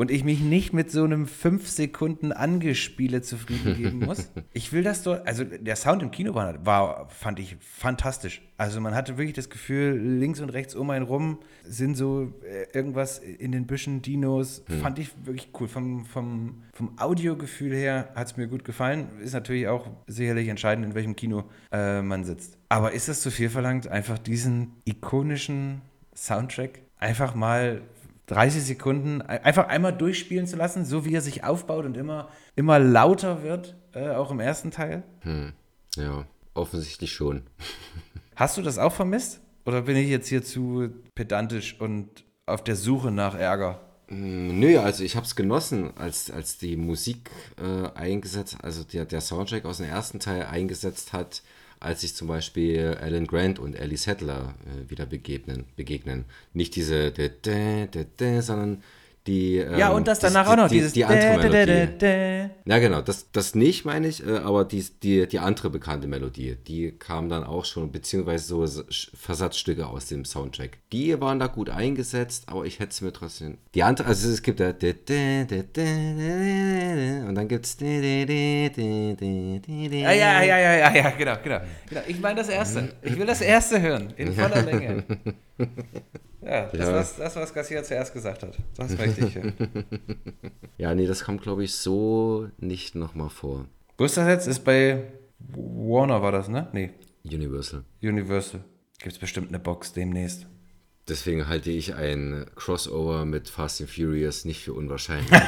und 0.00 0.10
ich 0.10 0.24
mich 0.24 0.40
nicht 0.40 0.72
mit 0.72 0.90
so 0.90 1.04
einem 1.04 1.26
5 1.26 1.68
Sekunden 1.68 2.32
Angespiele 2.32 3.20
zufrieden 3.20 3.76
geben 3.76 3.98
muss. 4.06 4.30
Ich 4.54 4.72
will 4.72 4.82
das 4.82 5.02
doch, 5.02 5.26
also 5.26 5.44
der 5.44 5.76
Sound 5.76 6.02
im 6.02 6.10
Kino 6.10 6.34
war, 6.34 6.64
war, 6.64 7.10
fand 7.10 7.38
ich 7.38 7.58
fantastisch. 7.60 8.40
Also 8.56 8.80
man 8.80 8.94
hatte 8.94 9.18
wirklich 9.18 9.34
das 9.34 9.50
Gefühl, 9.50 10.00
links 10.00 10.40
und 10.40 10.48
rechts 10.48 10.74
um 10.74 10.88
einen 10.88 11.04
rum 11.04 11.40
sind 11.64 11.98
so 11.98 12.32
äh, 12.42 12.74
irgendwas 12.74 13.18
in 13.18 13.52
den 13.52 13.66
Büschen, 13.66 14.00
Dinos, 14.00 14.64
fand 14.80 14.98
ich 14.98 15.10
wirklich 15.22 15.50
cool. 15.60 15.68
Vom, 15.68 16.06
vom, 16.06 16.62
vom 16.72 16.98
Audiogefühl 16.98 17.74
her 17.74 18.08
hat 18.14 18.28
es 18.28 18.38
mir 18.38 18.48
gut 18.48 18.64
gefallen. 18.64 19.06
Ist 19.22 19.34
natürlich 19.34 19.68
auch 19.68 19.86
sicherlich 20.06 20.48
entscheidend, 20.48 20.86
in 20.86 20.94
welchem 20.94 21.14
Kino 21.14 21.44
äh, 21.72 22.00
man 22.00 22.24
sitzt. 22.24 22.56
Aber 22.70 22.92
ist 22.92 23.08
das 23.08 23.20
zu 23.20 23.30
viel 23.30 23.50
verlangt, 23.50 23.86
einfach 23.86 24.16
diesen 24.16 24.76
ikonischen 24.86 25.82
Soundtrack 26.16 26.80
einfach 26.96 27.34
mal 27.34 27.82
30 28.30 28.62
Sekunden 28.62 29.22
ein- 29.22 29.42
einfach 29.44 29.68
einmal 29.68 29.92
durchspielen 29.96 30.46
zu 30.46 30.56
lassen, 30.56 30.84
so 30.84 31.04
wie 31.04 31.14
er 31.14 31.20
sich 31.20 31.44
aufbaut 31.44 31.84
und 31.84 31.96
immer, 31.96 32.28
immer 32.56 32.78
lauter 32.78 33.42
wird, 33.42 33.76
äh, 33.92 34.10
auch 34.10 34.30
im 34.30 34.40
ersten 34.40 34.70
Teil. 34.70 35.02
Ja, 35.96 36.24
offensichtlich 36.54 37.12
schon. 37.12 37.42
Hast 38.36 38.56
du 38.56 38.62
das 38.62 38.78
auch 38.78 38.92
vermisst? 38.92 39.40
Oder 39.66 39.82
bin 39.82 39.96
ich 39.96 40.08
jetzt 40.08 40.28
hier 40.28 40.42
zu 40.42 40.90
pedantisch 41.14 41.78
und 41.80 42.24
auf 42.46 42.64
der 42.64 42.76
Suche 42.76 43.10
nach 43.10 43.34
Ärger? 43.34 43.80
Mm, 44.08 44.58
Nö, 44.58 44.78
also 44.78 45.04
ich 45.04 45.16
habe 45.16 45.26
es 45.26 45.36
genossen, 45.36 45.90
als, 45.96 46.30
als 46.30 46.56
die 46.58 46.76
Musik 46.76 47.30
äh, 47.62 47.88
eingesetzt, 47.98 48.56
also 48.62 48.82
der, 48.84 49.04
der 49.04 49.20
Soundtrack 49.20 49.64
aus 49.66 49.76
dem 49.78 49.86
ersten 49.86 50.18
Teil 50.20 50.44
eingesetzt 50.46 51.12
hat, 51.12 51.42
als 51.80 52.02
sich 52.02 52.14
zum 52.14 52.28
Beispiel 52.28 52.98
Alan 53.00 53.26
Grant 53.26 53.58
und 53.58 53.74
Ellie 53.74 53.96
Sattler 53.96 54.54
äh, 54.66 54.90
wieder 54.90 55.06
begegnen, 55.06 55.64
begegnen. 55.76 56.26
Nicht 56.52 56.76
diese, 56.76 57.10
sondern 58.42 58.82
die. 59.26 59.56
ja, 59.56 59.90
ähm, 59.90 59.96
und 59.96 60.08
das 60.08 60.18
danach 60.18 60.44
die, 60.46 60.50
auch 60.50 60.56
noch, 60.56 60.68
die, 60.68 60.76
dieses 60.76 60.92
Die 60.92 61.04
andere 61.04 61.38
Melodie. 61.38 61.66
dä, 61.66 61.86
dä. 61.98 62.50
Ja, 62.64 62.78
genau, 62.78 63.00
das, 63.00 63.30
das 63.32 63.54
nicht, 63.54 63.84
meine 63.84 64.08
ich, 64.08 64.26
äh, 64.26 64.38
aber 64.38 64.64
die, 64.64 64.84
die, 65.02 65.26
die 65.26 65.38
andere 65.38 65.70
bekannte 65.70 66.08
Melodie, 66.08 66.56
die 66.66 66.92
kam 66.92 67.28
dann 67.28 67.44
auch 67.44 67.64
schon, 67.64 67.92
beziehungsweise 67.92 68.44
so 68.44 68.66
Versatzstücke 69.14 69.86
aus 69.86 70.06
dem 70.06 70.24
Soundtrack. 70.24 70.78
Die 70.92 71.20
waren 71.20 71.38
da 71.38 71.46
gut 71.48 71.70
eingesetzt, 71.70 72.44
aber 72.46 72.64
ich 72.64 72.80
hätte 72.80 72.90
es 72.90 73.00
mir 73.00 73.12
trotzdem. 73.12 73.58
Die 73.74 73.82
andere, 73.82 74.08
also 74.08 74.28
es 74.28 74.42
gibt 74.42 74.60
da. 74.60 74.70
Und 74.70 74.82
dann 77.34 77.48
gibt 77.48 77.66
es. 77.66 77.76
Ja, 77.80 77.88
ja, 80.12 80.12
ja, 80.12 80.42
ja, 80.42 80.58
ja, 80.74 80.94
ja, 80.94 81.10
genau, 81.10 81.34
genau. 81.42 81.60
genau. 81.88 82.00
Ich 82.06 82.20
meine 82.20 82.36
das 82.36 82.48
erste. 82.48 82.92
Ich 83.02 83.18
will 83.18 83.26
das 83.26 83.40
erste 83.40 83.80
hören, 83.80 84.12
in 84.16 84.32
voller 84.34 84.62
Länge. 84.62 85.02
Ja, 86.42 86.66
das, 86.72 86.78
Ja. 86.88 86.94
Was, 86.94 87.16
das, 87.16 87.36
was 87.36 87.52
Garcia 87.52 87.82
zuerst 87.82 88.14
gesagt 88.14 88.42
hat. 88.42 88.56
Das 88.76 88.96
möchte 88.96 89.26
ich. 89.26 89.34
hören. 89.34 89.52
Ja, 90.78 90.94
nee, 90.94 91.06
das 91.06 91.24
kommt, 91.24 91.42
glaube 91.42 91.62
ich, 91.64 91.74
so 91.74 92.48
nicht 92.56 92.94
nochmal 92.94 93.28
vor. 93.28 93.66
Jetzt? 93.98 94.46
Ist 94.46 94.60
bei 94.64 95.02
Warner 95.38 96.22
war 96.22 96.32
das, 96.32 96.48
ne? 96.48 96.68
Nee, 96.72 96.90
Universal. 97.24 97.84
Universal. 98.02 98.64
Gibt 98.98 99.12
es 99.12 99.18
bestimmt 99.18 99.48
eine 99.48 99.58
Box 99.58 99.92
demnächst. 99.92 100.46
Deswegen 101.08 101.48
halte 101.48 101.70
ich 101.70 101.94
ein 101.94 102.46
Crossover 102.54 103.26
mit 103.26 103.48
Fast 103.50 103.80
and 103.82 103.90
Furious 103.90 104.44
nicht 104.46 104.62
für 104.62 104.72
unwahrscheinlich. 104.72 105.30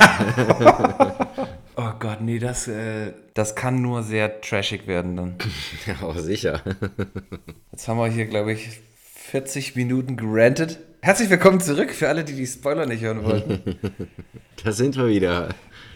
Oh 1.75 1.91
Gott, 1.99 2.21
nee, 2.21 2.39
das, 2.39 2.69
äh, 2.69 3.15
das 3.33 3.55
kann 3.55 3.81
nur 3.81 4.03
sehr 4.03 4.43
trashig 4.43 4.87
werden 4.87 5.17
dann. 5.17 5.37
ja, 5.87 5.95
aber 6.03 6.21
sicher. 6.21 6.61
Jetzt 7.71 7.89
haben 7.89 7.97
wir 7.97 8.09
hier, 8.09 8.27
glaube 8.27 8.53
ich, 8.53 8.81
40 9.33 9.77
Minuten 9.77 10.19
gerantet. 10.19 10.79
Herzlich 11.01 11.31
willkommen 11.31 11.59
zurück 11.59 11.91
für 11.93 12.07
alle, 12.07 12.23
die 12.23 12.35
die 12.35 12.47
Spoiler 12.47 12.85
nicht 12.85 13.03
hören 13.03 13.25
wollten. 13.25 13.79
Da 14.63 14.73
sind 14.73 14.95
wir 14.95 15.09
wieder. 15.09 15.49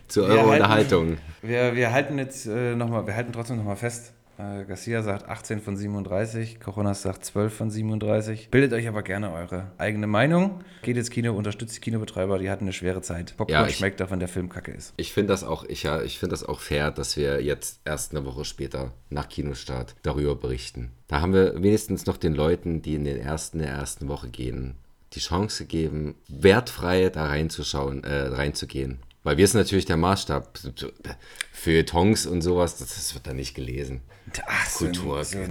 Zu 0.08 0.24
eurer 0.24 0.46
Unterhaltung. 0.46 1.18
Wir, 1.42 1.76
wir 1.76 1.92
halten 1.92 2.16
jetzt 2.16 2.46
äh, 2.46 2.74
nochmal, 2.74 3.06
wir 3.06 3.14
halten 3.14 3.32
trotzdem 3.34 3.58
nochmal 3.58 3.76
fest. 3.76 4.14
Äh, 4.38 4.64
Garcia 4.66 5.02
sagt 5.02 5.28
18 5.28 5.60
von 5.60 5.76
37, 5.78 6.60
Coronas 6.60 7.00
sagt 7.00 7.24
12 7.24 7.54
von 7.54 7.70
37. 7.70 8.50
Bildet 8.50 8.74
euch 8.74 8.86
aber 8.86 9.02
gerne 9.02 9.32
eure 9.32 9.72
eigene 9.78 10.06
Meinung. 10.06 10.62
Geht 10.82 10.98
ins 10.98 11.08
Kino, 11.10 11.32
unterstützt 11.32 11.76
die 11.76 11.80
Kinobetreiber, 11.80 12.38
die 12.38 12.50
hatten 12.50 12.64
eine 12.64 12.74
schwere 12.74 13.00
Zeit. 13.00 13.34
Popcorn 13.38 13.62
Ja, 13.62 13.66
ich- 13.66 13.76
schmeckt 13.76 14.02
auch, 14.02 14.10
wenn 14.10 14.18
der 14.20 14.28
Film 14.28 14.50
kacke 14.50 14.72
ist. 14.72 14.92
Ich 14.98 15.12
finde 15.14 15.32
das 15.32 15.42
auch, 15.42 15.64
ich, 15.64 15.84
ja, 15.84 16.02
ich 16.02 16.18
finde 16.18 16.32
das 16.34 16.44
auch 16.44 16.60
fair, 16.60 16.90
dass 16.90 17.16
wir 17.16 17.42
jetzt 17.42 17.80
erst 17.86 18.14
eine 18.14 18.26
Woche 18.26 18.44
später 18.44 18.92
nach 19.08 19.28
Kinostart 19.28 19.94
darüber 20.02 20.36
berichten. 20.36 20.90
Da 21.08 21.22
haben 21.22 21.32
wir 21.32 21.62
wenigstens 21.62 22.04
noch 22.04 22.18
den 22.18 22.34
Leuten, 22.34 22.82
die 22.82 22.94
in 22.94 23.04
den 23.04 23.16
ersten 23.16 23.58
der 23.58 23.68
ersten 23.68 24.06
Woche 24.08 24.28
gehen, 24.28 24.74
die 25.14 25.20
Chance 25.20 25.64
gegeben, 25.64 26.14
wertfrei 26.28 27.08
da 27.08 27.26
reinzuschauen, 27.26 28.04
äh, 28.04 28.26
reinzugehen. 28.28 28.98
Weil 29.26 29.36
wir 29.38 29.48
sind 29.48 29.58
natürlich 29.58 29.86
der 29.86 29.96
Maßstab 29.96 30.56
für 31.52 31.84
Tongs 31.84 32.26
und 32.26 32.42
sowas, 32.42 32.78
das, 32.78 32.94
das 32.94 33.12
wird 33.12 33.26
da 33.26 33.34
nicht 33.34 33.56
gelesen. 33.56 34.02
Ach, 34.46 34.68
so 34.68 34.84
ein- 34.84 34.92
Kultur, 34.92 35.24
so 35.24 35.38
ein, 35.38 35.50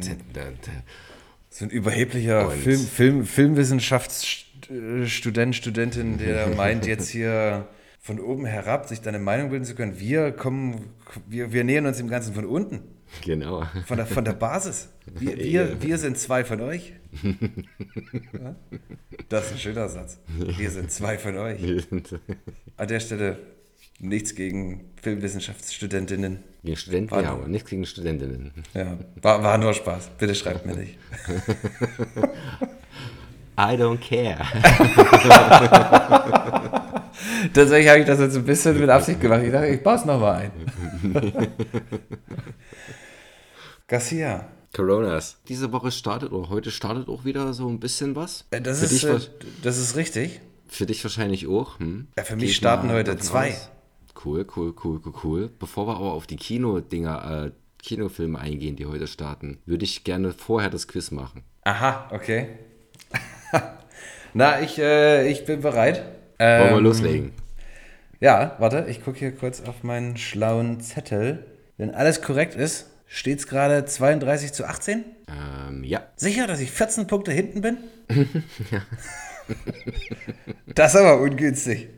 so 1.49 1.65
ein 1.65 1.69
überheblicher 1.69 2.49
Film, 2.51 2.79
Film, 2.79 3.25
Filmwissenschaftsstudent, 3.25 5.55
Studentin, 5.57 6.17
der 6.17 6.47
meint 6.55 6.85
jetzt 6.85 7.09
hier 7.09 7.67
von 7.99 8.21
oben 8.21 8.45
herab 8.45 8.87
sich 8.87 9.01
deine 9.01 9.19
Meinung 9.19 9.49
bilden 9.49 9.65
zu 9.65 9.75
können. 9.75 9.99
Wir 9.99 10.31
kommen, 10.31 10.93
wir, 11.27 11.51
wir 11.51 11.65
nähern 11.65 11.85
uns 11.85 11.97
dem 11.97 12.07
Ganzen 12.07 12.33
von 12.33 12.45
unten. 12.45 12.79
genau. 13.25 13.67
Von 13.87 13.97
der, 13.97 14.05
von 14.05 14.23
der 14.23 14.31
Basis. 14.33 14.87
Wir, 15.05 15.35
wir, 15.43 15.81
wir 15.81 15.97
sind 15.97 16.17
zwei 16.17 16.45
von 16.45 16.61
euch. 16.61 16.93
Das 19.29 19.45
ist 19.47 19.51
ein 19.53 19.57
schöner 19.59 19.89
Satz. 19.89 20.19
Wir 20.37 20.69
sind 20.69 20.91
zwei 20.91 21.17
von 21.17 21.35
euch. 21.37 21.59
An 22.77 22.87
der 22.87 22.99
Stelle 22.99 23.39
nichts 23.99 24.35
gegen 24.35 24.91
Filmwissenschaftsstudentinnen. 25.01 26.43
Gegen 26.63 26.77
Studenten, 26.77 27.11
War 27.11 27.21
ja, 27.21 27.29
nur- 27.31 27.39
aber 27.39 27.47
nichts 27.47 27.69
gegen 27.69 27.85
Studentinnen. 27.85 28.51
Ja, 28.73 28.97
war, 29.21 29.43
war 29.43 29.57
nur 29.57 29.73
Spaß. 29.73 30.09
Bitte 30.17 30.35
schreibt 30.35 30.65
mir 30.65 30.75
nicht. 30.75 30.97
I 33.57 33.77
don't 33.77 33.99
care. 33.99 34.37
Tatsächlich 37.53 37.87
habe 37.89 37.99
ich 37.99 38.05
das 38.05 38.19
jetzt 38.19 38.35
ein 38.35 38.43
bisschen 38.43 38.77
mit 38.79 38.89
Absicht 38.89 39.21
gemacht. 39.21 39.41
Ich 39.43 39.51
dachte, 39.51 39.67
ich 39.67 39.81
baue 39.81 39.95
es 39.95 40.03
nochmal 40.05 40.41
ein. 40.41 40.51
Garcia. 43.87 44.47
Coronas. 44.75 45.37
Diese 45.47 45.71
Woche 45.71 45.89
startet 45.89 46.33
oder 46.33 46.49
heute 46.49 46.69
startet 46.69 47.07
auch 47.07 47.23
wieder 47.23 47.53
so 47.53 47.69
ein 47.69 47.79
bisschen 47.79 48.13
was. 48.17 48.43
Äh, 48.51 48.59
Das 48.59 48.79
für, 48.79 48.85
ist, 48.85 49.03
dich, 49.03 49.09
äh, 49.09 49.19
das 49.63 49.77
ist 49.77 49.95
richtig. 49.95 50.41
für 50.67 50.85
dich 50.85 51.01
wahrscheinlich 51.05 51.47
auch. 51.47 51.79
Hm? 51.79 52.09
Ja, 52.17 52.25
für 52.25 52.35
mich 52.35 52.47
Geht 52.47 52.55
starten 52.55 52.91
heute 52.91 53.15
zwei. 53.17 53.51
aus. 53.51 53.69
Cool, 54.23 54.45
cool, 54.55 54.73
cool, 54.83 55.01
cool, 55.05 55.13
cool. 55.23 55.49
Bevor 55.59 55.87
wir 55.87 55.95
aber 55.97 56.13
auf 56.13 56.27
die 56.27 56.37
Kinodinger, 56.37 57.45
äh, 57.47 57.51
Kinofilme 57.83 58.39
eingehen, 58.39 58.75
die 58.75 58.85
heute 58.85 59.07
starten, 59.07 59.59
würde 59.65 59.83
ich 59.85 60.03
gerne 60.03 60.31
vorher 60.31 60.69
das 60.69 60.87
Quiz 60.87 61.11
machen. 61.11 61.43
Aha, 61.63 62.09
okay. 62.11 62.47
Na, 64.33 64.61
ich, 64.61 64.79
äh, 64.79 65.27
ich 65.29 65.45
bin 65.45 65.61
bereit. 65.61 66.03
Wollen 66.37 66.69
wir 66.69 66.77
Ähm, 66.77 66.83
loslegen? 66.83 67.31
Ja, 68.19 68.55
warte, 68.59 68.85
ich 68.89 69.03
gucke 69.03 69.19
hier 69.19 69.35
kurz 69.35 69.61
auf 69.61 69.83
meinen 69.83 70.17
schlauen 70.17 70.79
Zettel. 70.81 71.45
Wenn 71.77 71.93
alles 71.93 72.21
korrekt 72.21 72.55
ist, 72.55 72.87
steht 73.07 73.39
es 73.39 73.47
gerade 73.47 73.85
32 73.85 74.53
zu 74.53 74.65
18? 74.65 75.03
Ähm, 75.69 75.83
ja. 75.83 76.01
Sicher, 76.15 76.47
dass 76.47 76.59
ich 76.59 76.71
14 76.71 77.07
Punkte 77.07 77.31
hinten 77.31 77.61
bin? 77.61 77.77
das 80.67 80.93
ist 80.93 81.01
aber 81.01 81.21
ungünstig. 81.21 81.89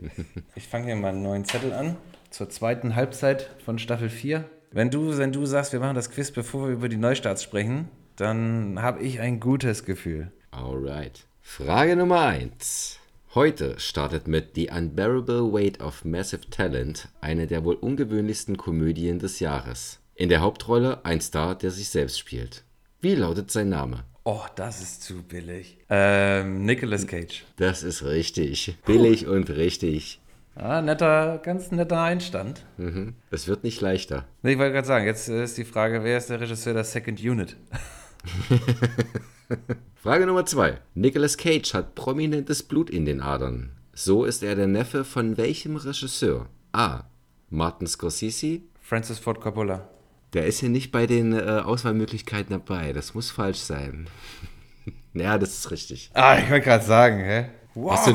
Ich 0.55 0.67
fange 0.67 0.87
hier 0.87 0.95
mal 0.95 1.09
einen 1.09 1.23
neuen 1.23 1.45
Zettel 1.45 1.73
an. 1.73 1.97
Zur 2.29 2.49
zweiten 2.49 2.95
Halbzeit 2.95 3.49
von 3.63 3.79
Staffel 3.79 4.09
4. 4.09 4.45
Wenn 4.71 4.91
du, 4.91 5.17
wenn 5.17 5.31
du 5.31 5.45
sagst, 5.45 5.73
wir 5.73 5.79
machen 5.79 5.95
das 5.95 6.11
Quiz, 6.11 6.31
bevor 6.31 6.67
wir 6.67 6.73
über 6.73 6.89
die 6.89 6.97
Neustarts 6.97 7.43
sprechen, 7.43 7.89
dann 8.15 8.81
habe 8.81 9.01
ich 9.01 9.19
ein 9.19 9.39
gutes 9.39 9.85
Gefühl. 9.85 10.31
Alright. 10.51 11.25
Frage 11.41 11.95
Nummer 11.95 12.21
1. 12.21 12.99
Heute 13.33 13.79
startet 13.79 14.27
mit 14.27 14.55
The 14.55 14.69
Unbearable 14.75 15.53
Weight 15.53 15.81
of 15.81 16.03
Massive 16.03 16.49
Talent 16.49 17.07
eine 17.21 17.47
der 17.47 17.63
wohl 17.63 17.75
ungewöhnlichsten 17.75 18.57
Komödien 18.57 19.19
des 19.19 19.39
Jahres. 19.39 19.99
In 20.15 20.29
der 20.29 20.41
Hauptrolle 20.41 21.05
ein 21.05 21.21
Star, 21.21 21.55
der 21.55 21.71
sich 21.71 21.89
selbst 21.89 22.17
spielt. 22.17 22.63
Wie 22.99 23.13
lautet 23.13 23.51
sein 23.51 23.69
Name? 23.69 24.03
Oh, 24.29 24.43
das 24.55 24.81
ist 24.81 25.03
zu 25.03 25.23
billig. 25.23 25.77
Ähm, 25.89 26.65
Nicolas 26.65 27.07
Cage. 27.07 27.45
Das 27.55 27.81
ist 27.81 28.03
richtig. 28.03 28.77
Billig 28.85 29.25
und 29.25 29.49
richtig. 29.49 30.19
Ah, 30.53 30.81
netter, 30.81 31.37
ganz 31.41 31.71
netter 31.71 32.01
Einstand. 32.01 32.65
Mhm. 32.75 33.13
Es 33.31 33.47
wird 33.47 33.63
nicht 33.63 33.79
leichter. 33.79 34.25
Nee, 34.41 34.51
Ich 34.51 34.57
wollte 34.57 34.73
gerade 34.73 34.85
sagen, 34.85 35.05
jetzt 35.05 35.29
ist 35.29 35.57
die 35.57 35.63
Frage, 35.63 36.03
wer 36.03 36.17
ist 36.17 36.29
der 36.29 36.41
Regisseur 36.41 36.73
der 36.73 36.83
Second 36.83 37.21
Unit? 37.21 37.55
Frage 39.95 40.25
Nummer 40.25 40.45
2. 40.45 40.77
Nicolas 40.93 41.37
Cage 41.37 41.73
hat 41.73 41.95
prominentes 41.95 42.63
Blut 42.63 42.89
in 42.89 43.05
den 43.05 43.21
Adern. 43.21 43.71
So 43.93 44.25
ist 44.25 44.43
er 44.43 44.55
der 44.55 44.67
Neffe 44.67 45.05
von 45.05 45.37
welchem 45.37 45.77
Regisseur? 45.77 46.47
A. 46.73 47.03
Martin 47.49 47.87
Scorsese. 47.87 48.59
Francis 48.81 49.19
Ford 49.19 49.39
Coppola. 49.39 49.87
Der 50.37 50.45
ist 50.45 50.59
hier 50.59 50.69
nicht 50.69 50.91
bei 50.91 51.07
den 51.07 51.33
äh, 51.33 51.41
Auswahlmöglichkeiten 51.65 52.51
dabei. 52.51 52.93
Das 52.93 53.15
muss 53.15 53.31
falsch 53.31 53.57
sein. 53.57 54.07
ja, 55.15 55.39
das 55.39 55.57
ist 55.57 55.71
richtig. 55.71 56.11
Ah, 56.13 56.37
ich 56.37 56.47
wollte 56.51 56.65
gerade 56.65 56.85
sagen, 56.85 57.17
hä? 57.23 57.45
Wow, 57.73 58.05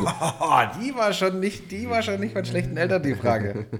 die 0.81 0.95
war 0.95 1.13
schon 1.13 1.41
nicht, 1.41 1.73
die 1.73 1.91
war 1.91 2.01
schon 2.01 2.21
nicht 2.21 2.33
von 2.33 2.45
schlechten 2.45 2.77
Eltern, 2.77 3.03
die 3.03 3.17
Frage. 3.17 3.67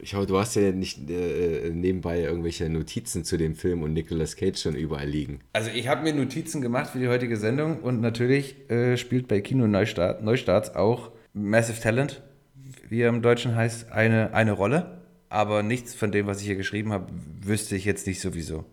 Ich 0.00 0.14
hoffe, 0.14 0.26
du 0.26 0.38
hast 0.38 0.54
ja 0.54 0.70
nicht 0.70 1.10
äh, 1.10 1.70
nebenbei 1.70 2.20
irgendwelche 2.20 2.68
Notizen 2.68 3.24
zu 3.24 3.36
dem 3.36 3.56
Film 3.56 3.82
und 3.82 3.94
Nicolas 3.94 4.36
Cage 4.36 4.56
schon 4.56 4.76
überall 4.76 5.08
liegen. 5.08 5.40
Also 5.52 5.70
ich 5.74 5.88
habe 5.88 6.04
mir 6.04 6.14
Notizen 6.14 6.60
gemacht 6.60 6.90
für 6.90 7.00
die 7.00 7.08
heutige 7.08 7.36
Sendung 7.36 7.80
und 7.80 8.00
natürlich 8.00 8.70
äh, 8.70 8.96
spielt 8.96 9.26
bei 9.26 9.40
Kino 9.40 9.66
Neustart, 9.66 10.22
Neustarts 10.22 10.76
auch 10.76 11.10
Massive 11.34 11.80
Talent, 11.80 12.22
wie 12.88 13.00
er 13.00 13.08
im 13.08 13.22
Deutschen 13.22 13.56
heißt, 13.56 13.90
eine, 13.90 14.32
eine 14.34 14.52
Rolle. 14.52 14.97
Aber 15.28 15.62
nichts 15.62 15.94
von 15.94 16.12
dem, 16.12 16.26
was 16.26 16.40
ich 16.40 16.46
hier 16.46 16.56
geschrieben 16.56 16.92
habe, 16.92 17.12
wüsste 17.42 17.76
ich 17.76 17.84
jetzt 17.84 18.06
nicht 18.06 18.20
sowieso. 18.20 18.64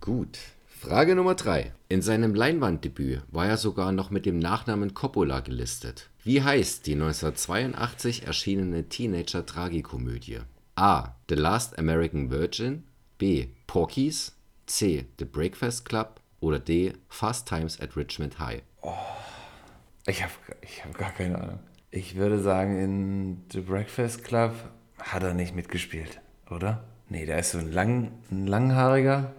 Gut. 0.00 0.38
Frage 0.66 1.14
Nummer 1.14 1.36
3. 1.36 1.72
In 1.88 2.02
seinem 2.02 2.34
Leinwanddebüt 2.34 3.22
war 3.30 3.46
er 3.46 3.56
sogar 3.56 3.92
noch 3.92 4.10
mit 4.10 4.26
dem 4.26 4.38
Nachnamen 4.38 4.94
Coppola 4.94 5.40
gelistet. 5.40 6.10
Wie 6.24 6.42
heißt 6.42 6.86
die 6.86 6.94
1982 6.94 8.26
erschienene 8.26 8.88
Teenager-Tragikomödie? 8.88 10.40
A. 10.74 11.14
The 11.28 11.36
Last 11.36 11.78
American 11.78 12.30
Virgin. 12.30 12.84
B. 13.18 13.46
Porky's. 13.66 14.32
C. 14.66 15.06
The 15.18 15.24
Breakfast 15.24 15.84
Club. 15.84 16.20
Oder 16.40 16.58
D. 16.58 16.94
Fast 17.08 17.46
Times 17.46 17.80
at 17.80 17.96
Richmond 17.96 18.40
High. 18.40 18.62
Ich 20.06 20.22
habe 20.22 20.32
ich 20.62 20.84
hab 20.84 20.98
gar 20.98 21.12
keine 21.12 21.38
Ahnung. 21.38 21.60
Ich 21.92 22.16
würde 22.16 22.40
sagen, 22.40 22.76
in 22.82 23.44
The 23.52 23.60
Breakfast 23.60 24.24
Club 24.24 24.54
hat 25.02 25.22
er 25.22 25.34
nicht 25.34 25.54
mitgespielt, 25.54 26.20
oder? 26.50 26.84
Nee, 27.08 27.26
der 27.26 27.38
ist 27.38 27.50
so 27.52 27.58
ein, 27.58 27.72
lang, 27.72 28.12
ein 28.30 28.46
langhaariger. 28.46 29.32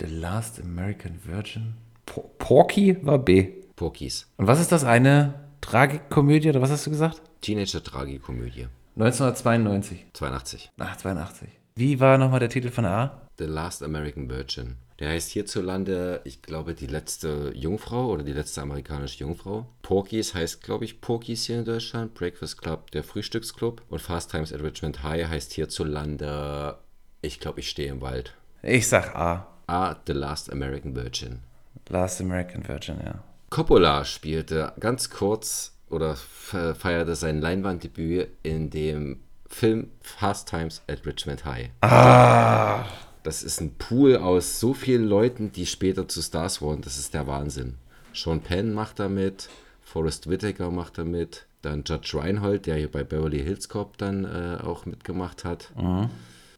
The 0.00 0.06
Last 0.06 0.60
American 0.60 1.18
Virgin. 1.24 1.74
Po 2.04 2.30
Porky 2.38 2.98
war 3.04 3.18
B. 3.18 3.52
Porky's. 3.76 4.30
Und 4.36 4.46
was 4.46 4.60
ist 4.60 4.72
das? 4.72 4.84
Eine 4.84 5.34
Tragikkomödie 5.62 6.50
oder 6.50 6.60
was 6.60 6.70
hast 6.70 6.86
du 6.86 6.90
gesagt? 6.90 7.22
Teenager-Tragikomödie. 7.40 8.68
1992. 8.96 10.06
82. 10.12 10.72
Ach, 10.78 10.96
82. 10.96 11.48
Wie 11.74 12.00
war 12.00 12.18
nochmal 12.18 12.40
der 12.40 12.48
Titel 12.48 12.70
von 12.70 12.84
A? 12.84 13.25
The 13.38 13.44
Last 13.44 13.82
American 13.82 14.30
Virgin. 14.30 14.76
Der 14.98 15.10
heißt 15.10 15.30
hierzulande, 15.30 16.22
ich 16.24 16.40
glaube, 16.40 16.74
die 16.74 16.86
letzte 16.86 17.52
Jungfrau 17.54 18.06
oder 18.06 18.22
die 18.22 18.32
letzte 18.32 18.62
amerikanische 18.62 19.18
Jungfrau. 19.18 19.66
Porky's 19.82 20.34
heißt, 20.34 20.62
glaube 20.62 20.86
ich, 20.86 21.02
Porky's 21.02 21.44
hier 21.44 21.58
in 21.58 21.66
Deutschland. 21.66 22.14
Breakfast 22.14 22.62
Club, 22.62 22.90
der 22.92 23.04
Frühstücksclub. 23.04 23.82
Und 23.90 24.00
Fast 24.00 24.30
Times 24.30 24.52
at 24.52 24.62
Richmond 24.62 25.02
High 25.02 25.28
heißt 25.28 25.52
hierzulande, 25.52 26.78
ich 27.20 27.40
glaube, 27.40 27.60
ich 27.60 27.68
stehe 27.68 27.90
im 27.90 28.00
Wald. 28.00 28.34
Ich 28.62 28.88
sag 28.88 29.14
A. 29.14 29.46
A. 29.66 29.96
The 30.06 30.14
Last 30.14 30.50
American 30.50 30.96
Virgin. 30.96 31.40
Last 31.88 32.20
American 32.20 32.66
Virgin, 32.66 32.96
ja. 33.04 33.22
Coppola 33.50 34.04
spielte 34.04 34.72
ganz 34.80 35.10
kurz 35.10 35.76
oder 35.88 36.16
feierte 36.16 37.14
sein 37.14 37.40
Leinwanddebüt 37.40 38.28
in 38.42 38.70
dem 38.70 39.20
Film 39.46 39.90
Fast 40.00 40.48
Times 40.48 40.82
at 40.88 41.04
Richmond 41.06 41.44
High. 41.44 41.70
Ah. 41.82 42.84
Das 43.26 43.42
ist 43.42 43.60
ein 43.60 43.74
Pool 43.74 44.18
aus 44.18 44.60
so 44.60 44.72
vielen 44.72 45.04
Leuten, 45.04 45.50
die 45.50 45.66
später 45.66 46.06
zu 46.06 46.22
Stars 46.22 46.62
wurden. 46.62 46.82
Das 46.82 46.96
ist 46.96 47.12
der 47.12 47.26
Wahnsinn. 47.26 47.74
Sean 48.14 48.40
Penn 48.40 48.72
macht 48.72 49.00
da 49.00 49.08
mit, 49.08 49.48
Forrest 49.82 50.30
Whitaker 50.30 50.70
macht 50.70 50.96
da 50.96 51.02
mit, 51.02 51.48
dann 51.60 51.82
Judge 51.84 52.16
Reinhold, 52.16 52.66
der 52.66 52.76
hier 52.76 52.88
bei 52.88 53.02
Beverly 53.02 53.42
Hills 53.42 53.68
Cop 53.68 53.98
dann 53.98 54.24
äh, 54.24 54.62
auch 54.62 54.86
mitgemacht 54.86 55.44
hat. 55.44 55.72
Mhm. 55.76 56.08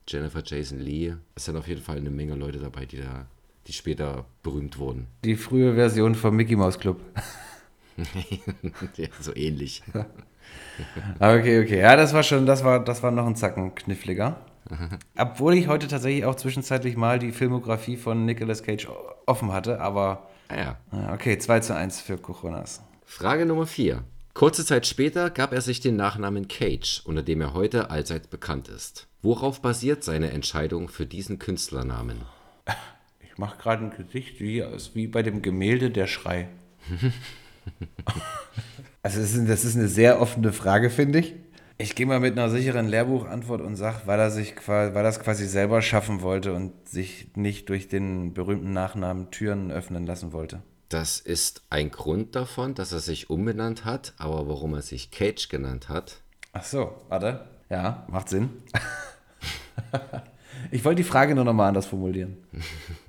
Jennifer 0.07 0.43
Jason 0.45 0.79
Lee. 0.79 1.15
Es 1.35 1.47
sind 1.47 1.57
auf 1.57 1.69
jeden 1.69 1.81
Fall 1.81 1.97
eine 1.97 2.11
Menge 2.11 2.35
Leute 2.35 2.59
dabei, 2.59 2.85
die 2.85 2.99
da, 2.99 3.25
die 3.67 3.73
später 3.73 4.27
berühmt 4.43 4.79
wurden. 4.79 5.07
Die 5.25 5.37
frühe 5.37 5.75
Version 5.75 6.15
vom 6.15 6.37
Mickey 6.37 6.55
Mouse 6.55 6.79
Club. 6.79 7.01
ja, 8.97 9.09
so 9.21 9.35
ähnlich. 9.35 9.83
okay, 11.19 11.63
okay. 11.63 11.81
Ja, 11.81 11.97
das 11.97 12.13
war 12.13 12.23
schon, 12.23 12.45
das 12.45 12.63
war, 12.63 12.85
das 12.85 13.03
war 13.03 13.11
noch 13.11 13.27
ein 13.27 13.37
Zacken 13.37 13.75
kniffliger. 13.75 14.37
Obwohl 15.17 15.55
ich 15.55 15.69
heute 15.69 15.89
tatsächlich 15.89 16.25
auch 16.25 16.35
zwischenzeitlich 16.35 16.97
mal 16.97 17.19
die 17.19 17.33
Filmografie 17.33 17.97
von 17.97 18.25
Nicolas 18.25 18.63
Cage 18.63 18.89
offen 19.27 19.53
hatte, 19.53 19.81
aber. 19.81 20.29
Ah 20.49 20.57
ja. 20.57 21.13
Okay, 21.13 21.39
2 21.39 21.61
zu 21.61 21.75
1 21.75 22.01
für 22.01 22.19
Cochonas. 22.19 22.83
Frage 23.05 23.47
Nummer 23.47 23.67
4. 23.67 24.03
Kurze 24.35 24.65
Zeit 24.65 24.87
später 24.87 25.31
gab 25.31 25.53
er 25.53 25.61
sich 25.61 25.81
den 25.81 25.97
Nachnamen 25.97 26.47
Cage, 26.47 27.03
unter 27.05 27.23
dem 27.23 27.41
er 27.41 27.55
heute 27.55 27.91
allseits 27.91 28.29
bekannt 28.29 28.69
ist. 28.69 29.09
Worauf 29.21 29.61
basiert 29.61 30.05
seine 30.05 30.31
Entscheidung 30.31 30.89
für 30.89 31.07
diesen 31.07 31.41
Künstlernamen? 31.41 32.19
Ich 33.21 33.37
mache 33.37 33.59
gerade 33.59 33.85
ein 33.85 33.91
Gesicht 33.91 34.41
wie, 34.41 34.65
wie 34.95 35.09
bei 35.09 35.23
dem 35.23 35.43
Gemälde 35.43 35.91
Der 35.91 36.07
Schrei. 36.07 36.49
also 39.03 39.21
das 39.21 39.35
ist, 39.35 39.49
das 39.49 39.65
ist 39.65 39.77
eine 39.77 39.89
sehr 39.89 40.21
offene 40.21 40.53
Frage, 40.53 40.91
finde 40.91 41.19
ich. 41.19 41.35
Ich 41.81 41.95
gehe 41.95 42.07
mal 42.07 42.19
mit 42.19 42.33
einer 42.33 42.51
sicheren 42.51 42.89
Lehrbuchantwort 42.89 43.61
und 43.61 43.77
sage, 43.77 44.01
weil 44.07 44.19
er 44.19 44.33
sich 44.33 44.67
weil 44.67 44.95
er 44.95 45.03
das 45.05 45.21
quasi 45.21 45.47
selber 45.47 45.81
schaffen 45.81 46.23
wollte 46.23 46.53
und 46.53 46.89
sich 46.89 47.31
nicht 47.37 47.69
durch 47.69 47.87
den 47.87 48.35
berühmten 48.35 48.73
Nachnamen 48.73 49.31
Türen 49.31 49.71
öffnen 49.71 50.05
lassen 50.05 50.33
wollte. 50.33 50.61
Das 50.89 51.21
ist 51.21 51.63
ein 51.71 51.93
Grund 51.93 52.35
davon, 52.35 52.75
dass 52.75 52.91
er 52.91 52.99
sich 52.99 53.31
umbenannt 53.31 53.85
hat, 53.85 54.13
aber 54.19 54.49
warum 54.49 54.75
er 54.75 54.83
sich 54.83 55.13
Cage 55.13 55.49
genannt 55.49 55.89
hat. 55.89 56.23
Ach 56.53 56.65
so, 56.65 56.97
warte. 57.09 57.45
Ja, 57.71 58.07
macht 58.09 58.29
Sinn. 58.29 58.51
ich 60.73 60.85
wollte 60.85 61.03
die 61.03 61.09
Frage 61.09 61.37
nur 61.37 61.45
nochmal 61.45 61.69
anders 61.69 61.87
formulieren. 61.87 62.39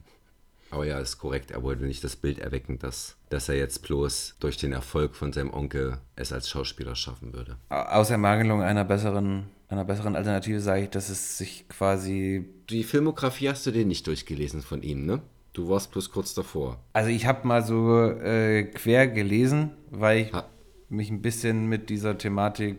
Aber 0.72 0.86
ja, 0.86 1.00
ist 1.00 1.18
korrekt. 1.18 1.52
Er 1.52 1.64
wollte 1.64 1.84
nicht 1.84 2.04
das 2.04 2.16
Bild 2.16 2.40
erwecken, 2.40 2.80
dass, 2.80 3.18
dass 3.30 3.50
er 3.50 3.56
jetzt 3.56 3.84
bloß 3.84 4.36
durch 4.40 4.58
den 4.58 4.74
Erfolg 4.74 5.16
von 5.16 5.34
seinem 5.34 5.54
Onkel 5.54 5.98
es 6.16 6.32
als 6.32 6.50
Schauspieler 6.50 6.96
schaffen 6.96 7.34
würde. 7.34 7.58
Aus 7.70 8.10
Ermangelung 8.10 8.62
einer 8.62 8.86
besseren, 8.86 9.46
einer 9.68 9.86
besseren 9.86 10.16
Alternative 10.16 10.60
sage 10.60 10.84
ich, 10.84 10.90
dass 10.90 11.10
es 11.10 11.38
sich 11.38 11.68
quasi. 11.70 12.46
Die 12.70 12.84
Filmografie 12.84 13.50
hast 13.50 13.66
du 13.66 13.72
dir 13.72 13.86
nicht 13.86 14.06
durchgelesen 14.08 14.62
von 14.62 14.84
ihm, 14.84 15.06
ne? 15.06 15.22
Du 15.54 15.68
warst 15.68 15.92
bloß 15.92 16.12
kurz 16.12 16.34
davor. 16.34 16.80
Also 16.94 17.10
ich 17.10 17.26
habe 17.26 17.48
mal 17.48 17.66
so 17.66 18.06
äh, 18.06 18.64
quer 18.66 19.08
gelesen, 19.08 19.72
weil 19.90 20.20
ich 20.20 20.34
ha. 20.34 20.48
mich 20.90 21.10
ein 21.10 21.22
bisschen 21.22 21.66
mit 21.68 21.90
dieser 21.90 22.18
Thematik 22.18 22.78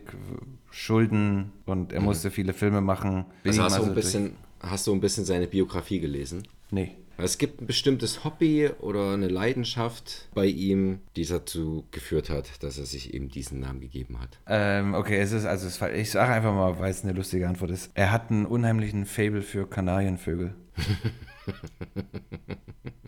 Schulden 0.69 1.51
und 1.65 1.91
er 1.91 1.99
mhm. 1.99 2.05
musste 2.05 2.31
viele 2.31 2.53
Filme 2.53 2.79
machen. 2.79 3.25
Also 3.45 3.63
hast 3.63 3.77
du, 3.77 3.83
ein 3.83 3.93
bisschen, 3.93 4.35
hast 4.61 4.87
du 4.87 4.93
ein 4.93 5.01
bisschen 5.01 5.25
seine 5.25 5.47
Biografie 5.47 5.99
gelesen? 5.99 6.47
Nee. 6.71 6.95
Es 7.23 7.37
gibt 7.37 7.61
ein 7.61 7.67
bestimmtes 7.67 8.23
Hobby 8.23 8.69
oder 8.79 9.13
eine 9.13 9.27
Leidenschaft 9.27 10.29
bei 10.33 10.45
ihm, 10.45 11.01
die 11.15 11.25
dazu 11.25 11.85
geführt 11.91 12.29
hat, 12.29 12.63
dass 12.63 12.77
er 12.77 12.85
sich 12.85 13.13
eben 13.13 13.29
diesen 13.29 13.59
Namen 13.59 13.79
gegeben 13.79 14.19
hat. 14.19 14.39
Ähm, 14.47 14.93
okay, 14.93 15.19
es 15.19 15.31
ist 15.31 15.45
also 15.45 15.67
ich 15.87 16.11
sage 16.11 16.33
einfach 16.33 16.53
mal, 16.53 16.79
weil 16.79 16.89
es 16.89 17.03
eine 17.03 17.13
lustige 17.13 17.47
Antwort 17.47 17.71
ist. 17.71 17.91
Er 17.93 18.11
hat 18.11 18.31
einen 18.31 18.45
unheimlichen 18.45 19.05
Fable 19.05 19.43
für 19.43 19.67
Kanarienvögel. 19.67 20.55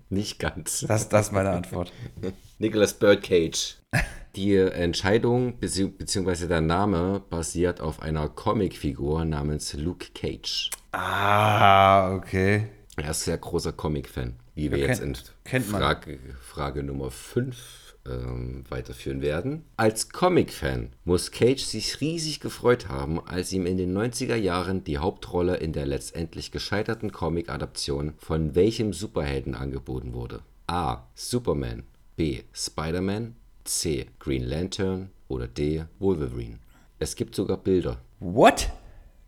Nicht 0.10 0.38
ganz. 0.38 0.86
Das, 0.88 1.10
das 1.10 1.28
ist 1.28 1.32
meine 1.32 1.50
Antwort. 1.50 1.92
Nicholas 2.60 2.94
Birdcage. 2.94 3.78
Die 4.36 4.56
Entscheidung 4.56 5.60
bzw. 5.60 6.48
der 6.48 6.62
Name 6.62 7.22
basiert 7.30 7.82
auf 7.82 8.02
einer 8.02 8.30
Comicfigur 8.30 9.26
namens 9.26 9.74
Luke 9.74 10.08
Cage. 10.14 10.70
Ah, 10.92 12.16
okay. 12.16 12.68
Er 12.96 13.10
ist 13.10 13.24
sehr 13.24 13.38
großer 13.38 13.74
Comic-Fan, 13.74 14.36
wie 14.54 14.70
wir 14.70 14.78
ja, 14.78 14.88
jetzt 14.88 15.02
in 15.02 15.16
Frage, 15.64 16.20
Frage 16.40 16.84
Nummer 16.84 17.10
5 17.10 17.96
ähm, 18.06 18.64
weiterführen 18.70 19.22
werden. 19.22 19.64
Als 19.78 20.10
Comic-Fan 20.10 20.90
muss 21.04 21.32
Cage 21.32 21.64
sich 21.64 22.02
riesig 22.02 22.40
gefreut 22.40 22.90
haben, 22.90 23.20
als 23.26 23.52
ihm 23.52 23.66
in 23.66 23.78
den 23.78 23.98
90er 23.98 24.36
Jahren 24.36 24.84
die 24.84 25.00
Hauptrolle 25.00 25.58
in 25.58 25.74
der 25.74 25.88
letztendlich 25.88 26.52
gescheiterten 26.52 27.12
Comic-Adaption 27.12 28.14
von 28.20 28.54
welchem 28.54 28.94
Superhelden 28.94 29.56
angeboten 29.56 30.14
wurde. 30.14 30.42
A. 30.68 31.08
Superman, 31.16 31.84
B. 32.16 32.44
Spider-Man, 32.54 33.36
C. 33.64 34.06
Green 34.20 34.44
Lantern 34.44 35.10
oder 35.28 35.48
D. 35.48 35.86
Wolverine. 35.98 36.60
Es 37.00 37.16
gibt 37.16 37.34
sogar 37.34 37.58
Bilder. 37.58 37.98
What? 38.20 38.70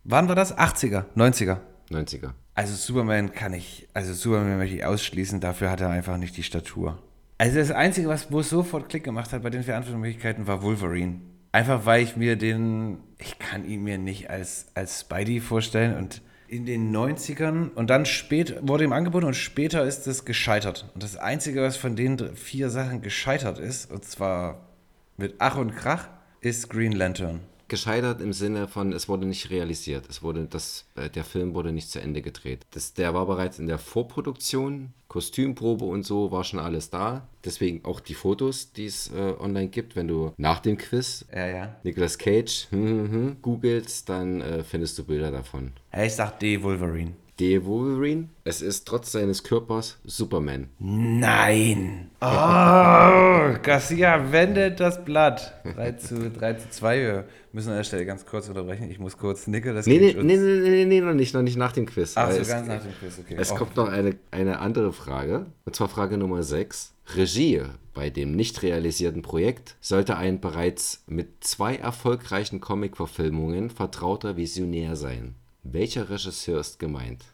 Wann 0.04 0.28
war 0.28 0.36
das? 0.36 0.56
80er? 0.56 1.06
90er? 1.16 1.58
90er. 1.90 2.34
Also 2.56 2.74
Superman 2.74 3.34
kann 3.34 3.54
ich, 3.54 3.88
also 3.94 4.14
Superman 4.14 4.58
möchte 4.58 4.78
ich 4.78 4.86
ausschließen, 4.86 5.42
dafür 5.42 5.70
hat 5.70 5.82
er 5.82 5.90
einfach 5.90 6.16
nicht 6.16 6.38
die 6.38 6.44
Statur. 6.44 6.98
Also 7.38 7.60
das 7.60 7.72
Einzige, 7.72 8.08
was 8.08 8.32
wo 8.32 8.42
sofort 8.42 8.88
Klick 8.88 9.04
gemacht 9.04 9.34
hat 9.34 9.44
bei 9.44 9.50
den 9.50 9.64
vier 9.64 9.76
Antwortmöglichkeiten, 9.76 10.48
war 10.48 10.64
Wolverine. 10.64 11.20
Einfach 11.52 11.86
weil 11.86 12.02
ich 12.02 12.16
mir 12.16 12.38
den, 12.38 13.00
ich 13.18 13.40
kann 13.40 13.66
ihn 13.66 13.84
mir 13.84 13.98
nicht 13.98 14.30
als, 14.30 14.68
als 14.74 15.02
Spidey 15.02 15.42
vorstellen 15.42 15.98
und 15.98 16.22
in 16.48 16.66
den 16.66 16.96
90ern 16.96 17.72
und 17.74 17.90
dann 17.90 18.06
spät 18.06 18.56
wurde 18.62 18.86
ihm 18.86 18.94
angeboten 18.94 19.26
und 19.26 19.36
später 19.36 19.84
ist 19.84 20.08
es 20.08 20.24
gescheitert. 20.24 20.90
Und 20.94 21.04
das 21.04 21.18
Einzige, 21.18 21.62
was 21.62 21.76
von 21.76 21.98
den 21.98 22.38
vier 22.38 22.70
Sachen 22.70 23.02
gescheitert 23.02 23.60
ist, 23.60 23.92
und 23.92 24.06
zwar 24.06 24.70
mit 25.18 25.36
Ach 25.40 25.58
und 25.58 25.76
Krach, 25.76 26.08
ist 26.40 26.70
Green 26.70 26.94
Lantern 26.94 27.42
gescheitert 27.68 28.22
im 28.22 28.34
Sinne 28.34 28.68
von, 28.68 28.94
es 28.94 29.08
wurde 29.08 29.26
nicht 29.26 29.50
realisiert. 29.50 30.06
Es 30.10 30.22
wurde, 30.22 30.46
das, 30.46 30.86
äh, 30.96 31.10
der 31.10 31.24
Film 31.24 31.54
wurde 31.54 31.72
nicht 31.72 31.90
zu 31.90 32.00
Ende 32.00 32.22
gedreht. 32.22 32.66
Das, 32.72 32.94
der 32.94 33.14
war 33.14 33.26
bereits 33.26 33.60
in 33.60 33.68
der 33.68 33.78
Vorproduktion, 33.78 34.94
Kostümprobe 35.08 35.86
und 35.86 36.04
so 36.04 36.32
war 36.32 36.44
schon 36.44 36.60
alles 36.60 36.90
da. 36.90 37.28
Deswegen 37.44 37.86
auch 37.86 38.00
die 38.00 38.16
Fotos, 38.16 38.74
die 38.74 38.86
es 38.86 39.12
äh, 39.12 39.34
online 39.40 39.70
gibt, 39.70 39.96
wenn 39.96 40.08
du 40.08 40.34
nach 40.38 40.60
dem 40.60 40.78
Quiz 40.78 41.26
ja, 41.34 41.48
ja. 41.48 41.76
Nicolas 41.84 42.18
Cage 42.18 42.68
hm, 42.70 42.88
hm, 42.88 43.12
hm, 43.12 43.38
googelst, 43.42 44.10
dann 44.10 44.42
äh, 44.42 44.64
findest 44.64 44.98
du 44.98 45.04
Bilder 45.04 45.32
davon. 45.32 45.72
ich 45.96 46.14
sag 46.14 46.40
D. 46.40 46.62
Wolverine. 46.62 47.14
D. 47.40 47.66
Wolverine. 47.66 48.30
Es 48.44 48.62
ist 48.62 48.88
trotz 48.88 49.12
seines 49.12 49.44
Körpers 49.44 49.98
Superman. 50.06 50.70
Nein. 50.80 52.10
Oh, 52.22 53.60
Garcia 53.62 54.32
wendet 54.32 54.80
das 54.80 55.04
Blatt. 55.04 55.54
3 55.76 55.92
zu, 55.94 56.30
3 56.32 56.54
zu 56.54 56.70
2. 56.70 56.98
Wir 57.02 57.26
müssen 57.52 57.70
an 57.70 57.78
der 57.78 57.84
Stelle 57.84 58.06
ganz 58.06 58.26
kurz 58.26 58.48
unterbrechen. 58.48 58.90
Ich 58.90 59.00
muss 59.00 59.18
kurz 59.18 59.48
Nicolas 59.48 59.86
nee, 59.86 60.00
nee, 60.00 60.14
nee, 60.14 60.38
nee, 60.38 60.70
nee, 60.70 60.86
nee, 60.86 61.02
noch 61.02 61.14
nicht, 61.14 61.34
noch 61.34 61.42
nicht 61.42 61.58
nach 61.58 61.74
dem 61.74 61.86
Quiz. 61.86 62.14
Ach 62.16 62.32
so, 62.32 62.38
ganz 62.38 62.68
nach 62.68 62.82
dem 62.82 62.94
Quiz, 63.00 63.20
okay. 63.20 63.36
Es 63.38 63.52
oh. 63.52 63.56
kommt 63.56 63.76
noch 63.76 63.90
eine, 63.90 64.16
eine 64.32 64.60
andere 64.60 64.94
Frage. 64.94 65.48
Und 65.66 65.76
zwar 65.76 65.90
Frage 65.90 66.18
Nummer 66.18 66.44
6. 66.44 66.94
Regie 67.16 67.64
bei 67.96 68.10
dem 68.10 68.36
nicht 68.36 68.62
realisierten 68.62 69.22
Projekt 69.22 69.78
sollte 69.80 70.18
ein 70.18 70.42
bereits 70.42 71.04
mit 71.08 71.44
zwei 71.44 71.76
erfolgreichen 71.76 72.60
Comic-Verfilmungen 72.60 73.70
vertrauter 73.70 74.38
Visionär 74.38 74.96
sein. 74.96 75.36
Welcher 75.68 76.12
Regisseur 76.12 76.60
ist 76.60 76.78
gemeint? 76.78 77.26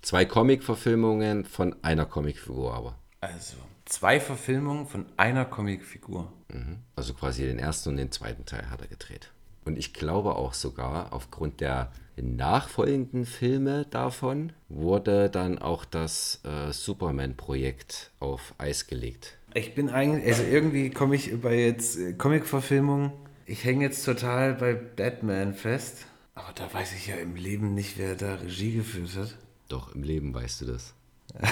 Zwei 0.00 0.24
Comic-Verfilmungen 0.24 1.44
von 1.44 1.76
einer 1.82 2.06
Comicfigur 2.06 2.72
aber. 2.72 2.98
Also, 3.20 3.58
zwei 3.84 4.20
Verfilmungen 4.20 4.86
von 4.86 5.04
einer 5.18 5.44
Comicfigur. 5.44 6.32
Mhm. 6.48 6.78
Also 6.96 7.12
quasi 7.12 7.42
den 7.42 7.58
ersten 7.58 7.90
und 7.90 7.98
den 7.98 8.10
zweiten 8.10 8.46
Teil 8.46 8.70
hat 8.70 8.80
er 8.80 8.86
gedreht. 8.86 9.32
Und 9.66 9.78
ich 9.78 9.92
glaube 9.92 10.36
auch 10.36 10.54
sogar, 10.54 11.12
aufgrund 11.12 11.60
der 11.60 11.92
nachfolgenden 12.16 13.26
Filme 13.26 13.84
davon 13.90 14.54
wurde 14.70 15.28
dann 15.28 15.58
auch 15.58 15.84
das 15.84 16.40
äh, 16.44 16.72
Superman-Projekt 16.72 18.12
auf 18.18 18.54
Eis 18.56 18.86
gelegt. 18.86 19.36
Ich 19.52 19.74
bin 19.74 19.90
eigentlich, 19.90 20.24
also 20.24 20.42
irgendwie 20.42 20.88
komme 20.88 21.16
ich 21.16 21.38
bei 21.38 21.54
jetzt 21.54 21.98
äh, 21.98 22.14
Comic-Verfilmungen, 22.14 23.12
ich 23.44 23.62
hänge 23.62 23.84
jetzt 23.84 24.06
total 24.06 24.54
bei 24.54 24.72
Batman 24.72 25.52
fest. 25.52 26.06
Aber 26.34 26.52
da 26.54 26.72
weiß 26.72 26.92
ich 26.94 27.06
ja 27.06 27.16
im 27.16 27.36
Leben 27.36 27.74
nicht, 27.74 27.96
wer 27.98 28.14
da 28.16 28.34
Regie 28.36 28.72
geführt 28.76 29.16
hat. 29.16 29.36
Doch, 29.68 29.94
im 29.94 30.02
Leben 30.02 30.34
weißt 30.34 30.62
du 30.62 30.66
das. 30.66 30.94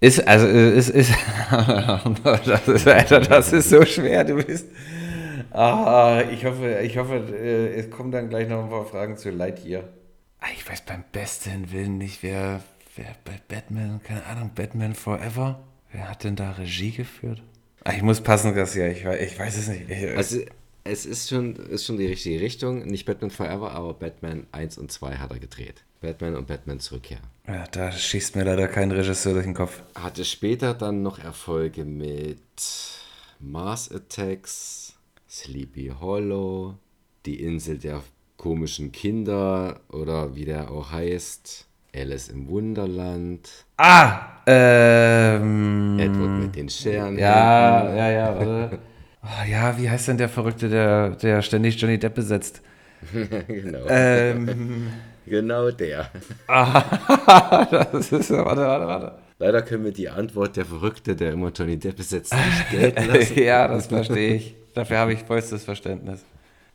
Ist, 0.00 0.28
also, 0.28 0.46
ist, 0.46 0.90
ist, 0.90 1.10
das 2.22 2.68
ist, 2.68 2.86
Alter, 2.86 3.18
das 3.18 3.52
ist 3.52 3.68
so 3.68 3.84
schwer, 3.84 4.22
du 4.22 4.36
bist. 4.36 4.66
Ah, 5.50 6.22
ich 6.30 6.44
hoffe, 6.44 6.78
ich 6.84 6.96
hoffe, 6.96 7.16
äh, 7.36 7.74
es 7.74 7.90
kommen 7.90 8.12
dann 8.12 8.28
gleich 8.28 8.48
noch 8.48 8.62
ein 8.62 8.70
paar 8.70 8.86
Fragen 8.86 9.16
zu 9.16 9.30
Lightyear. 9.30 9.82
Ah, 10.38 10.46
ich 10.54 10.68
weiß 10.70 10.82
beim 10.82 11.02
besten 11.10 11.72
Willen 11.72 11.98
nicht, 11.98 12.22
wer, 12.22 12.62
wer 12.94 13.16
bei 13.24 13.40
Batman, 13.48 14.00
keine 14.04 14.24
Ahnung, 14.26 14.52
Batman 14.54 14.94
Forever, 14.94 15.58
wer 15.90 16.08
hat 16.08 16.22
denn 16.22 16.36
da 16.36 16.52
Regie 16.52 16.92
geführt? 16.92 17.42
Ah, 17.82 17.92
Ich 17.96 18.02
muss 18.02 18.20
passen, 18.20 18.54
Garcia. 18.54 18.86
Ich, 18.86 19.04
ich 19.04 19.36
weiß 19.36 19.56
es 19.56 19.66
nicht. 19.66 19.90
Ich, 19.90 20.16
Also, 20.16 20.38
es 20.88 21.06
ist 21.06 21.28
schon, 21.28 21.54
ist 21.56 21.84
schon 21.86 21.96
die 21.98 22.06
richtige 22.06 22.40
Richtung. 22.40 22.84
Nicht 22.86 23.04
Batman 23.06 23.30
Forever, 23.30 23.72
aber 23.72 23.94
Batman 23.94 24.46
1 24.52 24.78
und 24.78 24.90
2 24.90 25.16
hat 25.16 25.30
er 25.30 25.38
gedreht. 25.38 25.84
Batman 26.00 26.36
und 26.36 26.46
Batman 26.46 26.78
Zurückkehr. 26.80 27.18
ja, 27.46 27.64
da 27.72 27.90
schießt 27.92 28.36
mir 28.36 28.44
leider 28.44 28.68
kein 28.68 28.90
Regisseur 28.92 29.32
durch 29.34 29.44
den 29.46 29.54
Kopf. 29.54 29.82
Hatte 29.94 30.24
später 30.24 30.74
dann 30.74 31.02
noch 31.02 31.18
Erfolge 31.18 31.84
mit 31.84 32.38
Mars 33.40 33.90
Attacks, 33.90 34.94
Sleepy 35.28 35.92
Hollow, 36.00 36.74
Die 37.26 37.42
Insel 37.42 37.78
der 37.78 38.02
komischen 38.36 38.92
Kinder 38.92 39.80
oder 39.90 40.36
wie 40.36 40.44
der 40.44 40.70
auch 40.70 40.92
heißt, 40.92 41.66
Alice 41.94 42.28
im 42.28 42.48
Wunderland, 42.48 43.48
Ah! 43.76 44.36
Ähm. 44.46 45.98
Edward 45.98 46.40
mit 46.42 46.56
den 46.56 46.68
Scheren. 46.68 47.18
Ja, 47.18 47.92
ja, 47.94 48.10
ja, 48.10 48.36
warte. 48.38 48.78
Oh, 49.28 49.50
ja, 49.50 49.78
wie 49.78 49.90
heißt 49.90 50.08
denn 50.08 50.16
der 50.16 50.30
Verrückte, 50.30 50.70
der, 50.70 51.10
der 51.10 51.42
ständig 51.42 51.78
Johnny 51.80 51.98
Depp 51.98 52.14
besetzt? 52.14 52.62
genau. 53.46 53.84
Ähm. 53.88 54.88
genau 55.26 55.70
der. 55.70 56.10
das 56.48 58.10
ist, 58.10 58.30
warte, 58.30 58.62
warte, 58.62 58.86
warte. 58.86 59.18
Leider 59.38 59.62
können 59.62 59.84
wir 59.84 59.92
die 59.92 60.08
Antwort 60.08 60.56
der 60.56 60.64
Verrückte, 60.64 61.14
der 61.14 61.32
immer 61.32 61.50
Johnny 61.50 61.76
Depp 61.78 61.96
besetzt, 61.96 62.34
nicht 62.34 62.70
gelten 62.70 63.06
lassen. 63.06 63.38
ja, 63.42 63.68
das 63.68 63.86
verstehe 63.88 64.34
ich. 64.34 64.56
Dafür 64.74 64.98
habe 64.98 65.12
ich 65.12 65.20
vollstes 65.20 65.64
Verständnis. 65.64 66.24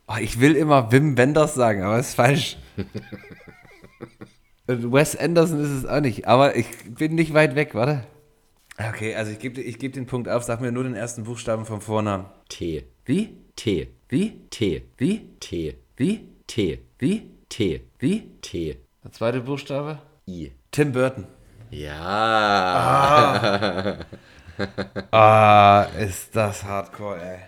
Oh, 0.06 0.16
ich 0.20 0.40
will 0.40 0.54
immer 0.54 0.92
Wim 0.92 1.16
Wenders 1.18 1.54
sagen, 1.54 1.82
aber 1.82 1.98
ist 1.98 2.14
falsch. 2.14 2.56
Wes 4.66 5.16
Anderson 5.16 5.62
ist 5.62 5.70
es 5.70 5.86
auch 5.86 6.00
nicht, 6.00 6.28
aber 6.28 6.56
ich 6.56 6.66
bin 6.86 7.16
nicht 7.16 7.34
weit 7.34 7.54
weg, 7.54 7.74
warte. 7.74 8.04
Okay, 8.78 9.14
also 9.14 9.30
ich 9.30 9.38
gebe 9.38 9.60
ich 9.60 9.78
geb 9.78 9.92
den 9.92 10.06
Punkt 10.06 10.28
auf, 10.28 10.42
sag 10.42 10.60
mir 10.60 10.72
nur 10.72 10.82
den 10.84 10.96
ersten 10.96 11.22
Buchstaben 11.24 11.64
vom 11.64 11.80
Vornamen. 11.80 12.26
T, 12.48 12.84
Wie? 13.04 13.36
T, 13.54 13.88
Wie? 14.08 14.40
T, 14.50 14.82
Wie? 14.98 15.28
T, 15.38 15.76
Wie? 15.96 16.28
T, 16.48 16.80
Wie? 16.98 17.30
T, 17.48 17.82
Wie? 18.00 18.20
T, 18.42 18.76
Der 19.04 19.12
zweite 19.12 19.40
Buchstabe? 19.42 20.00
I. 20.26 20.50
Tim 20.72 20.90
Burton. 20.92 21.26
Ja, 21.70 21.94
Ah, 25.10 25.82
ist 26.00 26.34
das 26.34 26.64
Hardcore, 26.64 27.20
ey. 27.22 27.38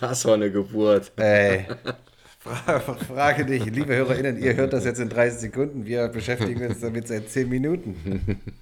das 0.00 0.24
war 0.24 0.34
eine 0.34 0.50
Geburt. 0.50 1.12
Ey. 1.16 1.66
Fra- 2.38 2.80
Frage 2.80 3.44
dich, 3.44 3.64
liebe 3.64 3.94
HörerInnen, 3.96 4.38
ihr 4.38 4.54
hört 4.54 4.72
das 4.72 4.84
jetzt 4.84 5.00
in 5.00 5.08
30 5.08 5.40
Sekunden. 5.40 5.84
Wir 5.84 6.06
beschäftigen 6.08 6.64
uns 6.66 6.80
damit 6.80 7.08
seit 7.08 7.28
10 7.28 7.48
Minuten. 7.48 8.40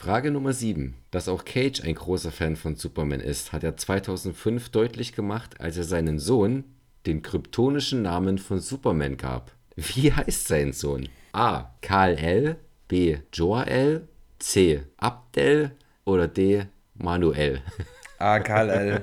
Frage 0.00 0.30
Nummer 0.30 0.54
7. 0.54 0.94
Dass 1.10 1.28
auch 1.28 1.44
Cage 1.44 1.82
ein 1.82 1.94
großer 1.94 2.32
Fan 2.32 2.56
von 2.56 2.74
Superman 2.74 3.20
ist, 3.20 3.52
hat 3.52 3.62
er 3.62 3.76
2005 3.76 4.70
deutlich 4.70 5.12
gemacht, 5.12 5.60
als 5.60 5.76
er 5.76 5.84
seinen 5.84 6.18
Sohn 6.18 6.64
den 7.04 7.20
kryptonischen 7.20 8.00
Namen 8.00 8.38
von 8.38 8.60
Superman 8.60 9.18
gab. 9.18 9.52
Wie 9.76 10.10
heißt 10.10 10.48
sein 10.48 10.72
Sohn? 10.72 11.10
A. 11.32 11.74
Karl 11.82 12.14
L. 12.14 12.56
B. 12.88 13.18
Joel. 13.30 14.08
C. 14.38 14.84
Abdel. 14.96 15.72
Oder 16.06 16.28
D. 16.28 16.64
Manuel. 16.94 17.60
Ah, 18.18 18.40
Karl 18.40 18.70
L. 18.70 19.02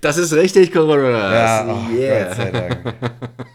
Das 0.00 0.16
ist 0.16 0.32
richtig, 0.32 0.72
Corona. 0.72 1.34
Ja, 1.34 1.66
oh, 1.66 1.88
Gott 1.88 2.36
sei 2.36 2.50
Dank. 2.50 2.94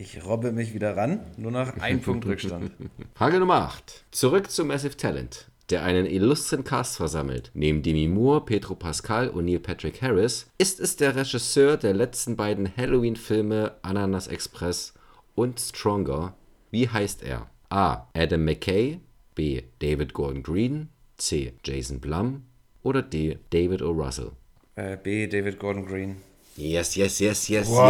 Ich 0.00 0.24
robbe 0.24 0.52
mich 0.52 0.74
wieder 0.74 0.96
ran. 0.96 1.20
Nur 1.36 1.50
noch 1.50 1.76
ein 1.78 2.00
Punkt 2.00 2.24
Rückstand. 2.24 2.70
Frage 3.14 3.40
Nummer 3.40 3.56
8. 3.56 4.04
Zurück 4.12 4.48
zu 4.48 4.64
Massive 4.64 4.96
Talent, 4.96 5.50
der 5.70 5.82
einen 5.82 6.06
illustren 6.06 6.62
Cast 6.62 6.96
versammelt. 6.96 7.50
Neben 7.52 7.82
Demi 7.82 8.06
Moore, 8.06 8.44
Pedro 8.44 8.76
Pascal 8.76 9.28
und 9.28 9.46
Neil 9.46 9.58
Patrick 9.58 10.00
Harris 10.00 10.46
ist 10.56 10.78
es 10.78 10.94
der 10.94 11.16
Regisseur 11.16 11.76
der 11.76 11.94
letzten 11.94 12.36
beiden 12.36 12.76
Halloween-Filme 12.76 13.74
Ananas 13.82 14.28
Express 14.28 14.94
und 15.34 15.58
Stronger. 15.58 16.36
Wie 16.70 16.88
heißt 16.88 17.24
er? 17.24 17.50
A. 17.68 18.06
Adam 18.14 18.44
McKay, 18.44 19.00
B. 19.34 19.62
David 19.80 20.14
Gordon 20.14 20.44
Green, 20.44 20.90
C. 21.16 21.54
Jason 21.64 21.98
Blum 21.98 22.44
oder 22.84 23.02
D. 23.02 23.38
David 23.50 23.82
O. 23.82 23.90
Russell. 23.90 24.30
Äh, 24.76 24.96
B. 24.96 25.26
David 25.26 25.58
Gordon 25.58 25.86
Green. 25.86 26.18
Yes, 26.58 26.96
yes, 26.96 27.20
yes, 27.20 27.48
yes, 27.48 27.68
Wow, 27.68 27.86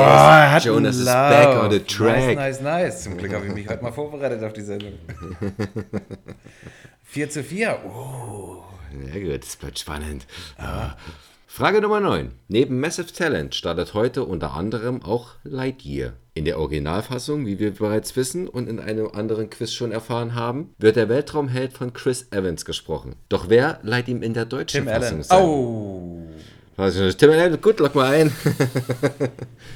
hat 0.52 0.62
Jonas 0.62 0.98
is 0.98 1.06
back 1.06 1.48
on 1.56 1.70
the 1.70 1.80
track. 1.80 2.36
Nice, 2.36 2.60
nice, 2.60 2.60
nice. 2.60 3.02
Zum 3.02 3.16
Glück 3.16 3.32
habe 3.32 3.46
ich 3.46 3.54
mich 3.54 3.66
heute 3.66 3.82
mal 3.82 3.92
vorbereitet 3.92 4.44
auf 4.44 4.52
die 4.52 4.60
Sendung. 4.60 4.92
4 7.04 7.30
zu 7.30 7.42
4. 7.42 7.78
Oh. 7.86 8.62
Ja 9.10 9.20
gut, 9.20 9.42
es 9.42 9.56
bleibt 9.56 9.78
spannend. 9.78 10.26
Ah. 10.58 10.96
Frage 11.46 11.80
Nummer 11.80 12.00
9. 12.00 12.32
Neben 12.48 12.78
Massive 12.78 13.10
Talent 13.10 13.54
startet 13.54 13.94
heute 13.94 14.24
unter 14.24 14.52
anderem 14.52 15.02
auch 15.02 15.36
Lightyear. 15.44 16.12
In 16.34 16.44
der 16.44 16.58
Originalfassung, 16.58 17.46
wie 17.46 17.58
wir 17.58 17.70
bereits 17.72 18.16
wissen 18.16 18.48
und 18.48 18.68
in 18.68 18.80
einem 18.80 19.08
anderen 19.08 19.48
Quiz 19.48 19.72
schon 19.72 19.92
erfahren 19.92 20.34
haben, 20.34 20.74
wird 20.76 20.96
der 20.96 21.08
Weltraumheld 21.08 21.72
von 21.72 21.94
Chris 21.94 22.28
Evans 22.32 22.66
gesprochen. 22.66 23.16
Doch 23.30 23.48
wer 23.48 23.80
leiht 23.82 24.08
ihm 24.08 24.22
in 24.22 24.34
der 24.34 24.44
deutschen 24.44 24.84
Tim 24.84 24.92
Fassung 24.92 25.12
Allen. 25.14 25.22
sein? 25.22 25.42
Oh. 25.42 26.18
Gut, 26.78 27.80
lock 27.80 27.96
mal 27.96 28.12
ein. 28.12 28.32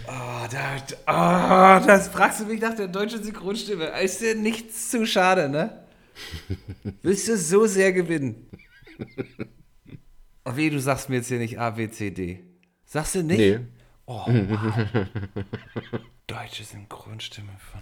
Oh, 0.07 0.46
da, 0.50 0.76
oh, 1.09 1.84
das 1.84 2.07
fragst 2.07 2.40
du 2.40 2.44
mich 2.44 2.61
nach 2.61 2.76
der 2.76 2.86
deutschen 2.86 3.24
Synchronstimme. 3.24 3.86
Ist 4.00 4.20
dir 4.20 4.36
nichts 4.36 4.90
zu 4.90 5.05
schade, 5.05 5.48
ne? 5.48 5.82
Willst 7.03 7.26
du 7.26 7.36
so 7.36 7.66
sehr 7.66 7.92
gewinnen? 7.92 8.48
Oh, 10.44 10.53
wie, 10.55 10.70
du 10.70 10.78
sagst 10.78 11.09
mir 11.09 11.16
jetzt 11.16 11.26
hier 11.26 11.38
nicht 11.38 11.59
A, 11.59 11.70
B, 11.70 11.90
C, 11.90 12.12
D. 12.12 12.44
Sagst 12.84 13.16
du 13.16 13.24
nicht? 13.24 13.38
nee. 13.38 13.59
Oh, 14.07 14.24
wow. 14.26 15.07
Deutsche 16.28 16.62
Synchronstimme 16.62 17.57
von. 17.72 17.80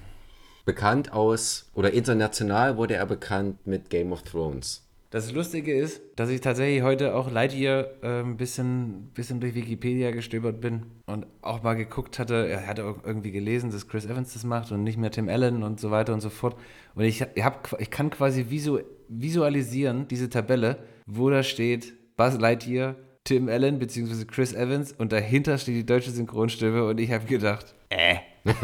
Bekannt 0.65 1.13
aus, 1.13 1.71
oder 1.75 1.93
international 1.93 2.79
wurde 2.79 2.95
er 2.95 3.05
bekannt 3.05 3.67
mit 3.67 3.91
Game 3.91 4.13
of 4.13 4.23
Thrones. 4.23 4.90
Das 5.11 5.33
Lustige 5.33 5.75
ist, 5.75 6.01
dass 6.15 6.31
ich 6.31 6.41
tatsächlich 6.41 6.85
heute 6.85 7.17
auch 7.17 7.33
Lightyear 7.33 7.89
äh, 8.01 8.21
ein 8.21 8.37
bisschen, 8.37 9.11
bisschen 9.13 9.41
durch 9.41 9.57
Wikipedia 9.57 10.13
gestöbert 10.13 10.61
bin 10.61 10.87
und 11.07 11.27
auch 11.43 11.65
mal 11.65 11.75
geguckt 11.75 12.21
hatte, 12.21 12.47
er 12.49 12.69
hatte 12.69 12.95
irgendwie 13.05 13.33
gelesen, 13.33 13.73
dass 13.73 13.89
Chris 13.89 14.07
Evans 14.07 14.35
das 14.35 14.45
macht 14.45 14.71
und 14.71 14.85
nicht 14.85 14.99
mehr 14.99 15.11
Tim 15.11 15.29
Allen 15.29 15.65
und 15.65 15.81
so 15.81 15.91
weiter 15.91 16.15
und 16.15 16.21
so 16.21 16.31
fort. 16.31 16.57
Und 16.95 17.03
ich, 17.03 17.25
ich, 17.35 17.43
hab, 17.43 17.75
ich 17.81 17.91
kann 17.91 18.11
quasi 18.11 18.51
visu, 18.51 18.79
visualisieren, 19.09 20.07
diese 20.07 20.31
Tabelle, 20.31 20.79
wo 21.07 21.29
da 21.29 21.43
steht 21.43 21.93
Buzz 22.17 22.39
Lightyear, 22.39 22.95
Tim 23.25 23.49
Allen 23.49 23.81
bzw. 23.81 24.27
Chris 24.27 24.53
Evans 24.53 24.93
und 24.93 25.11
dahinter 25.11 25.59
steht 25.59 25.75
die 25.75 25.87
deutsche 25.87 26.13
Synchronstimme 26.13 26.85
und 26.85 27.01
ich 27.01 27.11
habe 27.11 27.27
gedacht, 27.27 27.75
äh. 27.89 28.19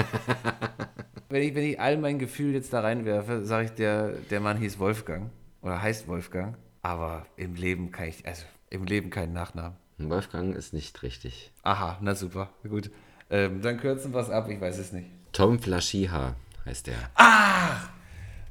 wenn, 1.29 1.43
ich, 1.43 1.57
wenn 1.57 1.65
ich 1.65 1.81
all 1.81 1.99
mein 1.99 2.21
Gefühl 2.21 2.55
jetzt 2.55 2.73
da 2.73 2.83
reinwerfe, 2.83 3.45
sage 3.45 3.65
ich, 3.65 3.71
der, 3.73 4.13
der 4.31 4.39
Mann 4.39 4.59
hieß 4.59 4.79
Wolfgang 4.79 5.33
oder 5.67 5.83
heißt 5.83 6.07
Wolfgang, 6.09 6.57
aber 6.83 7.27
im 7.37 7.55
Leben 7.55 7.91
kann 7.91 8.09
ich, 8.09 8.25
also 8.27 8.45
im 8.71 8.85
Leben 8.85 9.11
keinen 9.11 9.33
Nachnamen. 9.33 9.77
Wolfgang 9.99 10.55
ist 10.55 10.73
nicht 10.73 11.03
richtig. 11.03 11.53
Aha, 11.63 11.99
na 12.01 12.15
super, 12.15 12.51
gut. 12.69 12.91
Ähm, 13.31 13.61
dann 13.63 13.79
kürzen 13.79 14.13
wir 14.15 14.21
es 14.21 14.31
ab, 14.31 14.49
ich 14.49 14.61
weiß 14.61 14.79
es 14.79 14.93
nicht. 14.93 15.09
Tom 15.33 15.59
Flaschiha 15.59 16.37
heißt 16.65 16.89
er. 16.89 17.11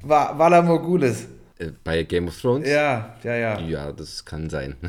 War 0.02 0.38
Vala 0.38 0.60
Morgulis. 0.62 1.26
Äh, 1.58 1.70
Bei 1.82 2.02
Game 2.02 2.28
of 2.28 2.38
Thrones? 2.40 2.68
Ja, 2.68 3.14
ja, 3.22 3.34
ja. 3.34 3.58
Ja, 3.60 3.92
das 3.92 4.24
kann 4.24 4.50
sein. 4.50 4.76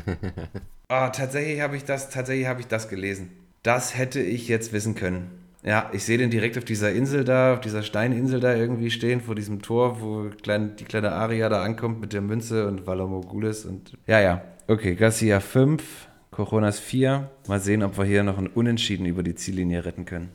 Ah, 0.90 1.10
tatsächlich 1.10 1.60
habe 1.60 1.76
ich 1.76 1.84
das, 1.84 2.08
tatsächlich 2.08 2.46
habe 2.46 2.62
ich 2.62 2.66
das 2.66 2.88
gelesen. 2.88 3.30
Das 3.62 3.94
hätte 3.94 4.20
ich 4.22 4.48
jetzt 4.48 4.72
wissen 4.72 4.94
können. 4.94 5.37
Ja, 5.64 5.90
ich 5.92 6.04
sehe 6.04 6.18
den 6.18 6.30
direkt 6.30 6.56
auf 6.56 6.64
dieser 6.64 6.92
Insel 6.92 7.24
da, 7.24 7.54
auf 7.54 7.60
dieser 7.60 7.82
Steininsel 7.82 8.40
da 8.40 8.54
irgendwie 8.54 8.90
stehen, 8.90 9.20
vor 9.20 9.34
diesem 9.34 9.60
Tor, 9.60 10.00
wo 10.00 10.30
klein, 10.42 10.76
die 10.76 10.84
kleine 10.84 11.12
Aria 11.12 11.48
da 11.48 11.62
ankommt 11.62 12.00
mit 12.00 12.12
der 12.12 12.20
Münze 12.20 12.66
und 12.68 12.86
Valamogulis 12.86 13.64
und. 13.64 13.92
Ja, 14.06 14.20
ja. 14.20 14.42
Okay, 14.68 14.94
Garcia 14.94 15.40
5, 15.40 15.82
Coronas 16.30 16.78
4. 16.78 17.30
Mal 17.48 17.60
sehen, 17.60 17.82
ob 17.82 17.98
wir 17.98 18.04
hier 18.04 18.22
noch 18.22 18.38
ein 18.38 18.46
Unentschieden 18.46 19.06
über 19.06 19.22
die 19.22 19.34
Ziellinie 19.34 19.84
retten 19.84 20.04
können. 20.04 20.30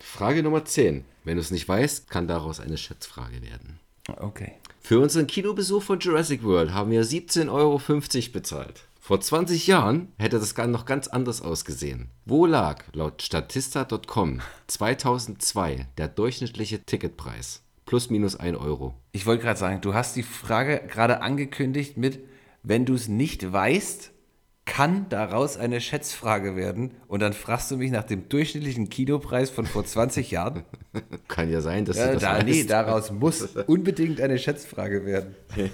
Frage 0.00 0.42
Nummer 0.42 0.64
10. 0.64 1.04
Wenn 1.24 1.36
du 1.36 1.40
es 1.40 1.50
nicht 1.50 1.68
weißt, 1.68 2.10
kann 2.10 2.26
daraus 2.26 2.60
eine 2.60 2.76
Schätzfrage 2.76 3.42
werden. 3.42 3.78
Okay. 4.18 4.52
Für 4.80 5.00
unseren 5.00 5.26
Kinobesuch 5.26 5.82
von 5.82 5.98
Jurassic 5.98 6.42
World 6.42 6.72
haben 6.72 6.90
wir 6.90 7.04
17,50 7.04 7.50
Euro 7.50 7.80
bezahlt. 8.32 8.84
Vor 9.06 9.20
20 9.20 9.66
Jahren 9.66 10.14
hätte 10.16 10.38
das 10.38 10.56
noch 10.56 10.86
ganz 10.86 11.08
anders 11.08 11.42
ausgesehen. 11.42 12.08
Wo 12.24 12.46
lag 12.46 12.84
laut 12.94 13.20
Statista.com 13.20 14.40
2002 14.66 15.88
der 15.98 16.08
durchschnittliche 16.08 16.86
Ticketpreis? 16.86 17.60
Plus 17.84 18.08
minus 18.08 18.34
1 18.36 18.56
Euro. 18.56 18.94
Ich 19.12 19.26
wollte 19.26 19.42
gerade 19.42 19.60
sagen, 19.60 19.82
du 19.82 19.92
hast 19.92 20.16
die 20.16 20.22
Frage 20.22 20.80
gerade 20.88 21.20
angekündigt 21.20 21.98
mit, 21.98 22.20
wenn 22.62 22.86
du 22.86 22.94
es 22.94 23.08
nicht 23.08 23.52
weißt, 23.52 24.10
kann 24.64 25.06
daraus 25.10 25.58
eine 25.58 25.82
Schätzfrage 25.82 26.56
werden. 26.56 26.92
Und 27.06 27.20
dann 27.20 27.34
fragst 27.34 27.70
du 27.70 27.76
mich 27.76 27.90
nach 27.90 28.04
dem 28.04 28.30
durchschnittlichen 28.30 28.88
Kinopreis 28.88 29.50
von 29.50 29.66
vor 29.66 29.84
20 29.84 30.30
Jahren. 30.30 30.64
Kann 31.28 31.50
ja 31.50 31.60
sein, 31.60 31.84
dass 31.84 31.98
Ja, 31.98 32.06
du 32.06 32.12
das 32.14 32.22
da, 32.22 32.36
weißt. 32.36 32.46
nee, 32.46 32.64
daraus 32.64 33.10
muss 33.12 33.42
unbedingt 33.66 34.22
eine 34.22 34.38
Schätzfrage 34.38 35.04
werden. 35.04 35.34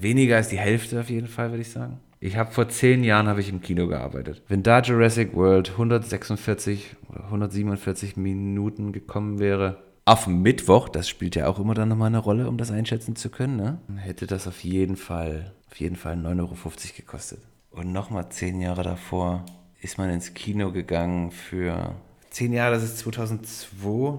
Weniger 0.00 0.36
als 0.36 0.48
die 0.48 0.58
Hälfte 0.58 1.00
auf 1.00 1.10
jeden 1.10 1.28
Fall, 1.28 1.50
würde 1.50 1.62
ich 1.62 1.70
sagen. 1.70 2.00
Ich 2.20 2.36
habe 2.36 2.52
vor 2.52 2.68
zehn 2.68 3.04
Jahren 3.04 3.28
habe 3.28 3.40
ich 3.40 3.50
im 3.50 3.60
Kino 3.60 3.86
gearbeitet. 3.86 4.42
Wenn 4.48 4.62
da 4.62 4.80
Jurassic 4.80 5.34
World 5.34 5.72
146 5.72 6.96
oder 7.10 7.24
147 7.24 8.16
Minuten 8.16 8.92
gekommen 8.92 9.38
wäre, 9.38 9.82
auf 10.06 10.26
Mittwoch, 10.26 10.88
das 10.88 11.08
spielt 11.08 11.34
ja 11.34 11.48
auch 11.48 11.58
immer 11.58 11.74
dann 11.74 11.88
nochmal 11.88 12.08
eine 12.08 12.18
Rolle, 12.18 12.48
um 12.48 12.58
das 12.58 12.70
einschätzen 12.70 13.16
zu 13.16 13.30
können, 13.30 13.56
ne? 13.56 13.78
hätte 13.96 14.26
das 14.26 14.46
auf 14.46 14.62
jeden 14.64 14.96
Fall, 14.96 15.52
auf 15.70 15.80
jeden 15.80 15.96
Fall 15.96 16.14
9,50 16.16 16.40
Euro 16.40 16.52
gekostet. 16.96 17.40
Und 17.70 17.92
nochmal 17.92 18.28
zehn 18.28 18.60
Jahre 18.60 18.82
davor 18.82 19.44
ist 19.80 19.98
man 19.98 20.10
ins 20.10 20.34
Kino 20.34 20.72
gegangen 20.72 21.30
für 21.30 21.94
zehn 22.30 22.52
Jahre, 22.52 22.74
das 22.74 22.84
ist 22.84 22.98
2002, 22.98 24.18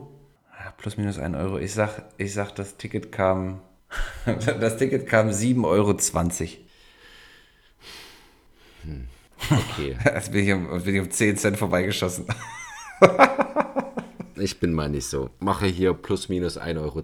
plus 0.78 0.98
minus 0.98 1.20
1 1.20 1.36
Euro. 1.36 1.60
Ich 1.60 1.74
sag, 1.74 2.04
ich 2.18 2.34
sag, 2.34 2.54
das 2.56 2.78
Ticket 2.78 3.12
kam, 3.12 3.62
das 4.60 4.78
Ticket 4.78 5.08
kam 5.08 5.30
7,20 5.30 5.64
Euro. 5.66 5.98
Hm. 8.84 9.08
Okay. 9.50 9.98
Jetzt 10.06 10.32
bin 10.32 10.46
ich 10.46 10.54
um, 10.54 10.84
bin 10.84 10.96
ich 10.96 11.02
um 11.02 11.12
10 11.12 11.38
Cent 11.38 11.58
vorbeigeschossen. 11.58 12.26
Ich 14.38 14.60
bin 14.60 14.74
mal 14.74 14.90
nicht 14.90 15.06
so. 15.06 15.30
Mache 15.40 15.66
hier 15.66 15.94
plus 15.94 16.28
minus 16.28 16.60
1,20 16.60 16.78
Euro. 16.82 17.02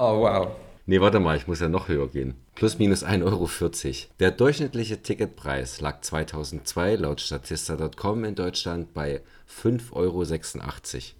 oh, 0.00 0.20
wow. 0.22 0.48
Nee, 0.88 1.00
warte 1.00 1.18
mal, 1.18 1.36
ich 1.36 1.48
muss 1.48 1.58
ja 1.58 1.68
noch 1.68 1.88
höher 1.88 2.08
gehen. 2.08 2.34
Plus 2.54 2.78
minus 2.78 3.04
1,40 3.04 3.24
Euro. 3.24 3.50
Der 4.20 4.30
durchschnittliche 4.30 5.02
Ticketpreis 5.02 5.80
lag 5.80 6.00
2002 6.00 6.94
laut 6.94 7.20
Statista.com 7.20 8.22
in 8.22 8.36
Deutschland 8.36 8.94
bei 8.94 9.20
5,86 9.50 9.92
Euro. 9.94 10.24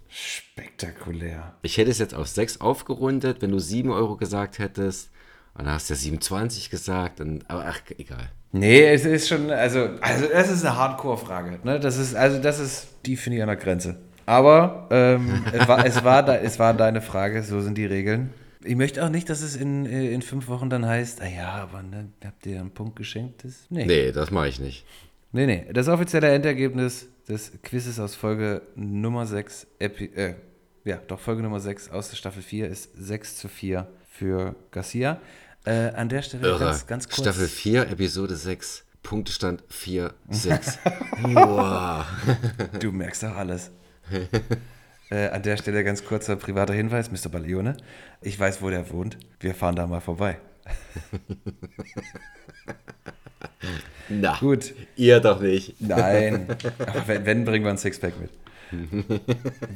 Spektakulär. 0.09 1.55
Ich 1.63 1.79
hätte 1.79 1.91
es 1.91 1.99
jetzt 1.99 2.15
auf 2.15 2.29
6 2.29 2.61
aufgerundet, 2.61 3.43
wenn 3.43 3.51
du 3.51 3.59
7 3.59 3.91
Euro 3.91 4.17
gesagt 4.17 4.61
hättest. 4.61 5.11
Und 5.55 5.65
dann 5.65 5.75
hast 5.75 5.91
du 5.91 5.95
ja 5.95 5.99
27 5.99 6.71
gesagt. 6.71 7.21
Und, 7.21 7.51
aber 7.51 7.65
ach, 7.67 7.81
egal. 7.99 8.31
Nee, 8.53 8.85
es 8.87 9.05
ist 9.05 9.27
schon, 9.29 9.51
also, 9.51 9.89
also 10.01 10.29
das 10.29 10.49
ist 10.49 10.65
eine 10.65 10.77
Hardcore-Frage. 10.77 11.59
Ne? 11.65 11.81
Das 11.81 11.99
ist, 11.99 12.15
also 12.15 12.41
das 12.41 12.61
ist, 12.61 12.87
die 13.05 13.17
finde 13.17 13.39
ich 13.39 13.43
an 13.43 13.49
der 13.49 13.57
Grenze. 13.57 13.97
Aber 14.27 14.87
ähm, 14.91 15.45
es, 15.53 15.67
war, 15.67 15.85
es, 15.85 16.05
war 16.05 16.29
es 16.29 16.59
war 16.61 16.73
deine 16.73 17.01
Frage, 17.01 17.43
so 17.43 17.61
sind 17.61 17.77
die 17.77 17.87
Regeln. 17.87 18.33
Ich 18.67 18.77
möchte 18.77 19.05
auch 19.05 19.09
nicht, 19.09 19.29
dass 19.31 19.43
es 19.43 19.57
in, 19.57 19.87
in 19.87 20.23
fünf 20.23 20.49
Wochen 20.49 20.69
dann 20.69 20.85
heißt, 20.85 21.21
ah 21.23 21.29
ja, 21.29 21.55
aber 21.55 21.83
ne, 21.83 22.09
habt 22.25 22.45
ihr 22.47 22.61
einen 22.61 22.71
Punkt 22.71 22.97
geschenkt? 22.97 23.45
Das, 23.45 23.67
nee. 23.71 23.87
nee, 23.87 24.13
das 24.13 24.31
mache 24.31 24.49
ich 24.49 24.59
nicht. 24.59 24.85
Nee, 25.33 25.47
nee. 25.47 25.67
Das 25.73 25.89
offizielle 25.89 26.29
Endergebnis 26.29 27.07
des 27.29 27.53
Quizzes 27.63 27.99
aus 28.01 28.15
Folge 28.15 28.63
Nummer 28.75 29.27
6, 29.27 29.67
Epi 29.79 30.07
äh, 30.15 30.35
ja, 30.85 31.01
doch 31.09 31.19
Folge 31.19 31.43
Nummer 31.43 31.61
6 31.61 31.91
aus 31.91 32.11
der 32.11 32.17
Staffel 32.17 32.43
4 32.43 32.69
ist 32.69 32.91
6 32.97 33.37
zu 33.37 33.49
4 33.49 33.89
für 34.09 34.55
Garcia. 34.71 35.21
Äh, 35.65 35.91
an 35.91 36.09
der 36.09 36.23
Stelle 36.23 36.47
Irre. 36.47 36.61
ganz, 36.61 36.87
ganz 36.87 37.09
kurz. 37.09 37.21
Staffel 37.21 37.49
4, 37.49 37.91
Episode 37.91 38.37
6. 38.37 38.85
Punktestand 39.03 39.65
4, 39.69 40.15
6. 40.31 40.79
wow. 41.23 42.05
Du 42.81 42.93
merkst 42.93 43.25
doch 43.25 43.35
alles. 43.35 43.71
äh, 45.11 45.29
an 45.29 45.43
der 45.43 45.57
Stelle 45.57 45.85
ganz 45.85 46.05
kurzer 46.05 46.37
privater 46.37 46.75
Hinweis, 46.75 47.11
Mr. 47.11 47.29
Baglione. 47.31 47.77
Ich 48.23 48.39
weiß, 48.39 48.63
wo 48.63 48.71
der 48.71 48.91
wohnt. 48.91 49.19
Wir 49.41 49.55
fahren 49.55 49.77
da 49.77 49.87
mal 49.87 50.01
vorbei. 50.01 50.39
Na, 54.09 54.37
gut. 54.39 54.75
Ihr 54.97 55.21
doch 55.21 55.41
nicht. 55.41 55.81
Nein. 55.81 56.47
Aber 56.79 57.09
wenn, 57.09 57.27
wenn 57.27 57.45
bringen 57.45 57.65
wir 57.65 57.71
ein 57.71 57.79
Sixpack 57.79 58.15
mit. 58.21 58.31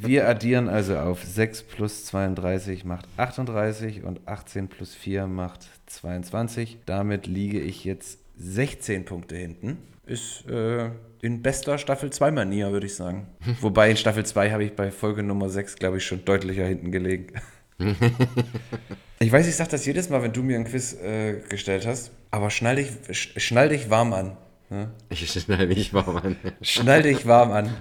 Wir 0.01 0.29
addieren 0.29 0.69
also 0.69 0.97
auf 0.99 1.23
6 1.23 1.63
plus 1.63 2.07
32 2.07 2.85
macht 2.85 3.07
38 3.17 4.03
und 4.03 4.27
18 4.27 4.67
plus 4.69 4.95
4 4.95 5.29
macht 5.29 5.69
22. 5.87 6.79
Damit 6.87 7.27
liege 7.27 7.61
ich 7.61 7.85
jetzt 7.85 8.19
16 8.37 9.05
Punkte 9.05 9.37
hinten. 9.37 9.79
Ist 10.11 10.45
äh, 10.51 10.91
in 11.23 11.41
bester 11.41 11.79
Staffel 11.79 12.11
2 12.11 12.33
Manier, 12.33 12.73
würde 12.73 12.87
ich 12.87 12.97
sagen. 12.97 13.29
Wobei 13.61 13.91
in 13.91 13.97
Staffel 13.97 14.27
2 14.27 14.51
habe 14.51 14.65
ich 14.65 14.73
bei 14.73 14.91
Folge 14.91 15.23
Nummer 15.23 15.49
6, 15.49 15.77
glaube 15.77 15.99
ich, 15.99 16.05
schon 16.05 16.25
deutlicher 16.25 16.67
hinten 16.67 16.91
gelegen. 16.91 17.35
ich 19.21 19.31
weiß, 19.31 19.47
ich 19.47 19.55
sage 19.55 19.71
das 19.71 19.87
jedes 19.87 20.11
Mal, 20.11 20.21
wenn 20.21 20.33
du 20.33 20.43
mir 20.43 20.57
ein 20.57 20.65
Quiz 20.65 20.95
äh, 20.95 21.41
gestellt 21.49 21.87
hast, 21.87 22.11
aber 22.33 22.51
schnall 22.51 22.75
dich, 22.75 22.91
schnall 23.13 23.69
dich 23.69 23.89
warm 23.89 24.13
an. 24.13 24.37
Ne? 24.71 24.89
Ich 25.09 25.29
schnall 25.29 25.67
mich 25.67 25.93
warm 25.93 26.17
an. 26.17 26.37
Schnall 26.63 27.03
dich 27.03 27.27
warm 27.27 27.51
an 27.51 27.75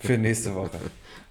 für 0.00 0.18
nächste 0.18 0.54
Woche. 0.54 0.78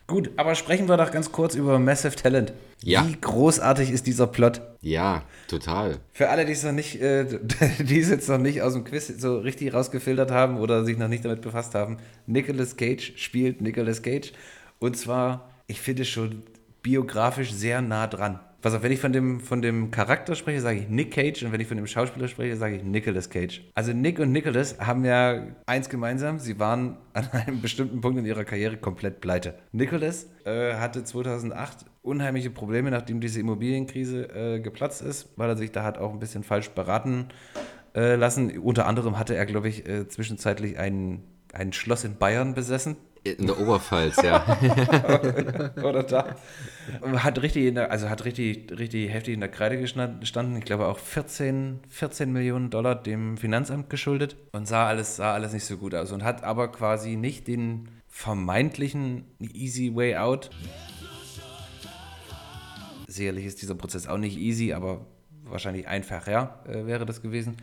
Gut, 0.07 0.31
aber 0.35 0.55
sprechen 0.55 0.89
wir 0.89 0.97
doch 0.97 1.11
ganz 1.11 1.31
kurz 1.31 1.55
über 1.55 1.79
Massive 1.79 2.15
Talent. 2.15 2.51
Ja. 2.83 3.07
Wie 3.07 3.15
großartig 3.19 3.89
ist 3.89 4.05
dieser 4.05 4.27
Plot? 4.27 4.61
Ja, 4.81 5.23
total. 5.47 5.99
Für 6.11 6.29
alle, 6.29 6.45
die 6.45 6.51
es 6.51 6.63
noch 6.63 6.73
nicht, 6.73 7.01
äh, 7.01 7.25
die 7.79 7.99
es 7.99 8.09
jetzt 8.09 8.27
noch 8.27 8.37
nicht 8.37 8.61
aus 8.61 8.73
dem 8.73 8.83
Quiz 8.83 9.07
so 9.07 9.37
richtig 9.37 9.73
rausgefiltert 9.73 10.31
haben 10.31 10.57
oder 10.57 10.83
sich 10.83 10.97
noch 10.97 11.07
nicht 11.07 11.23
damit 11.23 11.41
befasst 11.41 11.73
haben, 11.73 11.99
Nicolas 12.25 12.75
Cage 12.75 13.13
spielt 13.15 13.61
Nicolas 13.61 14.01
Cage. 14.01 14.33
Und 14.79 14.97
zwar, 14.97 15.49
ich 15.67 15.79
finde 15.79 16.03
schon 16.03 16.43
biografisch 16.81 17.53
sehr 17.53 17.81
nah 17.81 18.07
dran. 18.07 18.39
Pass 18.63 18.73
auf, 18.73 18.81
wenn 18.81 18.93
ich 18.93 19.01
von 19.01 19.11
dem, 19.11 19.41
von 19.41 19.61
dem 19.61 19.91
Charakter 19.91 20.35
spreche, 20.35 20.61
sage 20.61 20.79
ich 20.79 20.87
Nick 20.87 21.11
Cage 21.11 21.43
und 21.43 21.51
wenn 21.51 21.59
ich 21.59 21.67
von 21.67 21.75
dem 21.75 21.85
Schauspieler 21.85 22.29
spreche, 22.29 22.55
sage 22.55 22.77
ich 22.77 22.83
Nicolas 22.83 23.29
Cage. 23.29 23.61
Also 23.75 23.91
Nick 23.91 24.19
und 24.19 24.31
Nicholas 24.31 24.79
haben 24.79 25.03
ja 25.03 25.47
eins 25.65 25.89
gemeinsam, 25.89 26.39
sie 26.39 26.59
waren 26.59 26.95
an 27.13 27.27
einem 27.33 27.59
bestimmten 27.59 27.99
Punkt 27.99 28.17
in 28.19 28.25
ihrer 28.25 28.45
Karriere 28.45 28.77
komplett 28.77 29.19
pleite. 29.19 29.55
Nicholas 29.73 30.29
äh, 30.45 30.75
hatte 30.75 31.03
2008 31.03 31.85
unheimliche 32.03 32.51
Probleme, 32.51 32.89
nachdem 32.89 33.19
diese 33.19 33.41
Immobilienkrise 33.41 34.29
äh, 34.29 34.59
geplatzt 34.61 35.01
ist, 35.01 35.27
weil 35.35 35.49
er 35.49 35.57
sich 35.57 35.73
da 35.73 35.83
hat 35.83 35.97
auch 35.97 36.13
ein 36.13 36.19
bisschen 36.19 36.43
falsch 36.43 36.69
beraten 36.69 37.27
äh, 37.93 38.15
lassen. 38.15 38.57
Unter 38.59 38.87
anderem 38.87 39.19
hatte 39.19 39.35
er, 39.35 39.45
glaube 39.45 39.67
ich, 39.67 39.85
äh, 39.89 40.07
zwischenzeitlich 40.07 40.79
ein, 40.79 41.21
ein 41.51 41.73
Schloss 41.73 42.05
in 42.05 42.15
Bayern 42.15 42.53
besessen 42.53 42.95
in 43.23 43.47
der 43.47 43.59
Oberpfalz, 43.59 44.21
ja. 44.21 44.45
Oder 45.83 46.03
da. 46.03 46.35
Hat 47.01 47.41
richtig, 47.41 47.73
der, 47.73 47.89
also 47.89 48.09
hat 48.09 48.25
richtig, 48.25 48.77
richtig 48.77 49.09
heftig 49.11 49.33
in 49.33 49.39
der 49.39 49.49
Kreide 49.49 49.79
gestanden. 49.79 50.57
Ich 50.57 50.65
glaube 50.65 50.87
auch 50.87 50.97
14, 50.97 51.79
14 51.87 52.31
Millionen 52.31 52.69
Dollar 52.69 52.95
dem 52.95 53.37
Finanzamt 53.37 53.89
geschuldet 53.89 54.35
und 54.51 54.67
sah 54.67 54.87
alles, 54.87 55.15
sah 55.15 55.33
alles 55.33 55.53
nicht 55.53 55.65
so 55.65 55.77
gut 55.77 55.95
aus 55.95 56.11
und 56.11 56.23
hat 56.23 56.43
aber 56.43 56.71
quasi 56.71 57.15
nicht 57.15 57.47
den 57.47 57.87
vermeintlichen 58.09 59.25
Easy 59.39 59.95
Way 59.95 60.17
Out. 60.17 60.49
Sicherlich 63.07 63.45
ist 63.45 63.61
dieser 63.61 63.75
Prozess 63.75 64.07
auch 64.07 64.17
nicht 64.17 64.37
easy, 64.37 64.73
aber 64.73 65.05
wahrscheinlich 65.43 65.87
einfacher 65.87 66.59
äh, 66.67 66.85
wäre 66.85 67.05
das 67.05 67.21
gewesen. 67.21 67.57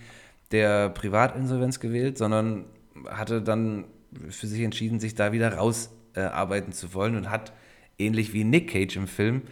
Der 0.52 0.88
Privatinsolvenz 0.90 1.80
gewählt, 1.80 2.18
sondern 2.18 2.64
hatte 3.08 3.42
dann 3.42 3.84
für 4.28 4.46
sich 4.46 4.62
entschieden, 4.62 5.00
sich 5.00 5.14
da 5.14 5.32
wieder 5.32 5.54
rausarbeiten 5.54 6.72
äh, 6.72 6.74
zu 6.74 6.94
wollen 6.94 7.16
und 7.16 7.30
hat, 7.30 7.52
ähnlich 7.98 8.32
wie 8.32 8.44
Nick 8.44 8.70
Cage 8.70 8.96
im 8.96 9.06
Film, 9.06 9.42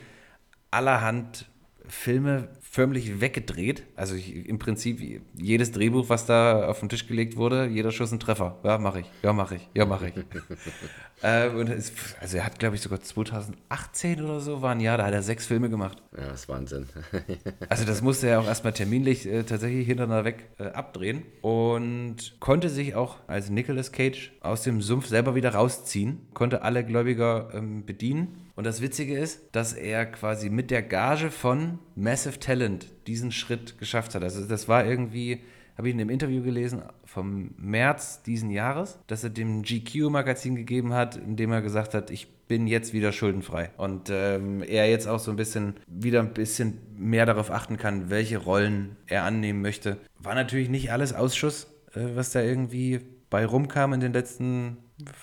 allerhand 0.70 1.48
Filme 1.86 2.48
förmlich 2.78 3.20
weggedreht. 3.20 3.82
Also 3.96 4.14
ich, 4.14 4.46
im 4.46 4.60
Prinzip 4.60 5.20
jedes 5.34 5.72
Drehbuch, 5.72 6.08
was 6.08 6.26
da 6.26 6.68
auf 6.68 6.78
den 6.78 6.88
Tisch 6.88 7.08
gelegt 7.08 7.36
wurde, 7.36 7.66
jeder 7.66 7.90
Schuss 7.90 8.12
ein 8.12 8.20
Treffer. 8.20 8.56
Ja, 8.62 8.78
mache 8.78 9.00
ich. 9.00 9.06
Ja, 9.20 9.32
mache 9.32 9.56
ich. 9.56 9.68
Ja, 9.74 9.84
mache 9.84 10.10
ich. 10.10 10.14
äh, 11.24 11.48
und 11.48 11.68
es, 11.70 11.90
also 12.20 12.36
er 12.36 12.46
hat, 12.46 12.60
glaube 12.60 12.76
ich, 12.76 12.80
sogar 12.80 13.00
2018 13.00 14.22
oder 14.22 14.38
so, 14.38 14.62
war 14.62 14.70
ein 14.70 14.78
Jahr, 14.78 14.96
da 14.96 15.06
hat 15.06 15.12
er 15.12 15.24
sechs 15.24 15.46
Filme 15.46 15.68
gemacht. 15.68 16.00
Ja, 16.16 16.28
das 16.28 16.42
ist 16.42 16.48
Wahnsinn. 16.48 16.86
also 17.68 17.84
das 17.84 18.00
musste 18.00 18.28
er 18.28 18.38
auch 18.38 18.46
erstmal 18.46 18.74
terminlich 18.74 19.26
äh, 19.26 19.42
tatsächlich 19.42 19.84
hintereinander 19.84 20.24
weg 20.24 20.48
äh, 20.60 20.66
abdrehen 20.66 21.24
und 21.42 22.36
konnte 22.38 22.68
sich 22.68 22.94
auch 22.94 23.16
als 23.26 23.50
Nicolas 23.50 23.90
Cage 23.90 24.30
aus 24.40 24.62
dem 24.62 24.82
Sumpf 24.82 25.08
selber 25.08 25.34
wieder 25.34 25.52
rausziehen, 25.52 26.28
konnte 26.32 26.62
alle 26.62 26.84
Gläubiger 26.84 27.48
ähm, 27.54 27.84
bedienen 27.84 28.47
und 28.58 28.64
das 28.64 28.80
Witzige 28.80 29.16
ist, 29.16 29.40
dass 29.52 29.72
er 29.72 30.04
quasi 30.04 30.50
mit 30.50 30.72
der 30.72 30.82
Gage 30.82 31.30
von 31.30 31.78
Massive 31.94 32.40
Talent 32.40 32.88
diesen 33.06 33.30
Schritt 33.30 33.78
geschafft 33.78 34.16
hat. 34.16 34.24
Also 34.24 34.44
das 34.44 34.66
war 34.66 34.84
irgendwie, 34.84 35.44
habe 35.76 35.86
ich 35.86 35.94
in 35.94 36.00
einem 36.00 36.10
Interview 36.10 36.42
gelesen, 36.42 36.82
vom 37.04 37.52
März 37.56 38.24
diesen 38.24 38.50
Jahres, 38.50 38.98
dass 39.06 39.22
er 39.22 39.30
dem 39.30 39.62
GQ-Magazin 39.62 40.56
gegeben 40.56 40.92
hat, 40.92 41.14
in 41.14 41.36
dem 41.36 41.52
er 41.52 41.62
gesagt 41.62 41.94
hat, 41.94 42.10
ich 42.10 42.26
bin 42.48 42.66
jetzt 42.66 42.92
wieder 42.92 43.12
schuldenfrei. 43.12 43.70
Und 43.76 44.10
ähm, 44.10 44.64
er 44.64 44.90
jetzt 44.90 45.06
auch 45.06 45.20
so 45.20 45.30
ein 45.30 45.36
bisschen, 45.36 45.74
wieder 45.86 46.18
ein 46.18 46.34
bisschen 46.34 46.78
mehr 46.96 47.26
darauf 47.26 47.52
achten 47.52 47.76
kann, 47.76 48.10
welche 48.10 48.38
Rollen 48.38 48.96
er 49.06 49.22
annehmen 49.22 49.62
möchte. 49.62 49.98
War 50.18 50.34
natürlich 50.34 50.68
nicht 50.68 50.90
alles 50.90 51.12
Ausschuss, 51.12 51.68
äh, 51.94 52.00
was 52.16 52.32
da 52.32 52.42
irgendwie 52.42 53.02
bei 53.30 53.46
rumkam 53.46 53.92
in 53.92 54.00
den 54.00 54.12
letzten 54.12 54.78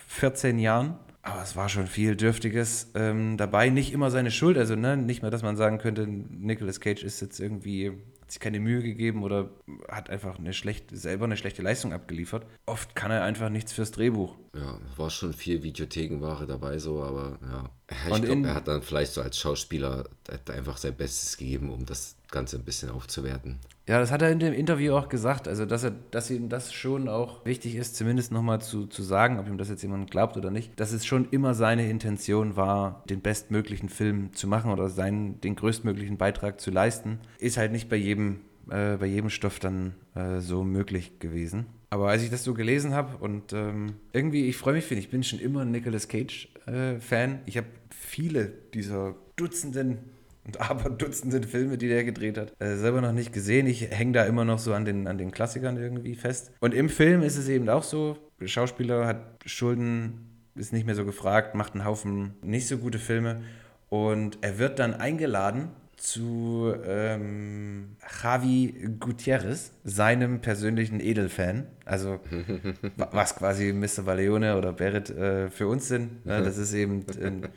14 0.07 0.57
Jahren. 0.57 0.99
Aber 1.25 1.41
es 1.41 1.55
war 1.55 1.69
schon 1.69 1.87
viel 1.87 2.15
Dürftiges 2.15 2.91
ähm, 2.93 3.35
dabei. 3.35 3.69
Nicht 3.69 3.91
immer 3.91 4.11
seine 4.11 4.29
Schuld. 4.29 4.59
Also 4.59 4.75
ne, 4.75 4.95
nicht 4.95 5.23
mal, 5.23 5.31
dass 5.31 5.41
man 5.41 5.57
sagen 5.57 5.79
könnte, 5.79 6.05
Nicolas 6.05 6.79
Cage 6.79 7.03
ist 7.03 7.19
jetzt 7.19 7.39
irgendwie, 7.39 7.93
sich 8.27 8.39
keine 8.39 8.59
Mühe 8.59 8.83
gegeben 8.83 9.23
oder 9.23 9.49
hat 9.89 10.11
einfach 10.11 10.37
eine 10.37 10.53
schlechte, 10.53 10.95
selber 10.95 11.25
eine 11.25 11.35
schlechte 11.35 11.63
Leistung 11.63 11.93
abgeliefert. 11.93 12.45
Oft 12.67 12.95
kann 12.95 13.09
er 13.09 13.23
einfach 13.23 13.49
nichts 13.49 13.73
fürs 13.73 13.91
Drehbuch. 13.91 14.35
Ja, 14.55 14.77
war 14.97 15.09
schon 15.09 15.33
viel 15.33 15.63
Videothekenware 15.63 16.45
dabei 16.45 16.77
so, 16.77 17.01
aber 17.01 17.39
ja. 17.41 17.69
Ich 17.89 18.23
glaube, 18.23 18.47
er 18.47 18.53
hat 18.53 18.67
dann 18.67 18.83
vielleicht 18.83 19.13
so 19.13 19.21
als 19.23 19.39
Schauspieler 19.39 20.07
einfach 20.51 20.77
sein 20.77 20.95
Bestes 20.95 21.37
gegeben, 21.37 21.71
um 21.71 21.87
das 21.87 22.17
Ganze 22.29 22.57
ein 22.57 22.65
bisschen 22.65 22.91
aufzuwerten. 22.91 23.59
Ja, 23.87 23.99
das 23.99 24.11
hat 24.11 24.23
er 24.23 24.31
in 24.31 24.39
dem 24.39 24.53
Interview 24.53 24.93
auch 24.93 25.09
gesagt, 25.09 25.47
also 25.47 25.65
dass 25.65 25.83
er, 25.83 25.91
dass 26.09 26.31
ihm 26.31 26.49
das 26.49 26.73
schon 26.73 27.07
auch 27.07 27.45
wichtig 27.45 27.75
ist, 27.75 27.95
zumindest 27.95 28.31
nochmal 28.31 28.59
zu, 28.59 28.87
zu 28.87 29.03
sagen, 29.03 29.37
ob 29.37 29.47
ihm 29.47 29.59
das 29.59 29.69
jetzt 29.69 29.83
jemand 29.83 30.09
glaubt 30.09 30.37
oder 30.37 30.49
nicht, 30.49 30.79
dass 30.79 30.91
es 30.91 31.05
schon 31.05 31.27
immer 31.29 31.53
seine 31.53 31.87
Intention 31.87 32.55
war, 32.55 33.03
den 33.09 33.21
bestmöglichen 33.21 33.89
Film 33.89 34.33
zu 34.33 34.47
machen 34.47 34.71
oder 34.71 34.89
seinen, 34.89 35.39
den 35.41 35.55
größtmöglichen 35.55 36.17
Beitrag 36.17 36.59
zu 36.59 36.71
leisten. 36.71 37.19
Ist 37.37 37.57
halt 37.57 37.71
nicht 37.71 37.87
bei 37.87 37.95
jedem, 37.95 38.39
äh, 38.71 38.97
bei 38.97 39.05
jedem 39.05 39.29
Stoff 39.29 39.59
dann 39.59 39.93
äh, 40.15 40.39
so 40.39 40.63
möglich 40.63 41.19
gewesen. 41.19 41.67
Aber 41.91 42.09
als 42.09 42.23
ich 42.23 42.31
das 42.31 42.43
so 42.43 42.55
gelesen 42.55 42.95
habe 42.95 43.23
und 43.23 43.53
ähm, 43.53 43.93
irgendwie, 44.13 44.49
ich 44.49 44.57
freue 44.57 44.73
mich, 44.73 44.85
finde 44.85 45.01
ich 45.01 45.11
bin 45.11 45.23
schon 45.23 45.39
immer 45.39 45.61
ein 45.61 45.69
Nicolas 45.71 46.07
Cage-Fan. 46.07 47.31
Äh, 47.31 47.39
ich 47.45 47.57
habe 47.57 47.67
viele 47.91 48.51
dieser 48.73 49.15
Dutzenden 49.35 49.99
und 50.45 50.61
aber 50.69 50.89
Dutzenden 50.89 51.43
Filme, 51.43 51.77
die 51.77 51.87
der 51.87 52.03
gedreht 52.03 52.37
hat. 52.37 52.53
Äh, 52.59 52.75
selber 52.75 53.01
noch 53.01 53.11
nicht 53.11 53.33
gesehen. 53.33 53.67
Ich 53.67 53.89
hänge 53.89 54.13
da 54.13 54.25
immer 54.25 54.45
noch 54.45 54.59
so 54.59 54.73
an 54.73 54.85
den, 54.85 55.07
an 55.07 55.17
den 55.17 55.31
Klassikern 55.31 55.77
irgendwie 55.77 56.15
fest. 56.15 56.51
Und 56.59 56.73
im 56.73 56.89
Film 56.89 57.21
ist 57.21 57.37
es 57.37 57.49
eben 57.49 57.69
auch 57.69 57.83
so, 57.83 58.17
Schauspieler 58.43 59.05
hat 59.05 59.39
Schulden, 59.45 60.29
ist 60.55 60.73
nicht 60.73 60.85
mehr 60.85 60.95
so 60.95 61.05
gefragt, 61.05 61.55
macht 61.55 61.73
einen 61.73 61.85
Haufen 61.85 62.35
nicht 62.41 62.67
so 62.67 62.77
gute 62.77 62.99
Filme. 62.99 63.41
Und 63.89 64.39
er 64.41 64.57
wird 64.59 64.79
dann 64.79 64.93
eingeladen 64.93 65.69
zu 65.97 66.73
ähm, 66.85 67.95
Javi 68.21 68.89
Gutierrez, 68.99 69.71
seinem 69.83 70.41
persönlichen 70.41 70.99
Edelfan. 70.99 71.67
Also 71.85 72.19
was 72.97 73.35
quasi 73.35 73.73
Mr. 73.73 74.05
Valeone 74.05 74.57
oder 74.57 74.73
Barrett 74.73 75.09
äh, 75.09 75.49
für 75.49 75.67
uns 75.67 75.87
sind. 75.87 76.25
Ne? 76.25 76.41
Das 76.45 76.57
ist 76.57 76.73
eben 76.73 77.05
ein 77.21 77.47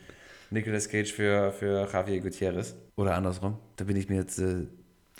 Nicolas 0.51 0.89
Cage 0.89 1.11
für, 1.11 1.51
für 1.51 1.87
Javier 1.91 2.21
Gutierrez. 2.21 2.75
Oder 2.95 3.15
andersrum. 3.15 3.57
Da 3.75 3.85
bin 3.85 3.95
ich 3.95 4.09
mir 4.09 4.17
jetzt. 4.17 4.39
Äh 4.39 4.67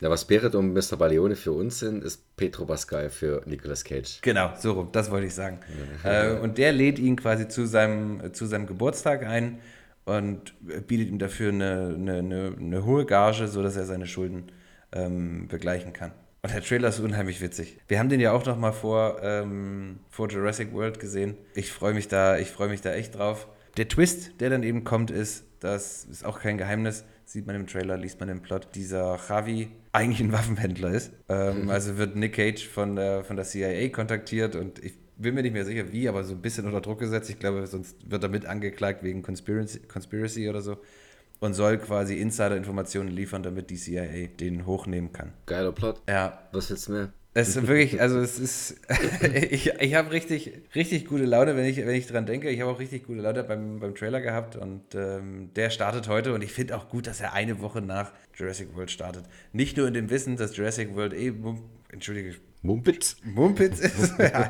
ja, 0.01 0.09
was 0.09 0.25
Beret 0.25 0.55
und 0.55 0.73
Mr. 0.73 0.95
Baleone 0.97 1.35
für 1.35 1.51
uns 1.51 1.79
sind, 1.79 2.05
ist 2.05 2.35
Petro 2.37 2.65
Pascal 2.65 3.09
für 3.09 3.41
Nicolas 3.45 3.83
Cage. 3.83 4.21
Genau, 4.21 4.53
so 4.57 4.71
rum, 4.71 4.89
das 4.93 5.11
wollte 5.11 5.27
ich 5.27 5.33
sagen. 5.33 5.59
Äh, 6.05 6.35
und 6.35 6.57
der 6.57 6.71
lädt 6.71 6.99
ihn 6.99 7.17
quasi 7.17 7.49
zu 7.49 7.65
seinem, 7.65 8.33
zu 8.33 8.45
seinem 8.45 8.65
Geburtstag 8.65 9.25
ein 9.25 9.59
und 10.05 10.53
bietet 10.87 11.09
ihm 11.09 11.19
dafür 11.19 11.51
eine, 11.51 11.95
eine, 11.95 12.19
eine, 12.19 12.55
eine 12.57 12.85
hohe 12.85 13.05
Gage, 13.05 13.49
sodass 13.49 13.75
er 13.75 13.85
seine 13.85 14.07
Schulden 14.07 14.51
ähm, 14.93 15.49
begleichen 15.49 15.91
kann. 15.91 16.13
Und 16.41 16.53
der 16.53 16.63
Trailer 16.63 16.87
ist 16.87 17.01
unheimlich 17.01 17.41
witzig. 17.41 17.77
Wir 17.89 17.99
haben 17.99 18.07
den 18.07 18.21
ja 18.21 18.31
auch 18.31 18.45
noch 18.45 18.57
mal 18.57 18.71
vor, 18.71 19.19
ähm, 19.21 19.99
vor 20.09 20.29
Jurassic 20.29 20.71
World 20.71 20.99
gesehen. 21.01 21.35
Ich 21.53 21.73
freue 21.73 21.93
mich 21.93 22.07
da, 22.07 22.37
ich 22.37 22.49
freue 22.49 22.69
mich 22.69 22.79
da 22.79 22.93
echt 22.93 23.15
drauf. 23.15 23.47
Der 23.79 23.87
Twist, 23.87 24.41
der 24.41 24.49
dann 24.49 24.63
eben 24.63 24.83
kommt, 24.83 25.09
ist, 25.09 25.45
das 25.61 26.03
ist 26.03 26.25
auch 26.25 26.41
kein 26.41 26.57
Geheimnis, 26.57 27.05
sieht 27.23 27.47
man 27.47 27.55
im 27.55 27.65
Trailer, 27.65 27.95
liest 27.95 28.19
man 28.19 28.27
im 28.27 28.41
Plot, 28.41 28.75
dieser 28.75 29.17
Javi 29.29 29.71
eigentlich 29.93 30.19
ein 30.19 30.33
Waffenhändler 30.33 30.91
ist. 30.91 31.13
Ähm, 31.29 31.63
mhm. 31.63 31.69
Also 31.69 31.97
wird 31.97 32.17
Nick 32.17 32.33
Cage 32.33 32.67
von 32.67 32.97
der, 32.97 33.23
von 33.23 33.37
der 33.37 33.45
CIA 33.45 33.87
kontaktiert 33.87 34.57
und 34.57 34.83
ich 34.83 34.95
bin 35.15 35.33
mir 35.33 35.43
nicht 35.43 35.53
mehr 35.53 35.63
sicher 35.63 35.93
wie, 35.93 36.09
aber 36.09 36.25
so 36.25 36.33
ein 36.33 36.41
bisschen 36.41 36.65
unter 36.65 36.81
Druck 36.81 36.99
gesetzt. 36.99 37.29
Ich 37.29 37.39
glaube, 37.39 37.65
sonst 37.67 37.95
wird 38.11 38.21
er 38.21 38.27
mit 38.27 38.45
angeklagt 38.45 39.01
wegen 39.01 39.23
Conspiracy, 39.23 39.79
Conspiracy 39.79 40.49
oder 40.49 40.59
so 40.59 40.75
und 41.39 41.53
soll 41.53 41.77
quasi 41.77 42.19
Insider-Informationen 42.19 43.09
liefern, 43.09 43.43
damit 43.43 43.69
die 43.69 43.77
CIA 43.77 44.27
den 44.27 44.65
hochnehmen 44.65 45.13
kann. 45.13 45.31
Geiler 45.45 45.71
Plot. 45.71 46.01
Ja. 46.09 46.37
Was 46.51 46.69
willst 46.69 46.89
du 46.89 46.91
mehr? 46.91 47.13
Es 47.39 47.55
ist 47.55 47.67
wirklich, 47.67 48.01
also 48.01 48.19
es 48.19 48.37
ist, 48.39 48.75
ich, 49.49 49.73
ich 49.79 49.95
habe 49.95 50.11
richtig, 50.11 50.53
richtig 50.75 51.05
gute 51.05 51.25
Laune, 51.25 51.55
wenn 51.55 51.65
ich, 51.65 51.77
wenn 51.77 51.95
ich 51.95 52.07
dran 52.07 52.25
denke. 52.25 52.49
Ich 52.49 52.61
habe 52.61 52.71
auch 52.71 52.79
richtig 52.79 53.05
gute 53.05 53.21
Laune 53.21 53.43
beim, 53.43 53.79
beim 53.79 53.95
Trailer 53.95 54.21
gehabt 54.21 54.55
und 54.55 54.95
ähm, 54.95 55.49
der 55.55 55.69
startet 55.69 56.07
heute 56.07 56.33
und 56.33 56.43
ich 56.43 56.51
finde 56.51 56.75
auch 56.75 56.89
gut, 56.89 57.07
dass 57.07 57.21
er 57.21 57.33
eine 57.33 57.61
Woche 57.61 57.81
nach 57.81 58.11
Jurassic 58.35 58.75
World 58.75 58.91
startet. 58.91 59.25
Nicht 59.53 59.77
nur 59.77 59.87
in 59.87 59.93
dem 59.93 60.09
Wissen, 60.09 60.35
dass 60.37 60.55
Jurassic 60.55 60.95
World 60.95 61.13
eh, 61.13 61.33
entschuldige, 61.91 62.35
Mumpitz? 62.61 63.15
Mumpitz 63.23 63.79
ist. 63.79 64.13
ja. 64.19 64.49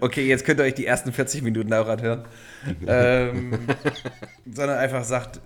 Okay, 0.00 0.26
jetzt 0.26 0.46
könnt 0.46 0.60
ihr 0.60 0.64
euch 0.64 0.74
die 0.74 0.86
ersten 0.86 1.12
40 1.12 1.42
Minuten 1.42 1.72
auch 1.74 1.88
anhören. 1.88 2.24
ähm, 2.86 3.58
sondern 4.50 4.78
einfach 4.78 5.04
sagt, 5.04 5.40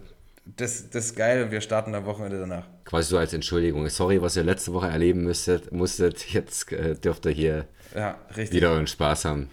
das, 0.44 0.90
das 0.90 1.06
ist 1.06 1.16
geil 1.16 1.42
und 1.42 1.50
wir 1.50 1.60
starten 1.60 1.94
am 1.94 2.04
Wochenende 2.04 2.38
danach. 2.38 2.66
Quasi 2.84 3.10
so 3.10 3.18
als 3.18 3.32
Entschuldigung. 3.32 3.88
Sorry, 3.88 4.20
was 4.20 4.36
ihr 4.36 4.44
letzte 4.44 4.72
Woche 4.72 4.88
erleben 4.88 5.24
müsstet, 5.24 5.72
musstet. 5.72 6.32
Jetzt 6.32 6.70
äh, 6.72 6.94
dürft 6.94 7.26
ihr 7.26 7.32
hier 7.32 7.64
ja, 7.94 8.18
wieder 8.50 8.72
euren 8.72 8.86
Spaß 8.86 9.24
haben. 9.24 9.48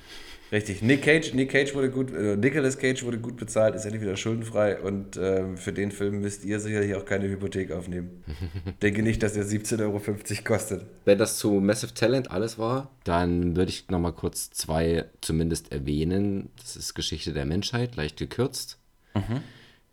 Richtig. 0.52 0.82
Nick 0.82 1.04
Cage, 1.04 1.34
Nick 1.34 1.52
Cage 1.52 1.74
wurde 1.76 1.90
gut, 1.90 2.14
äh, 2.14 2.36
Nicolas 2.36 2.78
Cage 2.78 3.04
wurde 3.06 3.20
gut 3.20 3.38
bezahlt, 3.38 3.74
ist 3.74 3.86
endlich 3.86 4.02
wieder 4.02 4.18
schuldenfrei 4.18 4.82
und 4.82 5.16
äh, 5.16 5.56
für 5.56 5.72
den 5.72 5.92
Film 5.92 6.20
müsst 6.20 6.44
ihr 6.44 6.60
sicherlich 6.60 6.94
auch 6.96 7.06
keine 7.06 7.30
Hypothek 7.30 7.72
aufnehmen. 7.72 8.22
Denke 8.82 9.02
nicht, 9.02 9.24
dass 9.24 9.32
der 9.32 9.46
17,50 9.46 9.82
Euro 9.82 10.02
kostet. 10.44 10.86
Wenn 11.06 11.18
das 11.18 11.38
zu 11.38 11.52
Massive 11.54 11.94
Talent 11.94 12.32
alles 12.32 12.60
war, 12.60 12.92
dann 13.06 13.56
würde 13.56 13.70
ich 13.70 13.88
nochmal 13.88 14.12
kurz 14.12 14.50
zwei 14.50 15.06
zumindest 15.22 15.72
erwähnen. 15.72 16.50
Das 16.58 16.76
ist 16.76 16.96
Geschichte 16.96 17.32
der 17.32 17.46
Menschheit, 17.46 17.96
leicht 17.96 18.18
gekürzt. 18.18 18.78
Mhm 19.16 19.42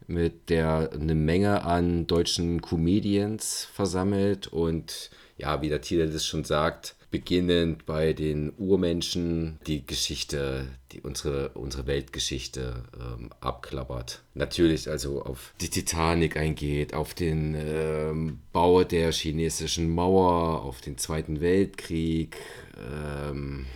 mit 0.09 0.50
der 0.50 0.90
eine 0.92 1.14
Menge 1.14 1.64
an 1.64 2.06
deutschen 2.06 2.61
Comedians 2.61 3.68
versammelt 3.72 4.48
und 4.48 5.11
ja, 5.36 5.62
wie 5.62 5.68
der 5.68 5.80
Titel 5.80 6.11
das 6.11 6.26
schon 6.26 6.44
sagt, 6.44 6.96
beginnend 7.11 7.86
bei 7.86 8.12
den 8.12 8.52
Urmenschen 8.59 9.59
die 9.66 9.86
Geschichte, 9.86 10.68
die 10.92 11.00
unsere, 11.00 11.50
unsere 11.50 11.86
Weltgeschichte 11.86 12.84
ähm, 12.98 13.30
abklappert. 13.40 14.22
Natürlich 14.34 14.88
also 14.90 15.22
auf 15.22 15.54
die 15.61 15.70
Titanic 15.70 16.36
eingeht, 16.36 16.94
auf 16.94 17.14
den 17.14 17.54
ähm, 17.54 18.40
Bau 18.52 18.84
der 18.84 19.12
chinesischen 19.12 19.88
Mauer, 19.88 20.62
auf 20.62 20.80
den 20.80 20.98
Zweiten 20.98 21.40
Weltkrieg, 21.40 22.36
ähm, 22.76 23.66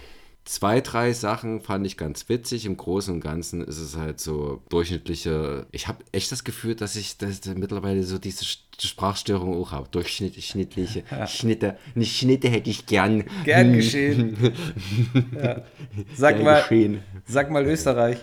zwei, 0.44 0.80
drei 0.80 1.12
Sachen 1.12 1.60
fand 1.60 1.86
ich 1.86 1.96
ganz 1.96 2.28
witzig. 2.28 2.66
Im 2.66 2.76
Großen 2.76 3.14
und 3.14 3.20
Ganzen 3.20 3.62
ist 3.62 3.78
es 3.78 3.96
halt 3.96 4.20
so 4.20 4.62
durchschnittliche. 4.68 5.66
Ich 5.72 5.88
habe 5.88 6.04
echt 6.12 6.32
das 6.32 6.44
Gefühl, 6.44 6.74
dass 6.74 6.96
ich 6.96 7.18
dass 7.18 7.44
mittlerweile 7.54 8.02
so 8.02 8.18
diese 8.18 8.44
Sprachstörung 8.78 9.60
auch 9.60 9.72
habe. 9.72 9.88
Durchschnittliche 9.90 11.04
ja. 11.10 11.26
Schnitte. 11.26 11.76
Nicht 11.94 12.16
Schnitte 12.16 12.48
hätte 12.48 12.70
ich 12.70 12.86
gern. 12.86 13.24
Gern 13.44 13.72
geschehen. 13.72 14.36
ja. 15.34 15.62
Sag 16.14 16.36
gern 16.36 16.44
mal, 16.44 16.60
geschehen. 16.62 17.02
sag 17.26 17.50
mal 17.50 17.64
Österreich. 17.64 18.18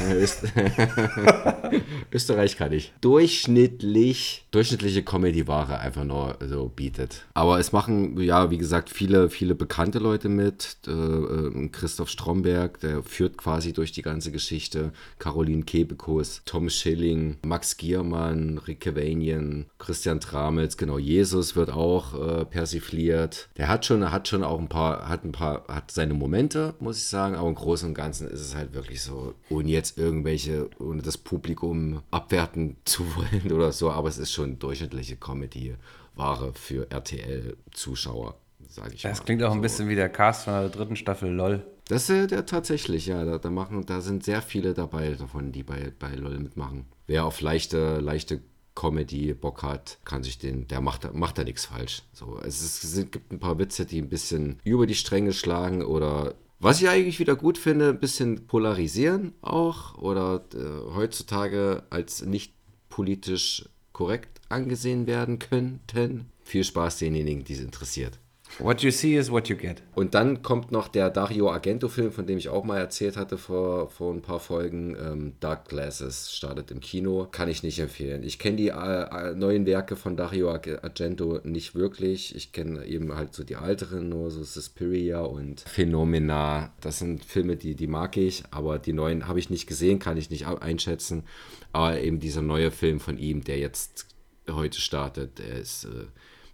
Österreich 2.12 2.56
kann 2.56 2.72
ich. 2.72 2.92
Durchschnittlich, 3.00 4.46
durchschnittliche 4.50 5.02
Comedy-Ware 5.02 5.78
einfach 5.78 6.04
nur 6.04 6.36
so 6.46 6.68
bietet. 6.68 7.24
Aber 7.34 7.58
es 7.58 7.72
machen, 7.72 8.20
ja, 8.20 8.50
wie 8.50 8.58
gesagt, 8.58 8.90
viele, 8.90 9.30
viele 9.30 9.54
bekannte 9.54 9.98
Leute 9.98 10.28
mit. 10.28 10.76
Äh, 10.86 10.90
äh 10.90 11.68
Christoph 11.68 12.10
Stromberg, 12.10 12.80
der 12.80 13.02
führt 13.02 13.38
quasi 13.38 13.72
durch 13.72 13.92
die 13.92 14.02
ganze 14.02 14.32
Geschichte. 14.32 14.92
Caroline 15.18 15.62
Kebekus, 15.62 16.42
Tom 16.44 16.68
Schilling, 16.68 17.38
Max 17.44 17.76
Giermann, 17.76 18.58
Rick 18.58 18.94
Vanian, 18.94 19.66
Christian 19.78 20.20
Tramitz, 20.20 20.76
genau, 20.76 20.98
Jesus 20.98 21.56
wird 21.56 21.70
auch 21.70 22.14
äh, 22.14 22.44
persifliert. 22.44 23.48
Der 23.56 23.68
hat 23.68 23.86
schon, 23.86 24.10
hat 24.10 24.28
schon 24.28 24.44
auch 24.44 24.58
ein 24.58 24.68
paar, 24.68 25.08
hat 25.08 25.24
ein 25.24 25.32
paar, 25.32 25.64
hat 25.68 25.90
seine 25.90 26.14
Momente, 26.14 26.74
muss 26.80 26.98
ich 26.98 27.04
sagen, 27.04 27.34
aber 27.34 27.48
im 27.48 27.54
Großen 27.54 27.88
und 27.88 27.94
Ganzen 27.94 28.28
ist 28.28 28.40
es 28.40 28.54
halt 28.54 28.74
wirklich 28.74 29.02
so, 29.02 29.34
ohne 29.48 29.70
jetzt 29.70 29.81
irgendwelche, 29.90 30.70
ohne 30.78 31.02
das 31.02 31.18
Publikum 31.18 32.02
abwerten 32.10 32.76
zu 32.84 33.04
wollen 33.16 33.52
oder 33.52 33.72
so, 33.72 33.90
aber 33.90 34.08
es 34.08 34.18
ist 34.18 34.32
schon 34.32 34.58
durchschnittliche 34.58 35.16
Comedy-Ware 35.16 36.52
für 36.54 36.90
RTL-Zuschauer 36.90 38.36
sage 38.68 38.94
ich 38.94 39.02
das 39.02 39.04
mal. 39.04 39.10
Das 39.10 39.24
klingt 39.24 39.42
auch 39.42 39.50
ein 39.50 39.58
so. 39.58 39.62
bisschen 39.62 39.88
wie 39.88 39.94
der 39.94 40.08
Cast 40.08 40.44
von 40.44 40.54
der 40.54 40.68
dritten 40.68 40.96
Staffel 40.96 41.30
LOL. 41.30 41.62
Das 41.88 42.08
ist 42.08 42.30
ja 42.30 42.42
tatsächlich, 42.42 43.06
ja. 43.06 43.24
Da, 43.24 43.38
da, 43.38 43.50
machen, 43.50 43.84
da 43.86 44.00
sind 44.00 44.24
sehr 44.24 44.42
viele 44.42 44.74
dabei 44.74 45.10
davon, 45.10 45.52
die 45.52 45.62
bei, 45.62 45.92
bei 45.98 46.14
LOL 46.14 46.38
mitmachen. 46.38 46.86
Wer 47.06 47.24
auf 47.24 47.40
leichte, 47.40 47.98
leichte 48.00 48.40
Comedy 48.74 49.34
Bock 49.34 49.62
hat, 49.62 49.98
kann 50.04 50.22
sich 50.22 50.38
den, 50.38 50.66
der 50.68 50.80
macht, 50.80 51.12
macht 51.12 51.36
da 51.36 51.44
nichts 51.44 51.66
falsch. 51.66 52.02
So, 52.12 52.40
es, 52.42 52.62
ist, 52.62 52.84
es 52.84 53.10
gibt 53.10 53.32
ein 53.32 53.38
paar 53.38 53.58
Witze, 53.58 53.84
die 53.84 54.00
ein 54.00 54.08
bisschen 54.08 54.58
über 54.64 54.86
die 54.86 54.94
Stränge 54.94 55.32
schlagen 55.32 55.82
oder 55.82 56.34
was 56.62 56.80
ich 56.80 56.88
eigentlich 56.88 57.18
wieder 57.18 57.34
gut 57.34 57.58
finde, 57.58 57.88
ein 57.88 57.98
bisschen 57.98 58.46
polarisieren 58.46 59.32
auch 59.42 59.98
oder 59.98 60.44
äh, 60.54 60.94
heutzutage 60.94 61.82
als 61.90 62.24
nicht 62.24 62.54
politisch 62.88 63.68
korrekt 63.92 64.40
angesehen 64.48 65.08
werden 65.08 65.40
könnten. 65.40 66.30
Viel 66.44 66.62
Spaß 66.62 66.98
denjenigen, 66.98 67.42
die 67.42 67.54
es 67.54 67.60
interessiert. 67.60 68.18
What 68.58 68.82
you 68.82 68.90
see 68.90 69.16
is 69.16 69.30
what 69.30 69.48
you 69.48 69.56
get. 69.56 69.82
Und 69.94 70.14
dann 70.14 70.42
kommt 70.42 70.72
noch 70.72 70.88
der 70.88 71.10
Dario 71.10 71.50
Argento-Film, 71.50 72.12
von 72.12 72.26
dem 72.26 72.38
ich 72.38 72.48
auch 72.48 72.64
mal 72.64 72.78
erzählt 72.78 73.16
hatte 73.16 73.38
vor, 73.38 73.88
vor 73.88 74.12
ein 74.12 74.22
paar 74.22 74.40
Folgen. 74.40 74.96
Ähm, 75.00 75.32
Dark 75.40 75.68
Glasses 75.68 76.32
startet 76.32 76.70
im 76.70 76.80
Kino. 76.80 77.28
Kann 77.30 77.48
ich 77.48 77.62
nicht 77.62 77.78
empfehlen. 77.78 78.22
Ich 78.22 78.38
kenne 78.38 78.56
die 78.56 78.68
äh, 78.68 79.34
neuen 79.34 79.66
Werke 79.66 79.96
von 79.96 80.16
Dario 80.16 80.50
Argento 80.50 81.40
nicht 81.44 81.74
wirklich. 81.74 82.34
Ich 82.36 82.52
kenne 82.52 82.84
eben 82.84 83.14
halt 83.14 83.34
so 83.34 83.44
die 83.44 83.54
älteren, 83.54 84.08
nur 84.08 84.30
so 84.30 84.42
Suspiria 84.42 85.20
und 85.20 85.60
Phenomena. 85.60 86.72
Das 86.80 86.98
sind 86.98 87.24
Filme, 87.24 87.56
die, 87.56 87.74
die 87.74 87.86
mag 87.86 88.16
ich, 88.16 88.44
aber 88.50 88.78
die 88.78 88.92
neuen 88.92 89.28
habe 89.28 89.38
ich 89.38 89.50
nicht 89.50 89.66
gesehen, 89.66 89.98
kann 89.98 90.16
ich 90.16 90.30
nicht 90.30 90.46
einschätzen. 90.46 91.24
Aber 91.72 91.98
eben 92.00 92.20
dieser 92.20 92.42
neue 92.42 92.70
Film 92.70 93.00
von 93.00 93.18
ihm, 93.18 93.44
der 93.44 93.58
jetzt 93.58 94.06
heute 94.50 94.80
startet, 94.80 95.38
der 95.38 95.58
ist. 95.58 95.84
Äh, 95.84 96.06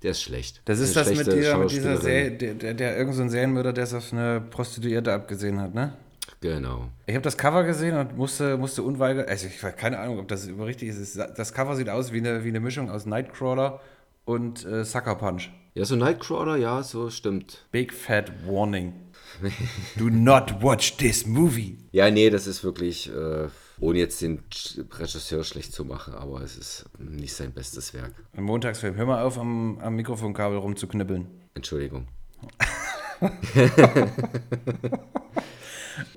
der 0.02 0.12
ist 0.12 0.22
schlecht. 0.22 0.62
Das 0.64 0.78
ist 0.78 0.94
das 0.96 1.14
mit, 1.14 1.26
dir, 1.26 1.56
mit 1.56 1.70
dieser 1.70 1.96
Serie, 1.96 2.30
der, 2.32 2.54
der, 2.54 2.74
der 2.74 2.96
irgendein 2.96 3.28
so 3.28 3.32
Serienmörder, 3.32 3.72
der 3.72 3.84
es 3.84 3.94
auf 3.94 4.12
eine 4.12 4.40
Prostituierte 4.40 5.12
abgesehen 5.12 5.60
hat, 5.60 5.74
ne? 5.74 5.94
Genau. 6.40 6.88
Ich 7.06 7.14
habe 7.14 7.22
das 7.24 7.36
Cover 7.36 7.64
gesehen 7.64 7.96
und 7.96 8.16
musste, 8.16 8.56
musste 8.56 8.82
unweigerlich, 8.82 9.28
also 9.28 9.46
ich 9.46 9.62
habe 9.62 9.74
keine 9.74 9.98
Ahnung, 9.98 10.20
ob 10.20 10.28
das 10.28 10.46
über 10.46 10.66
richtig 10.66 10.90
ist. 10.90 11.16
Das 11.16 11.52
Cover 11.52 11.74
sieht 11.74 11.88
aus 11.88 12.12
wie 12.12 12.18
eine, 12.18 12.44
wie 12.44 12.48
eine 12.48 12.60
Mischung 12.60 12.90
aus 12.90 13.06
Nightcrawler 13.06 13.80
und 14.24 14.64
äh, 14.64 14.84
Sucker 14.84 15.16
Punch. 15.16 15.50
Ja, 15.74 15.84
so 15.84 15.96
Nightcrawler, 15.96 16.56
ja, 16.56 16.82
so 16.82 17.10
stimmt. 17.10 17.66
Big 17.72 17.92
Fat 17.92 18.30
Warning. 18.46 18.92
Do 19.96 20.10
not 20.10 20.62
watch 20.62 20.96
this 20.96 21.26
movie. 21.26 21.78
Ja, 21.92 22.10
nee, 22.10 22.30
das 22.30 22.46
ist 22.46 22.62
wirklich, 22.62 23.12
äh, 23.12 23.48
ohne 23.80 23.98
jetzt 23.98 24.20
den 24.22 24.42
Regisseur 24.90 25.44
schlecht 25.44 25.72
zu 25.72 25.84
machen, 25.84 26.14
aber 26.14 26.42
es 26.42 26.56
ist 26.56 26.86
nicht 26.98 27.34
sein 27.34 27.52
bestes 27.52 27.94
Werk. 27.94 28.12
Ein 28.36 28.44
Montagsfilm. 28.44 28.96
Hör 28.96 29.06
mal 29.06 29.22
auf, 29.22 29.38
am, 29.38 29.78
am 29.78 29.94
Mikrofonkabel 29.94 30.58
rumzuknibbeln. 30.58 31.28
Entschuldigung. 31.54 32.08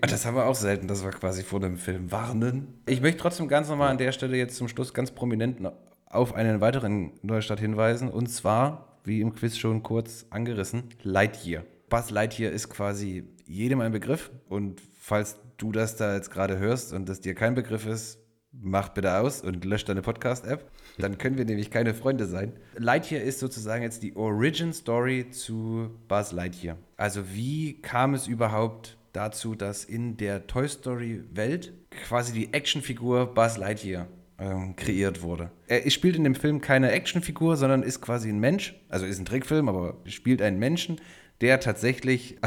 Das 0.01 0.25
haben 0.25 0.35
wir 0.35 0.45
auch 0.45 0.55
selten, 0.55 0.87
dass 0.87 1.03
wir 1.03 1.11
quasi 1.11 1.43
vor 1.43 1.59
dem 1.59 1.77
Film 1.77 2.11
warnen. 2.11 2.81
Ich 2.85 3.01
möchte 3.01 3.19
trotzdem 3.19 3.47
ganz 3.47 3.69
nochmal 3.69 3.89
an 3.89 3.97
der 3.97 4.11
Stelle 4.11 4.37
jetzt 4.37 4.55
zum 4.55 4.67
Schluss 4.67 4.93
ganz 4.93 5.11
prominent 5.11 5.59
auf 6.05 6.33
einen 6.35 6.61
weiteren 6.61 7.13
Neustart 7.21 7.59
hinweisen. 7.59 8.09
Und 8.09 8.27
zwar, 8.27 8.99
wie 9.03 9.21
im 9.21 9.33
Quiz 9.33 9.57
schon 9.57 9.83
kurz 9.83 10.25
angerissen, 10.29 10.83
Lightyear. 11.03 11.63
Buzz 11.89 12.09
Lightyear 12.09 12.51
ist 12.51 12.69
quasi 12.69 13.25
jedem 13.45 13.81
ein 13.81 13.91
Begriff. 13.91 14.31
Und 14.49 14.81
falls 14.93 15.37
du 15.61 15.71
das 15.71 15.95
da 15.95 16.15
jetzt 16.15 16.31
gerade 16.31 16.57
hörst 16.57 16.93
und 16.93 17.07
das 17.07 17.21
dir 17.21 17.35
kein 17.35 17.55
Begriff 17.55 17.85
ist, 17.85 18.19
mach 18.51 18.89
bitte 18.89 19.17
aus 19.17 19.41
und 19.41 19.63
lösch 19.63 19.85
deine 19.85 20.01
Podcast-App. 20.01 20.69
Dann 20.97 21.17
können 21.17 21.37
wir 21.37 21.45
nämlich 21.45 21.71
keine 21.71 21.93
Freunde 21.93 22.25
sein. 22.25 22.53
Lightyear 22.75 23.21
ist 23.21 23.39
sozusagen 23.39 23.83
jetzt 23.83 24.03
die 24.03 24.15
Origin-Story 24.15 25.29
zu 25.31 25.91
Buzz 26.07 26.31
Lightyear. 26.31 26.77
Also 26.97 27.23
wie 27.33 27.81
kam 27.81 28.13
es 28.13 28.27
überhaupt 28.27 28.97
dazu, 29.13 29.55
dass 29.55 29.85
in 29.85 30.17
der 30.17 30.47
Toy 30.47 30.67
Story-Welt 30.67 31.73
quasi 32.07 32.33
die 32.33 32.53
Actionfigur 32.53 33.33
Buzz 33.33 33.57
Lightyear 33.57 34.07
ähm, 34.39 34.75
kreiert 34.75 35.21
wurde. 35.21 35.51
Er 35.67 35.89
spielt 35.91 36.15
in 36.15 36.23
dem 36.23 36.35
Film 36.35 36.61
keine 36.61 36.91
Actionfigur, 36.91 37.55
sondern 37.57 37.83
ist 37.83 38.01
quasi 38.01 38.29
ein 38.29 38.39
Mensch, 38.39 38.75
also 38.89 39.05
ist 39.05 39.19
ein 39.19 39.25
Trickfilm, 39.25 39.69
aber 39.69 39.97
spielt 40.05 40.41
einen 40.41 40.59
Menschen, 40.59 40.99
der 41.41 41.59
tatsächlich 41.59 42.37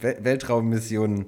Weltraummissionen 0.00 1.26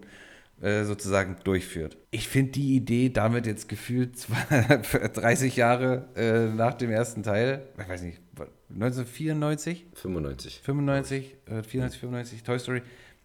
äh, 0.61 0.84
sozusagen 0.84 1.36
durchführt. 1.42 1.96
Ich 2.11 2.28
finde 2.28 2.52
die 2.52 2.76
Idee 2.76 3.08
damit 3.08 3.46
jetzt 3.46 3.68
gefühlt 3.68 4.26
30 4.50 5.56
Jahre 5.56 6.08
äh, 6.16 6.54
nach 6.54 6.74
dem 6.74 6.90
ersten 6.90 7.22
Teil, 7.22 7.66
ich 7.78 7.88
weiß 7.88 8.02
nicht, 8.02 8.20
1994? 8.68 9.86
95. 9.94 10.61
95, 10.62 11.36
äh, 11.46 11.62
94, 11.62 12.00
95, 12.00 12.42
Toy 12.42 12.58
Story. 12.58 12.82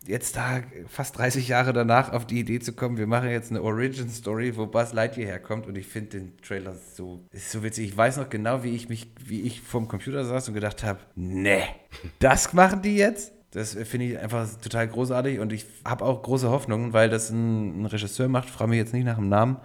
Jetzt 0.07 0.36
da 0.36 0.61
fast 0.88 1.17
30 1.17 1.47
Jahre 1.47 1.73
danach 1.73 2.13
auf 2.13 2.27
die 2.27 2.39
Idee 2.39 2.59
zu 2.59 2.73
kommen, 2.73 2.97
wir 2.97 3.07
machen 3.07 3.29
jetzt 3.29 3.49
eine 3.49 3.63
Origin 3.63 4.09
Story, 4.09 4.55
wo 4.55 4.67
Buzz 4.67 4.93
Lightyear 4.93 5.27
herkommt 5.27 5.65
und 5.65 5.77
ich 5.77 5.88
finde 5.88 6.19
den 6.19 6.38
Trailer 6.38 6.75
so, 6.75 7.25
ist 7.31 7.51
so 7.51 7.63
witzig. 7.63 7.89
Ich 7.89 7.97
weiß 7.97 8.17
noch 8.17 8.29
genau, 8.29 8.63
wie 8.63 8.75
ich 8.75 8.88
mich, 8.88 9.11
wie 9.25 9.41
ich 9.41 9.61
vorm 9.61 9.88
Computer 9.88 10.23
saß 10.23 10.47
und 10.49 10.53
gedacht 10.53 10.83
habe, 10.83 10.99
ne, 11.15 11.63
das 12.19 12.53
machen 12.53 12.81
die 12.81 12.97
jetzt? 12.97 13.34
Das 13.56 13.74
finde 13.74 14.08
ich 14.08 14.20
einfach 14.20 14.49
total 14.62 14.86
großartig 14.86 15.39
und 15.39 15.53
ich 15.53 15.66
habe 15.86 16.03
auch 16.03 16.22
große 16.22 16.49
Hoffnungen, 16.49 16.91
weil 16.91 17.10
das 17.10 17.30
ein, 17.30 17.82
ein 17.82 17.86
Regisseur 17.86 18.28
macht, 18.28 18.49
frage 18.49 18.70
mich 18.70 18.80
jetzt 18.80 18.93
nicht 18.93 19.06
nach 19.06 19.16
dem 19.16 19.30
Namen, 19.30 19.56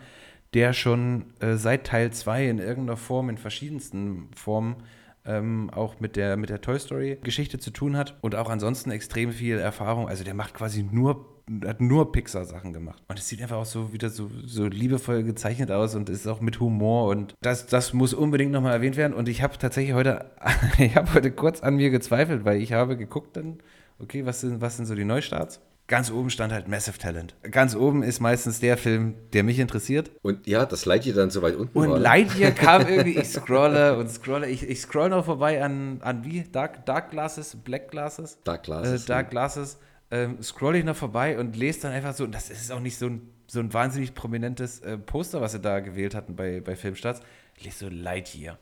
der 0.54 0.72
schon 0.74 1.24
äh, 1.40 1.56
seit 1.56 1.88
Teil 1.88 2.12
2 2.12 2.48
in 2.48 2.58
irgendeiner 2.60 2.96
Form, 2.96 3.28
in 3.28 3.36
verschiedensten 3.36 4.28
Formen, 4.32 4.76
ähm, 5.24 5.70
auch 5.70 5.98
mit 5.98 6.14
der, 6.14 6.36
mit 6.36 6.50
der 6.50 6.60
Toy 6.60 6.78
Story-Geschichte 6.78 7.58
zu 7.58 7.72
tun 7.72 7.96
hat 7.96 8.16
und 8.20 8.36
auch 8.36 8.48
ansonsten 8.48 8.92
extrem 8.92 9.32
viel 9.32 9.58
Erfahrung. 9.58 10.08
Also 10.08 10.22
der 10.22 10.34
macht 10.34 10.54
quasi 10.54 10.84
nur 10.84 11.26
hat 11.66 11.80
nur 11.80 12.12
Pixar-Sachen 12.12 12.72
gemacht. 12.72 13.02
Und 13.08 13.18
es 13.18 13.26
sieht 13.26 13.42
einfach 13.42 13.56
auch 13.56 13.64
so 13.64 13.92
wieder 13.92 14.08
so, 14.08 14.30
so 14.46 14.66
liebevoll 14.66 15.24
gezeichnet 15.24 15.72
aus 15.72 15.96
und 15.96 16.08
ist 16.08 16.28
auch 16.28 16.40
mit 16.40 16.60
Humor 16.60 17.08
und 17.08 17.34
das, 17.40 17.66
das 17.66 17.92
muss 17.92 18.14
unbedingt 18.14 18.52
nochmal 18.52 18.72
erwähnt 18.72 18.96
werden. 18.96 19.14
Und 19.14 19.28
ich 19.28 19.42
habe 19.42 19.58
tatsächlich 19.58 19.94
heute, 19.94 20.30
ich 20.78 20.94
habe 20.94 21.12
heute 21.12 21.32
kurz 21.32 21.60
an 21.60 21.74
mir 21.74 21.90
gezweifelt, 21.90 22.44
weil 22.44 22.62
ich 22.62 22.72
habe 22.72 22.96
geguckt 22.96 23.36
dann, 23.36 23.58
okay, 24.02 24.24
was 24.26 24.40
sind, 24.40 24.60
was 24.60 24.76
sind 24.76 24.86
so 24.86 24.94
die 24.94 25.04
Neustarts? 25.04 25.60
Ganz 25.90 26.08
oben 26.12 26.30
stand 26.30 26.52
halt 26.52 26.68
Massive 26.68 26.98
Talent. 26.98 27.34
Ganz 27.50 27.74
oben 27.74 28.04
ist 28.04 28.20
meistens 28.20 28.60
der 28.60 28.76
Film, 28.76 29.16
der 29.32 29.42
mich 29.42 29.58
interessiert. 29.58 30.12
Und 30.22 30.46
ja, 30.46 30.64
das 30.64 30.84
Lightyear 30.84 31.16
dann 31.16 31.30
so 31.30 31.42
weit 31.42 31.56
unten 31.56 31.76
Und 31.76 31.88
war. 31.88 31.96
Und 31.96 32.02
Lightyear 32.02 32.52
kam 32.52 32.82
irgendwie, 32.88 33.18
ich 33.18 33.28
scrolle 33.28 33.96
und 33.98 34.08
scrolle, 34.08 34.48
ich, 34.48 34.62
ich 34.62 34.80
scroll 34.80 35.08
noch 35.08 35.24
vorbei 35.24 35.60
an, 35.64 35.98
an 36.02 36.24
wie? 36.24 36.44
Dark, 36.44 36.86
Dark 36.86 37.10
Glasses, 37.10 37.56
Black 37.56 37.90
Glasses? 37.90 38.38
Dark 38.44 38.62
Glasses. 38.62 39.02
Äh, 39.02 39.06
Dark 39.08 39.26
ja. 39.26 39.30
Glasses. 39.30 39.78
Ähm, 40.12 40.40
scroll 40.40 40.76
ich 40.76 40.84
noch 40.84 40.94
vorbei 40.94 41.36
und 41.36 41.56
lese 41.56 41.80
dann 41.80 41.92
einfach 41.92 42.14
so, 42.14 42.22
und 42.22 42.36
das 42.36 42.50
ist 42.50 42.70
auch 42.70 42.78
nicht 42.78 42.96
so 42.96 43.06
ein, 43.06 43.28
so 43.48 43.58
ein 43.58 43.74
wahnsinnig 43.74 44.14
prominentes 44.14 44.78
äh, 44.82 44.96
Poster, 44.96 45.40
was 45.40 45.52
sie 45.52 45.60
da 45.60 45.80
gewählt 45.80 46.14
hatten 46.14 46.36
bei, 46.36 46.60
bei 46.60 46.76
Filmstarts. 46.76 47.20
Ich 47.56 47.64
lese 47.64 47.78
so 47.78 47.88
Lightyear. 47.88 48.58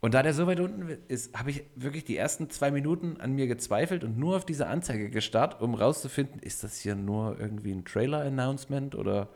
Und 0.00 0.14
da 0.14 0.22
der 0.22 0.32
so 0.32 0.46
weit 0.46 0.60
unten 0.60 0.88
ist, 1.08 1.38
habe 1.38 1.50
ich 1.50 1.64
wirklich 1.76 2.04
die 2.04 2.16
ersten 2.16 2.48
zwei 2.48 2.70
Minuten 2.70 3.20
an 3.20 3.32
mir 3.34 3.46
gezweifelt 3.46 4.02
und 4.02 4.18
nur 4.18 4.36
auf 4.36 4.46
diese 4.46 4.66
Anzeige 4.66 5.10
gestarrt, 5.10 5.60
um 5.60 5.74
rauszufinden, 5.74 6.40
ist 6.40 6.64
das 6.64 6.80
hier 6.80 6.94
nur 6.94 7.38
irgendwie 7.38 7.72
ein 7.72 7.84
Trailer-Announcement 7.84 8.94
oder, 8.94 9.28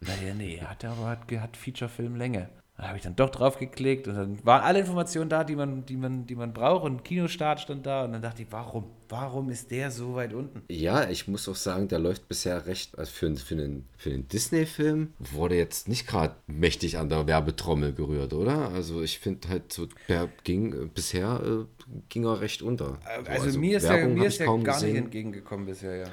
naja, 0.00 0.34
nee, 0.34 0.60
hat 0.62 0.84
aber 0.86 1.08
hat, 1.08 1.30
hat 1.32 1.56
Feature-Film-Länge. 1.56 2.48
Da 2.78 2.88
habe 2.88 2.98
ich 2.98 3.04
dann 3.04 3.16
doch 3.16 3.30
drauf 3.30 3.58
geklickt 3.58 4.06
und 4.06 4.16
dann 4.16 4.38
waren 4.44 4.62
alle 4.62 4.80
Informationen 4.80 5.30
da, 5.30 5.44
die 5.44 5.56
man, 5.56 5.86
die 5.86 5.96
man, 5.96 6.26
die 6.26 6.34
man 6.34 6.52
braucht 6.52 6.84
und 6.84 7.04
Kinostart 7.04 7.60
stand 7.60 7.86
da 7.86 8.04
und 8.04 8.12
dann 8.12 8.20
dachte 8.20 8.42
ich, 8.42 8.48
warum? 8.50 8.84
Warum 9.08 9.50
ist 9.50 9.70
der 9.70 9.90
so 9.90 10.16
weit 10.16 10.34
unten? 10.34 10.62
Ja, 10.68 11.08
ich 11.08 11.28
muss 11.28 11.48
auch 11.48 11.54
sagen, 11.54 11.88
der 11.88 12.00
läuft 12.00 12.28
bisher 12.28 12.66
recht, 12.66 12.98
also 12.98 13.10
für, 13.10 13.34
für 13.36 13.54
einen, 13.54 13.88
für 13.96 14.10
einen 14.10 14.28
Disney-Film 14.28 15.14
wurde 15.18 15.56
jetzt 15.56 15.88
nicht 15.88 16.06
gerade 16.06 16.34
mächtig 16.48 16.98
an 16.98 17.08
der 17.08 17.26
Werbetrommel 17.26 17.92
gerührt, 17.94 18.34
oder? 18.34 18.70
Also 18.72 19.00
ich 19.02 19.20
finde 19.20 19.48
halt 19.48 19.72
so, 19.72 19.86
der 20.08 20.28
ging 20.44 20.90
bisher 20.92 21.40
äh, 21.44 21.64
ging 22.08 22.24
er 22.24 22.40
recht 22.40 22.62
unter. 22.62 22.98
Also, 23.04 23.44
also 23.44 23.58
mir 23.60 23.78
ist 23.78 23.88
Werbung 23.88 24.16
ja, 24.16 24.22
mir 24.22 24.26
ist 24.26 24.38
ja 24.38 24.46
gar 24.46 24.58
gesehen. 24.58 24.88
nicht 24.88 24.98
entgegengekommen 24.98 25.66
bisher, 25.66 25.96
ja. 25.96 26.08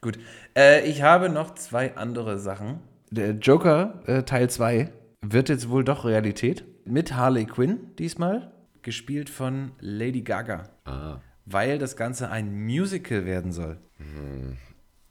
Gut. 0.00 0.18
Äh, 0.56 0.88
ich 0.88 1.02
habe 1.02 1.28
noch 1.28 1.54
zwei 1.54 1.96
andere 1.96 2.38
Sachen. 2.38 2.80
Der 3.10 3.32
Joker 3.32 4.00
äh, 4.06 4.22
Teil 4.22 4.48
2 4.48 4.92
wird 5.20 5.48
jetzt 5.48 5.68
wohl 5.68 5.84
doch 5.84 6.04
Realität. 6.04 6.64
Mit 6.84 7.14
Harley 7.14 7.44
Quinn 7.44 7.94
diesmal, 7.98 8.52
gespielt 8.82 9.28
von 9.30 9.72
Lady 9.80 10.22
Gaga. 10.22 10.70
Ah. 10.84 11.20
Weil 11.44 11.78
das 11.78 11.96
Ganze 11.96 12.30
ein 12.30 12.64
Musical 12.64 13.24
werden 13.24 13.52
soll. 13.52 13.78
Hm. 13.96 14.56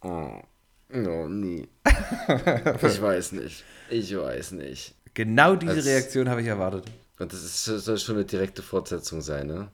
Oh. 0.02 0.42
oh, 0.94 1.28
nie. 1.28 1.68
ich 2.82 3.02
weiß 3.02 3.34
nicht. 3.34 3.64
Ich 3.90 4.16
weiß 4.16 4.52
nicht. 4.54 4.96
Genau 5.14 5.56
diese 5.56 5.78
das, 5.78 5.86
Reaktion 5.86 6.30
habe 6.30 6.42
ich 6.42 6.48
erwartet. 6.48 6.86
Und 7.20 7.34
das 7.34 7.44
ist, 7.44 7.66
soll 7.66 7.98
schon 7.98 8.16
eine 8.16 8.26
direkte 8.26 8.62
Fortsetzung 8.62 9.22
sein, 9.22 9.48
ne? 9.48 9.70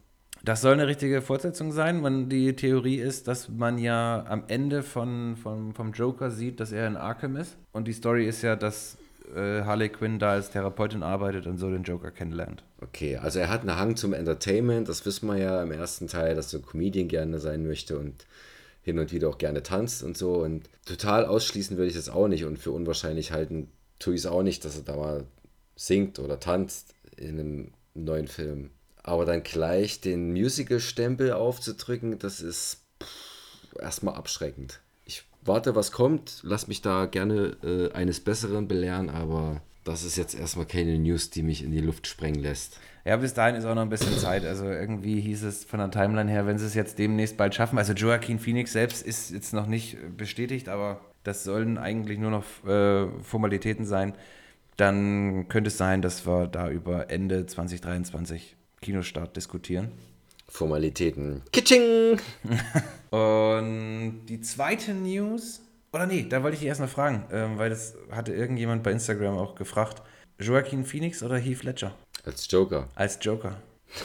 Das 0.46 0.62
soll 0.62 0.74
eine 0.74 0.88
richtige 0.88 1.22
Fortsetzung 1.22 1.72
sein. 1.72 2.02
Man, 2.02 2.28
die 2.28 2.54
Theorie 2.54 2.98
ist, 2.98 3.30
dass 3.30 3.48
man 3.48 3.78
ja 3.78 4.26
am 4.28 4.44
Ende 4.48 4.84
von, 4.84 5.38
von, 5.38 5.74
vom 5.74 5.94
Joker 5.94 6.32
sieht, 6.32 6.60
dass 6.60 6.74
er 6.74 6.86
in 6.88 6.98
Arkham 6.98 7.38
ist. 7.38 7.56
Und 7.72 7.88
die 7.88 7.94
Story 7.94 8.28
ist 8.28 8.42
ja, 8.42 8.58
dass 8.58 8.98
äh, 9.36 9.64
Harley 9.64 9.90
Quinn 9.90 10.20
da 10.20 10.32
als 10.32 10.52
Therapeutin 10.52 11.04
arbeitet 11.04 11.48
und 11.48 11.58
so 11.58 11.70
den 11.70 11.84
Joker 11.84 12.12
kennenlernt. 12.12 12.64
Okay, 12.82 13.18
also 13.18 13.40
er 13.40 13.50
hat 13.50 13.62
einen 13.62 13.78
Hang 13.78 13.96
zum 13.96 14.14
Entertainment, 14.14 14.90
das 14.90 15.06
wissen 15.06 15.28
wir 15.28 15.38
ja 15.38 15.62
im 15.64 15.72
ersten 15.72 16.08
Teil, 16.08 16.36
dass 16.36 16.54
er 16.54 16.62
Comedian 16.62 17.08
gerne 17.08 17.40
sein 17.40 17.66
möchte 17.66 17.98
und 17.98 18.26
hin 18.82 19.00
und 19.00 19.12
wieder 19.12 19.30
auch 19.30 19.38
gerne 19.38 19.64
tanzt 19.64 20.04
und 20.04 20.18
so. 20.18 20.36
Und 20.36 20.70
total 20.86 21.26
ausschließen 21.26 21.78
würde 21.78 21.90
ich 21.90 21.96
das 21.96 22.10
auch 22.10 22.28
nicht 22.28 22.46
und 22.46 22.60
für 22.60 22.72
unwahrscheinlich 22.72 23.32
halten 23.32 23.70
tue 24.00 24.16
ich 24.16 24.22
es 24.22 24.26
auch 24.26 24.44
nicht, 24.44 24.66
dass 24.66 24.76
er 24.76 24.84
da 24.84 24.96
mal 24.96 25.26
singt 25.76 26.20
oder 26.20 26.40
tanzt 26.40 26.94
in 27.16 27.40
einem 27.40 27.72
neuen 27.94 28.28
Film. 28.28 28.70
Aber 29.02 29.26
dann 29.26 29.44
gleich 29.44 30.02
den 30.02 30.32
Musical-Stempel 30.32 31.34
aufzudrücken, 31.34 32.20
das 32.20 32.42
ist 32.42 32.84
pff, 33.02 33.80
erstmal 33.80 34.16
abschreckend 34.16 34.83
warte, 35.46 35.76
was 35.76 35.92
kommt. 35.92 36.42
Lass 36.44 36.68
mich 36.68 36.82
da 36.82 37.06
gerne 37.06 37.58
äh, 37.64 37.92
eines 37.94 38.20
Besseren 38.20 38.68
belehren, 38.68 39.10
aber 39.10 39.62
das 39.84 40.04
ist 40.04 40.18
jetzt 40.18 40.34
erstmal 40.34 40.66
keine 40.66 40.98
News, 40.98 41.30
die 41.30 41.44
mich 41.44 41.64
in 41.64 41.72
die 41.72 41.82
Luft 41.82 42.08
sprengen 42.08 42.42
lässt. 42.42 42.80
Ja, 43.06 43.18
bis 43.18 43.34
dahin 43.34 43.56
ist 43.56 43.66
auch 43.66 43.76
noch 43.76 43.82
ein 43.82 43.90
bisschen 43.90 44.18
Zeit. 44.18 44.46
Also 44.46 44.66
irgendwie 44.66 45.20
hieß 45.20 45.44
es 45.44 45.66
von 45.66 45.80
der 45.80 45.92
Timeline 45.92 46.32
her, 46.32 46.46
wenn 46.48 46.58
sie 46.58 46.66
es 46.66 46.74
jetzt 46.74 46.98
demnächst 47.00 47.36
bald 47.36 47.54
schaffen. 47.54 47.78
Also 47.78 47.92
Joaquin 47.94 48.40
Phoenix 48.40 48.72
selbst 48.72 49.06
ist 49.06 49.32
jetzt 49.32 49.54
noch 49.54 49.68
nicht 49.68 49.98
bestätigt, 50.16 50.70
aber 50.70 51.02
das 51.24 51.44
sollen 51.44 51.78
eigentlich 51.78 52.18
nur 52.18 52.32
noch 52.32 52.46
äh, 52.66 53.08
Formalitäten 53.24 53.86
sein. 53.86 54.14
Dann 54.78 55.48
könnte 55.50 55.68
es 55.68 55.78
sein, 55.78 56.02
dass 56.02 56.26
wir 56.26 56.48
da 56.48 56.70
über 56.70 57.10
Ende 57.10 57.46
2023 57.46 58.56
Kinostart 58.82 59.36
diskutieren. 59.36 59.92
Formalitäten. 60.54 61.42
Kitching! 61.52 62.20
Und 63.10 64.26
die 64.28 64.40
zweite 64.42 64.94
News, 64.94 65.62
oder 65.92 66.06
nee, 66.06 66.28
da 66.30 66.44
wollte 66.44 66.54
ich 66.54 66.60
dich 66.60 66.70
erst 66.70 66.80
mal 66.80 66.88
fragen, 66.88 67.26
ähm, 67.32 67.58
weil 67.58 67.72
das 67.72 67.96
hatte 68.12 68.36
irgendjemand 68.36 68.84
bei 68.84 68.92
Instagram 68.92 69.36
auch 69.40 69.56
gefragt. 69.56 70.04
Joaquin 70.38 70.86
Phoenix 70.86 71.24
oder 71.24 71.38
Heath 71.38 71.64
Ledger? 71.64 71.96
Als 72.24 72.48
Joker. 72.52 72.88
Als 72.94 73.18
Joker. 73.20 73.58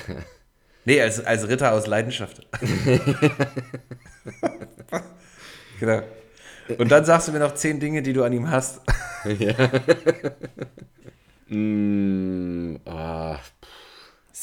nee, 0.86 1.03
als, 1.03 1.22
als 1.22 1.46
Ritter 1.46 1.72
aus 1.72 1.86
Leidenschaft. 1.86 2.46
genau. 5.80 6.03
Und 6.78 6.90
dann 6.90 7.05
sagst 7.05 7.28
du 7.28 7.32
mir 7.32 7.40
noch 7.40 7.55
zehn 7.55 7.78
Dinge, 7.78 8.01
die 8.01 8.14
du 8.14 8.24
an 8.24 8.32
ihm 8.32 8.51
hast. 8.51 8.80
ja. 9.38 9.55
mm, 11.49 12.80
ah. 12.86 13.38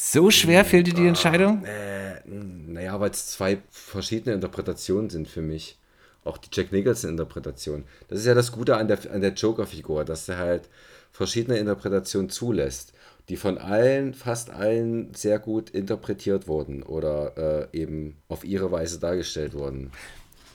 So 0.08 0.30
schwer 0.30 0.64
fehlt 0.64 0.86
dir 0.86 0.94
die 0.94 1.08
Entscheidung? 1.08 1.64
Äh, 1.64 2.20
naja, 2.28 3.00
weil 3.00 3.10
es 3.10 3.26
zwei 3.26 3.58
verschiedene 3.70 4.36
Interpretationen 4.36 5.10
sind 5.10 5.26
für 5.26 5.42
mich. 5.42 5.80
Auch 6.22 6.38
die 6.38 6.48
Jack 6.52 6.70
Nicholson-Interpretation. 6.70 7.82
Das 8.06 8.20
ist 8.20 8.26
ja 8.26 8.34
das 8.34 8.52
Gute 8.52 8.76
an 8.76 8.86
der, 8.86 8.98
an 9.12 9.20
der 9.20 9.32
Joker-Figur, 9.32 10.04
dass 10.04 10.28
er 10.28 10.38
halt 10.38 10.68
verschiedene 11.10 11.58
Interpretationen 11.58 12.30
zulässt, 12.30 12.92
die 13.28 13.36
von 13.36 13.58
allen, 13.58 14.14
fast 14.14 14.50
allen 14.50 15.12
sehr 15.12 15.40
gut 15.40 15.70
interpretiert 15.70 16.46
wurden 16.46 16.84
oder 16.84 17.68
äh, 17.72 17.76
eben 17.76 18.16
auf 18.28 18.44
ihre 18.44 18.70
Weise 18.70 19.00
dargestellt 19.00 19.54
wurden. 19.54 19.90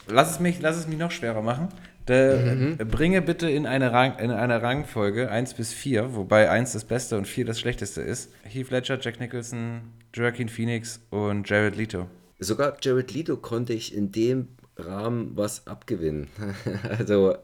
Lass 0.08 0.32
es 0.32 0.40
mich, 0.40 0.62
lass 0.62 0.78
es 0.78 0.88
mich 0.88 0.98
noch 0.98 1.12
schwerer 1.12 1.42
machen. 1.42 1.68
De, 2.08 2.56
mhm. 2.56 2.78
Bringe 2.90 3.22
bitte 3.22 3.50
in 3.50 3.66
eine, 3.66 3.92
Rang, 3.92 4.18
in 4.18 4.32
eine 4.32 4.62
Rangfolge 4.62 5.30
1 5.30 5.54
bis 5.54 5.72
4, 5.74 6.16
wobei 6.16 6.50
1 6.50 6.74
das 6.74 6.86
Beste 6.86 7.18
und 7.18 7.28
4 7.28 7.46
das 7.46 7.60
Schlechteste 7.60 8.02
ist. 8.02 8.32
Heath 8.44 8.72
Ledger, 8.72 9.00
Jack 9.00 9.20
Nicholson, 9.20 9.82
Joaquin 10.14 10.50
Phoenix 10.50 11.00
und 11.12 11.48
Jared 11.48 11.76
Leto. 11.76 12.08
Sogar 12.40 12.78
Jared 12.82 13.14
Leto 13.14 13.38
konnte 13.38 13.74
ich 13.74 13.96
in 13.96 14.12
dem 14.12 14.48
Rahmen 14.78 15.32
was 15.36 15.68
abgewinnen. 15.68 16.28
also. 16.98 17.36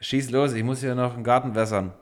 Schieß 0.00 0.30
los, 0.30 0.52
ich 0.52 0.62
muss 0.62 0.80
hier 0.80 0.94
noch 0.94 1.14
einen 1.14 1.24
Garten 1.24 1.54
wässern. 1.54 1.92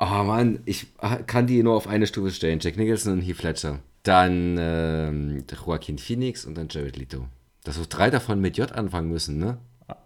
oh 0.00 0.04
Mann, 0.24 0.60
ich 0.64 0.88
kann 1.28 1.46
die 1.46 1.62
nur 1.62 1.76
auf 1.76 1.86
eine 1.86 2.08
Stufe 2.08 2.32
stellen. 2.32 2.58
Jack 2.60 2.76
Nicholson 2.76 3.12
und 3.12 3.20
Heath 3.20 3.42
Ledger. 3.42 3.78
Dann 4.02 4.56
ähm, 4.58 5.44
Joaquin 5.48 5.98
Phoenix 5.98 6.44
und 6.44 6.56
dann 6.56 6.68
Jared 6.68 6.96
Leto. 6.96 7.26
Dass 7.64 7.78
wir 7.78 7.86
drei 7.86 8.10
davon 8.10 8.40
mit 8.40 8.56
J 8.56 8.72
anfangen 8.72 9.08
müssen, 9.08 9.38
ne? 9.38 9.58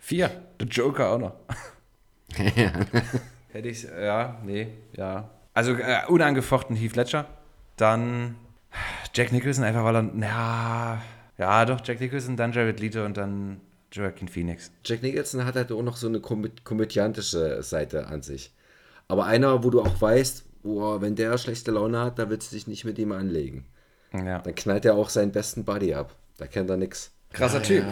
Vier. 0.00 0.30
Der 0.60 0.68
Joker 0.68 1.10
auch 1.10 1.18
noch. 1.18 1.34
Hätte 2.34 3.68
ich, 3.68 3.84
ja, 3.84 4.40
nee, 4.44 4.68
ja. 4.92 5.30
Also 5.52 5.72
äh, 5.72 6.06
unangefochten 6.08 6.76
Heath 6.76 6.96
Ledger. 6.96 7.26
Dann 7.76 8.36
Jack 9.12 9.32
Nicholson, 9.32 9.64
einfach 9.64 9.84
weil 9.84 9.96
er, 9.96 10.10
ja, 10.20 11.02
ja, 11.38 11.64
doch, 11.64 11.80
Jack 11.84 12.00
Nicholson, 12.00 12.36
dann 12.36 12.52
Jared 12.52 12.80
Leto 12.80 13.04
und 13.04 13.16
dann 13.16 13.60
Joaquin 13.92 14.28
Phoenix. 14.28 14.72
Jack 14.84 15.02
Nicholson 15.02 15.44
hat 15.44 15.54
halt 15.54 15.70
auch 15.72 15.82
noch 15.82 15.96
so 15.96 16.08
eine 16.08 16.20
komödiantische 16.20 17.62
Seite 17.62 18.08
an 18.08 18.22
sich. 18.22 18.52
Aber 19.06 19.26
einer, 19.26 19.62
wo 19.62 19.70
du 19.70 19.80
auch 19.80 20.00
weißt, 20.00 20.44
boah, 20.64 21.00
wenn 21.00 21.14
der 21.14 21.38
schlechte 21.38 21.70
Laune 21.70 22.00
hat, 22.00 22.18
da 22.18 22.28
willst 22.28 22.50
du 22.50 22.56
dich 22.56 22.66
nicht 22.66 22.84
mit 22.84 22.98
ihm 22.98 23.12
anlegen. 23.12 23.66
Ja. 24.12 24.40
Dann 24.40 24.54
knallt 24.54 24.84
er 24.84 24.96
auch 24.96 25.10
seinen 25.10 25.30
besten 25.30 25.64
Buddy 25.64 25.94
ab. 25.94 26.16
Da 26.38 26.46
kennt 26.46 26.68
er 26.70 26.76
nichts. 26.76 27.12
Krasser 27.32 27.62
Typ. 27.62 27.84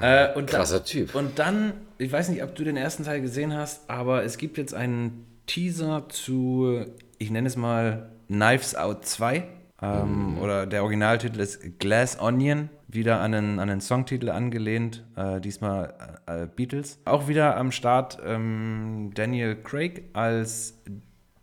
Ja, 0.00 0.34
äh, 0.34 0.42
krasser 0.42 0.84
Typ. 0.84 1.14
Und 1.14 1.38
dann, 1.38 1.72
ich 1.98 2.12
weiß 2.12 2.28
nicht, 2.28 2.42
ob 2.42 2.54
du 2.54 2.64
den 2.64 2.76
ersten 2.76 3.04
Teil 3.04 3.20
gesehen 3.20 3.54
hast, 3.54 3.88
aber 3.88 4.22
es 4.22 4.38
gibt 4.38 4.58
jetzt 4.58 4.74
einen 4.74 5.26
Teaser 5.46 6.08
zu, 6.08 6.84
ich 7.18 7.30
nenne 7.30 7.48
es 7.48 7.56
mal 7.56 8.10
Knives 8.28 8.74
Out 8.74 9.06
2. 9.06 9.44
Ähm, 9.82 10.32
mhm. 10.32 10.38
Oder 10.38 10.66
der 10.66 10.82
Originaltitel 10.82 11.40
ist 11.40 11.78
Glass 11.78 12.18
Onion, 12.20 12.70
wieder 12.88 13.20
an 13.20 13.34
einen, 13.34 13.58
an 13.58 13.70
einen 13.70 13.80
Songtitel 13.80 14.30
angelehnt, 14.30 15.04
äh, 15.16 15.40
diesmal 15.40 15.94
äh, 16.26 16.46
Beatles. 16.46 16.98
Auch 17.04 17.28
wieder 17.28 17.56
am 17.56 17.72
Start 17.72 18.18
ähm, 18.24 19.10
Daniel 19.14 19.56
Craig 19.56 20.04
als 20.12 20.82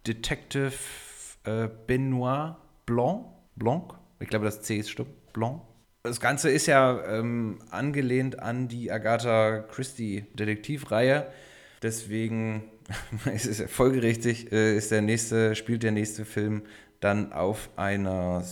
Detective 0.05 0.73
äh, 1.45 1.69
Benoit 1.87 2.55
Blanc. 2.85 3.25
Blanc. 3.55 3.93
Ich 4.19 4.27
glaube, 4.27 4.45
das 4.45 4.61
C 4.61 4.77
ist 4.77 4.89
stumm. 4.89 5.07
Blanc. 5.31 5.61
Das 6.03 6.19
Ganze 6.19 6.49
ist 6.49 6.65
ja 6.65 7.01
ähm, 7.07 7.59
angelehnt 7.71 8.39
an 8.39 8.67
die 8.67 8.91
Agatha 8.91 9.59
Christie 9.59 10.25
Detektivreihe. 10.33 11.27
Deswegen 11.81 12.63
ist 13.33 13.45
es 13.45 13.71
folgerichtig, 13.71 14.51
äh, 14.51 14.75
ist 14.75 14.91
der 14.91 15.01
nächste, 15.01 15.55
spielt 15.55 15.83
der 15.83 15.91
nächste 15.91 16.25
Film 16.25 16.63
dann 16.99 17.33
auf 17.33 17.69
einer 17.75 18.43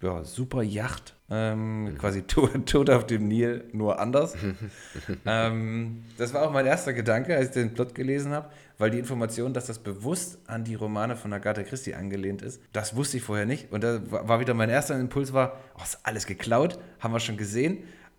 ja, 0.00 0.24
super 0.24 0.62
Yacht, 0.62 1.14
ähm, 1.28 1.84
mhm. 1.84 1.98
quasi 1.98 2.22
tot, 2.22 2.66
tot, 2.66 2.90
auf 2.90 3.06
dem 3.06 3.26
Nil, 3.28 3.64
nur 3.72 3.98
anders. 3.98 4.36
ähm, 5.26 6.04
das 6.16 6.34
war 6.34 6.46
auch 6.46 6.52
mein 6.52 6.66
erster 6.66 6.92
Gedanke, 6.92 7.36
als 7.36 7.48
ich 7.48 7.54
den 7.54 7.74
Plot 7.74 7.94
gelesen 7.94 8.32
habe 8.32 8.50
weil 8.78 8.90
die 8.90 8.98
Information, 8.98 9.54
dass 9.54 9.66
das 9.66 9.78
bewusst 9.78 10.38
an 10.46 10.64
die 10.64 10.74
Romane 10.74 11.16
von 11.16 11.32
Agatha 11.32 11.62
Christie 11.62 11.94
angelehnt 11.94 12.42
ist, 12.42 12.60
das 12.72 12.96
wusste 12.96 13.16
ich 13.16 13.22
vorher 13.22 13.46
nicht. 13.46 13.72
Und 13.72 13.82
da 13.82 14.00
war 14.10 14.40
wieder 14.40 14.54
mein 14.54 14.70
erster 14.70 14.98
Impuls 14.98 15.32
war, 15.32 15.60
oh, 15.78 15.82
ist 15.82 16.00
alles 16.02 16.26
geklaut, 16.26 16.78
haben 17.00 17.12
wir 17.12 17.20
schon 17.20 17.36
gesehen. 17.36 17.78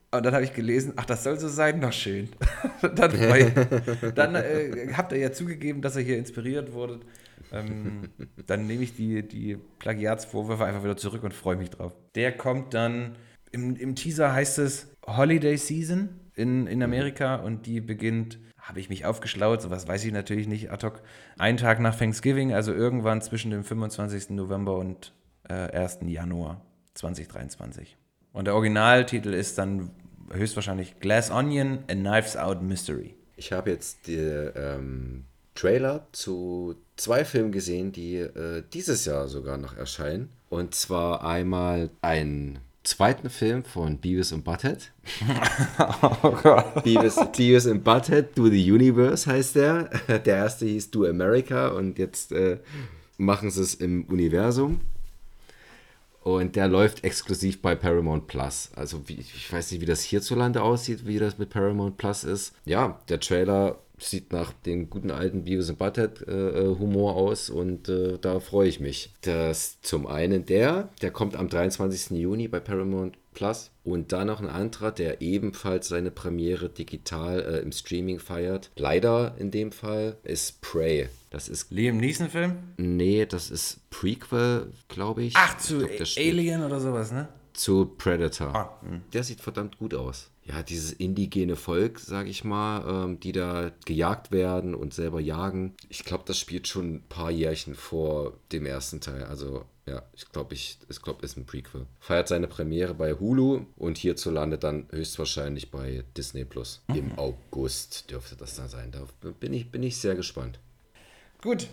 Und 0.10 0.26
dann 0.26 0.34
habe 0.34 0.44
ich 0.44 0.54
gelesen, 0.54 0.94
ach, 0.96 1.06
das 1.06 1.24
soll 1.24 1.38
so 1.38 1.50
sein, 1.50 1.80
noch 1.80 1.92
schön. 1.92 2.30
dann, 2.82 3.12
dann 4.16 4.36
äh, 4.36 4.94
habt 4.94 5.12
ihr 5.12 5.20
ja 5.20 5.32
zugegeben, 5.34 5.82
dass 5.82 5.98
ihr 5.98 6.04
hier 6.04 6.18
inspiriert 6.18 6.72
wurdet. 6.72 7.02
Ähm, 7.52 8.10
dann 8.46 8.68
nehme 8.68 8.84
ich 8.84 8.96
die, 8.96 9.28
die 9.28 9.58
Plagiatsvorwürfe 9.80 10.66
einfach 10.66 10.84
wieder 10.84 10.98
zurück 10.98 11.24
und 11.24 11.34
freue 11.34 11.58
mich 11.58 11.70
drauf. 11.70 11.94
Der 12.16 12.32
kommt 12.36 12.74
dann, 12.74 13.18
im, 13.52 13.76
im 13.76 13.96
Teaser 13.96 14.34
heißt 14.34 14.60
es 14.60 14.88
Holiday 15.06 15.58
Season 15.58 16.10
in, 16.36 16.68
in 16.68 16.82
Amerika 16.84 17.36
und 17.36 17.66
die 17.66 17.82
beginnt 17.82 18.40
habe 18.68 18.82
ich 18.82 18.90
mich 18.90 19.06
aufgeschlaut, 19.06 19.62
sowas 19.62 19.88
weiß 19.88 20.04
ich 20.04 20.12
natürlich 20.12 20.48
nicht 20.48 20.72
ad 20.72 20.86
hoc. 20.86 21.02
Einen 21.38 21.58
Tag 21.58 21.80
nach 21.80 21.96
Thanksgiving, 21.96 22.54
also 22.54 22.74
irgendwann 22.74 23.22
zwischen 23.22 23.52
dem 23.52 23.64
25. 23.64 24.32
November 24.32 24.78
und 24.78 25.14
äh, 25.48 25.54
1. 25.54 26.00
Januar 26.06 26.62
2023. 26.96 27.96
Und 28.34 28.46
der 28.46 28.56
Originaltitel 28.56 29.34
ist 29.34 29.58
dann 29.58 29.92
höchstwahrscheinlich 30.32 31.00
Glass 31.00 31.32
Onion, 31.32 31.80
A 31.88 31.94
Knives 31.94 32.36
Out 32.36 32.62
Mystery. 32.62 33.16
Ich 33.38 33.54
habe 33.54 33.70
jetzt 33.70 34.08
die 34.08 34.18
ähm, 34.18 35.24
Trailer 35.56 36.08
zu 36.12 36.76
zwei 36.98 37.24
Filmen 37.24 37.52
gesehen, 37.52 37.94
die 37.94 38.16
äh, 38.18 38.64
dieses 38.74 39.06
Jahr 39.06 39.28
sogar 39.30 39.58
noch 39.58 39.78
erscheinen. 39.78 40.30
Und 40.50 40.76
zwar 40.76 41.24
einmal 41.24 41.90
ein 42.02 42.60
zweiten 42.88 43.30
Film 43.30 43.64
von 43.64 43.98
Beavis 43.98 44.32
und 44.32 44.44
Butthead. 44.44 44.92
oh 46.24 46.32
Gott. 46.42 46.84
Beavis, 46.84 47.16
Beavis 47.36 47.66
und 47.66 47.84
Butthead, 47.84 48.38
Do 48.38 48.48
the 48.48 48.72
Universe 48.72 49.30
heißt 49.30 49.56
der. 49.56 49.84
Der 50.08 50.36
erste 50.38 50.66
hieß 50.66 50.92
Do 50.92 51.06
America 51.06 51.70
und 51.70 52.00
jetzt 52.00 52.32
äh, 52.32 52.60
machen 53.18 53.52
sie 53.52 53.62
es 53.62 53.76
im 53.76 54.06
Universum. 54.06 54.82
Und 56.24 56.58
der 56.58 56.68
läuft 56.68 57.06
exklusiv 57.06 57.62
bei 57.62 57.74
Paramount 57.76 58.28
Plus. 58.28 58.70
Also 58.76 59.08
wie, 59.08 59.14
ich 59.14 59.52
weiß 59.52 59.72
nicht, 59.72 59.80
wie 59.80 59.86
das 59.86 60.02
hierzulande 60.02 60.62
aussieht, 60.62 61.08
wie 61.08 61.20
das 61.20 61.38
mit 61.38 61.50
Paramount 61.50 61.96
Plus 61.98 62.26
ist. 62.26 62.54
Ja, 62.66 63.00
der 63.08 63.22
Trailer 63.22 63.80
sieht 63.98 64.32
nach 64.32 64.54
dem 64.54 64.90
guten 64.90 65.12
alten 65.12 65.44
Beavis 65.44 65.70
and 65.70 65.80
Butthead 65.80 66.28
äh, 66.28 66.76
Humor 66.80 67.16
aus 67.16 67.50
und 67.50 67.90
äh, 67.90 68.18
da 68.20 68.40
freue 68.40 68.70
ich 68.70 68.80
mich. 68.80 69.14
Das 69.22 69.82
zum 69.82 70.08
einen 70.08 70.46
der, 70.46 70.90
der 71.02 71.12
kommt 71.12 71.36
am 71.36 71.50
23. 71.50 72.18
Juni 72.18 72.48
bei 72.48 72.60
Paramount 72.60 73.18
Plus 73.34 73.70
und 73.84 74.14
dann 74.14 74.28
noch 74.28 74.42
ein 74.42 74.50
anderer, 74.50 74.92
der 74.92 75.22
ebenfalls 75.22 75.88
seine 75.88 76.10
Premiere 76.10 76.70
digital 76.70 77.40
äh, 77.42 77.60
im 77.60 77.72
Streaming 77.72 78.20
feiert. 78.20 78.72
Leider 78.76 79.36
in 79.38 79.52
dem 79.52 79.72
Fall 79.72 80.18
ist 80.24 80.62
Prey. 80.62 81.08
Das 81.30 81.48
ist 81.48 81.72
Liam 81.72 81.98
Neeson 81.98 82.30
Film? 82.30 82.58
Nee, 82.78 83.28
das 83.28 83.52
ist 83.52 83.88
Prequel, 83.92 84.72
glaube 84.88 85.24
ich. 85.24 85.34
Ach, 85.36 85.56
zu 85.58 85.86
ich 85.88 86.16
glaub, 86.16 86.26
Alien 86.26 86.64
oder 86.64 86.80
sowas, 86.80 87.12
ne? 87.12 87.28
Zu 87.54 87.86
Predator. 87.86 88.56
Ah, 88.56 88.82
hm. 88.82 89.02
der 89.14 89.24
sieht 89.24 89.42
verdammt 89.42 89.78
gut 89.78 89.94
aus. 89.94 90.32
Ja, 90.48 90.64
dieses 90.64 90.94
indigene 90.94 91.56
Volk, 91.56 92.00
sag 92.00 92.28
ich 92.28 92.44
mal, 92.44 93.06
ähm, 93.06 93.20
die 93.20 93.34
da 93.34 93.72
gejagt 93.86 94.32
werden 94.32 94.76
und 94.76 94.94
selber 94.94 95.20
jagen. 95.20 95.76
Ich 95.90 96.06
glaube, 96.06 96.24
das 96.26 96.40
spielt 96.40 96.68
schon 96.68 96.96
ein 96.96 97.04
paar 97.10 97.32
Jährchen 97.32 97.76
vor 97.76 98.40
dem 98.52 98.66
ersten 98.66 99.02
Teil. 99.02 99.24
Also 99.26 99.66
ja, 99.86 100.04
ich 100.14 100.30
glaube, 100.32 100.54
ich, 100.54 100.80
ich 100.90 101.02
glaube, 101.02 101.26
ist 101.26 101.38
ein 101.38 101.46
Prequel. 101.46 101.86
Feiert 102.00 102.28
seine 102.30 102.48
Premiere 102.48 102.94
bei 102.94 103.14
Hulu 103.14 103.66
und 103.76 103.98
hierzulande 103.98 104.58
dann 104.58 104.88
höchstwahrscheinlich 104.92 105.70
bei 105.72 106.04
Disney 106.16 106.46
Plus. 106.46 106.82
Mhm. 106.88 106.96
Im 106.96 107.20
August 107.20 108.10
dürfte 108.12 108.36
das 108.36 108.56
dann 108.56 108.70
sein. 108.70 108.92
Da 108.92 109.06
bin 109.32 109.54
ich, 109.54 109.70
bin 109.70 109.84
ich 109.84 109.98
sehr 109.98 110.16
gespannt. 110.16 110.60
Gut. 111.42 111.68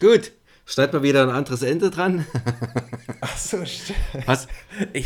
Gut. 0.00 0.32
Schneid 0.64 0.92
mal 0.92 1.02
wieder 1.02 1.22
ein 1.22 1.30
anderes 1.30 1.62
Ende 1.62 1.90
dran. 1.90 2.26
Ach 3.22 3.38
so, 3.38 3.64
stimmt. 3.64 3.98
Hast, 4.26 4.48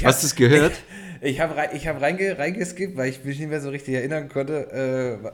hast 0.02 0.22
du 0.22 0.26
es 0.26 0.34
gehört? 0.34 0.72
Ich, 0.72 0.78
ich 1.22 1.40
habe 1.40 1.54
ich 1.74 1.86
hab 1.86 2.00
reinge, 2.00 2.38
reingeskippt, 2.38 2.96
weil 2.96 3.08
ich 3.08 3.24
mich 3.24 3.38
nicht 3.38 3.48
mehr 3.48 3.60
so 3.60 3.70
richtig 3.70 3.94
erinnern 3.94 4.28
konnte, 4.28 5.20
äh, 5.24 5.30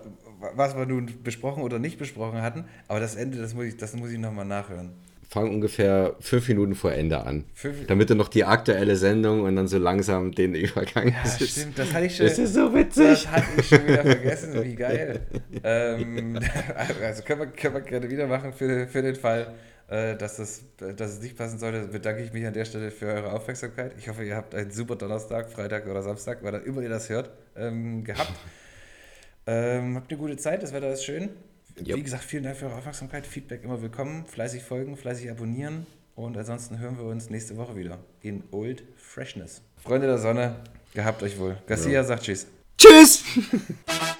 was 0.54 0.76
wir 0.76 0.86
nun 0.86 1.22
besprochen 1.24 1.62
oder 1.62 1.78
nicht 1.78 1.98
besprochen 1.98 2.42
hatten. 2.42 2.64
Aber 2.86 3.00
das 3.00 3.16
Ende, 3.16 3.38
das 3.38 3.54
muss 3.54 3.66
ich, 3.66 3.76
das 3.76 3.94
muss 3.94 4.10
ich 4.10 4.18
nochmal 4.18 4.44
nachhören 4.44 4.92
fang 5.28 5.50
ungefähr 5.50 6.16
fünf 6.20 6.48
Minuten 6.48 6.74
vor 6.74 6.92
Ende 6.92 7.24
an. 7.24 7.44
Fünf 7.52 7.86
damit 7.86 8.08
du 8.08 8.14
noch 8.14 8.28
die 8.28 8.44
aktuelle 8.44 8.96
Sendung 8.96 9.42
und 9.42 9.56
dann 9.56 9.68
so 9.68 9.78
langsam 9.78 10.32
den 10.32 10.54
Übergang 10.54 11.12
ja, 11.12 11.22
ist. 11.22 11.50
stimmt, 11.50 11.78
das 11.78 11.92
hatte 11.92 12.06
ich 12.06 12.16
schon. 12.16 12.26
Das 12.26 12.38
ist 12.38 12.54
so 12.54 12.74
witzig. 12.74 13.24
Das 13.24 13.30
hatte 13.30 13.46
ich 13.58 13.68
schon 13.68 13.86
wieder 13.86 14.02
vergessen, 14.02 14.64
wie 14.64 14.74
geil. 14.74 15.20
ähm, 15.62 16.38
also 17.02 17.22
können 17.22 17.40
wir, 17.40 17.46
können 17.48 17.74
wir 17.74 17.80
gerne 17.82 18.10
wieder 18.10 18.26
machen 18.26 18.52
für, 18.54 18.86
für 18.88 19.02
den 19.02 19.16
Fall, 19.16 19.54
dass, 19.88 20.36
das, 20.36 20.62
dass 20.76 21.12
es 21.12 21.20
nicht 21.20 21.36
passen 21.36 21.58
sollte. 21.58 21.88
Bedanke 21.88 22.22
ich 22.22 22.32
mich 22.32 22.46
an 22.46 22.52
der 22.52 22.64
Stelle 22.64 22.90
für 22.90 23.06
eure 23.06 23.32
Aufmerksamkeit. 23.32 23.94
Ich 23.98 24.08
hoffe, 24.08 24.24
ihr 24.24 24.36
habt 24.36 24.54
einen 24.54 24.70
super 24.70 24.96
Donnerstag, 24.96 25.50
Freitag 25.50 25.86
oder 25.86 26.02
Samstag, 26.02 26.42
weil 26.42 26.54
immer 26.54 26.82
ihr 26.82 26.90
das 26.90 27.08
hört, 27.08 27.30
ähm, 27.56 28.04
gehabt. 28.04 28.32
Ähm, 29.50 29.96
habt 29.96 30.10
eine 30.10 30.18
gute 30.18 30.36
Zeit, 30.36 30.62
das 30.62 30.74
Wetter 30.74 30.92
ist 30.92 31.04
schön. 31.04 31.30
Yep. 31.78 31.96
Wie 31.96 32.02
gesagt, 32.02 32.24
vielen 32.24 32.42
Dank 32.42 32.58
für 32.58 32.66
eure 32.66 32.76
Aufmerksamkeit. 32.76 33.26
Feedback 33.26 33.64
immer 33.64 33.80
willkommen. 33.80 34.26
Fleißig 34.26 34.62
folgen, 34.62 34.94
fleißig 34.94 35.30
abonnieren. 35.30 35.86
Und 36.16 36.36
ansonsten 36.36 36.78
hören 36.78 36.98
wir 36.98 37.04
uns 37.04 37.30
nächste 37.30 37.56
Woche 37.56 37.74
wieder 37.74 37.98
in 38.20 38.42
Old 38.50 38.82
Freshness. 38.96 39.62
Freunde 39.76 40.06
der 40.06 40.18
Sonne, 40.18 40.56
gehabt 40.92 41.22
euch 41.22 41.38
wohl. 41.38 41.56
Garcia 41.66 41.92
ja. 41.92 42.04
sagt 42.04 42.24
Tschüss. 42.24 42.46
Tschüss! 42.76 43.24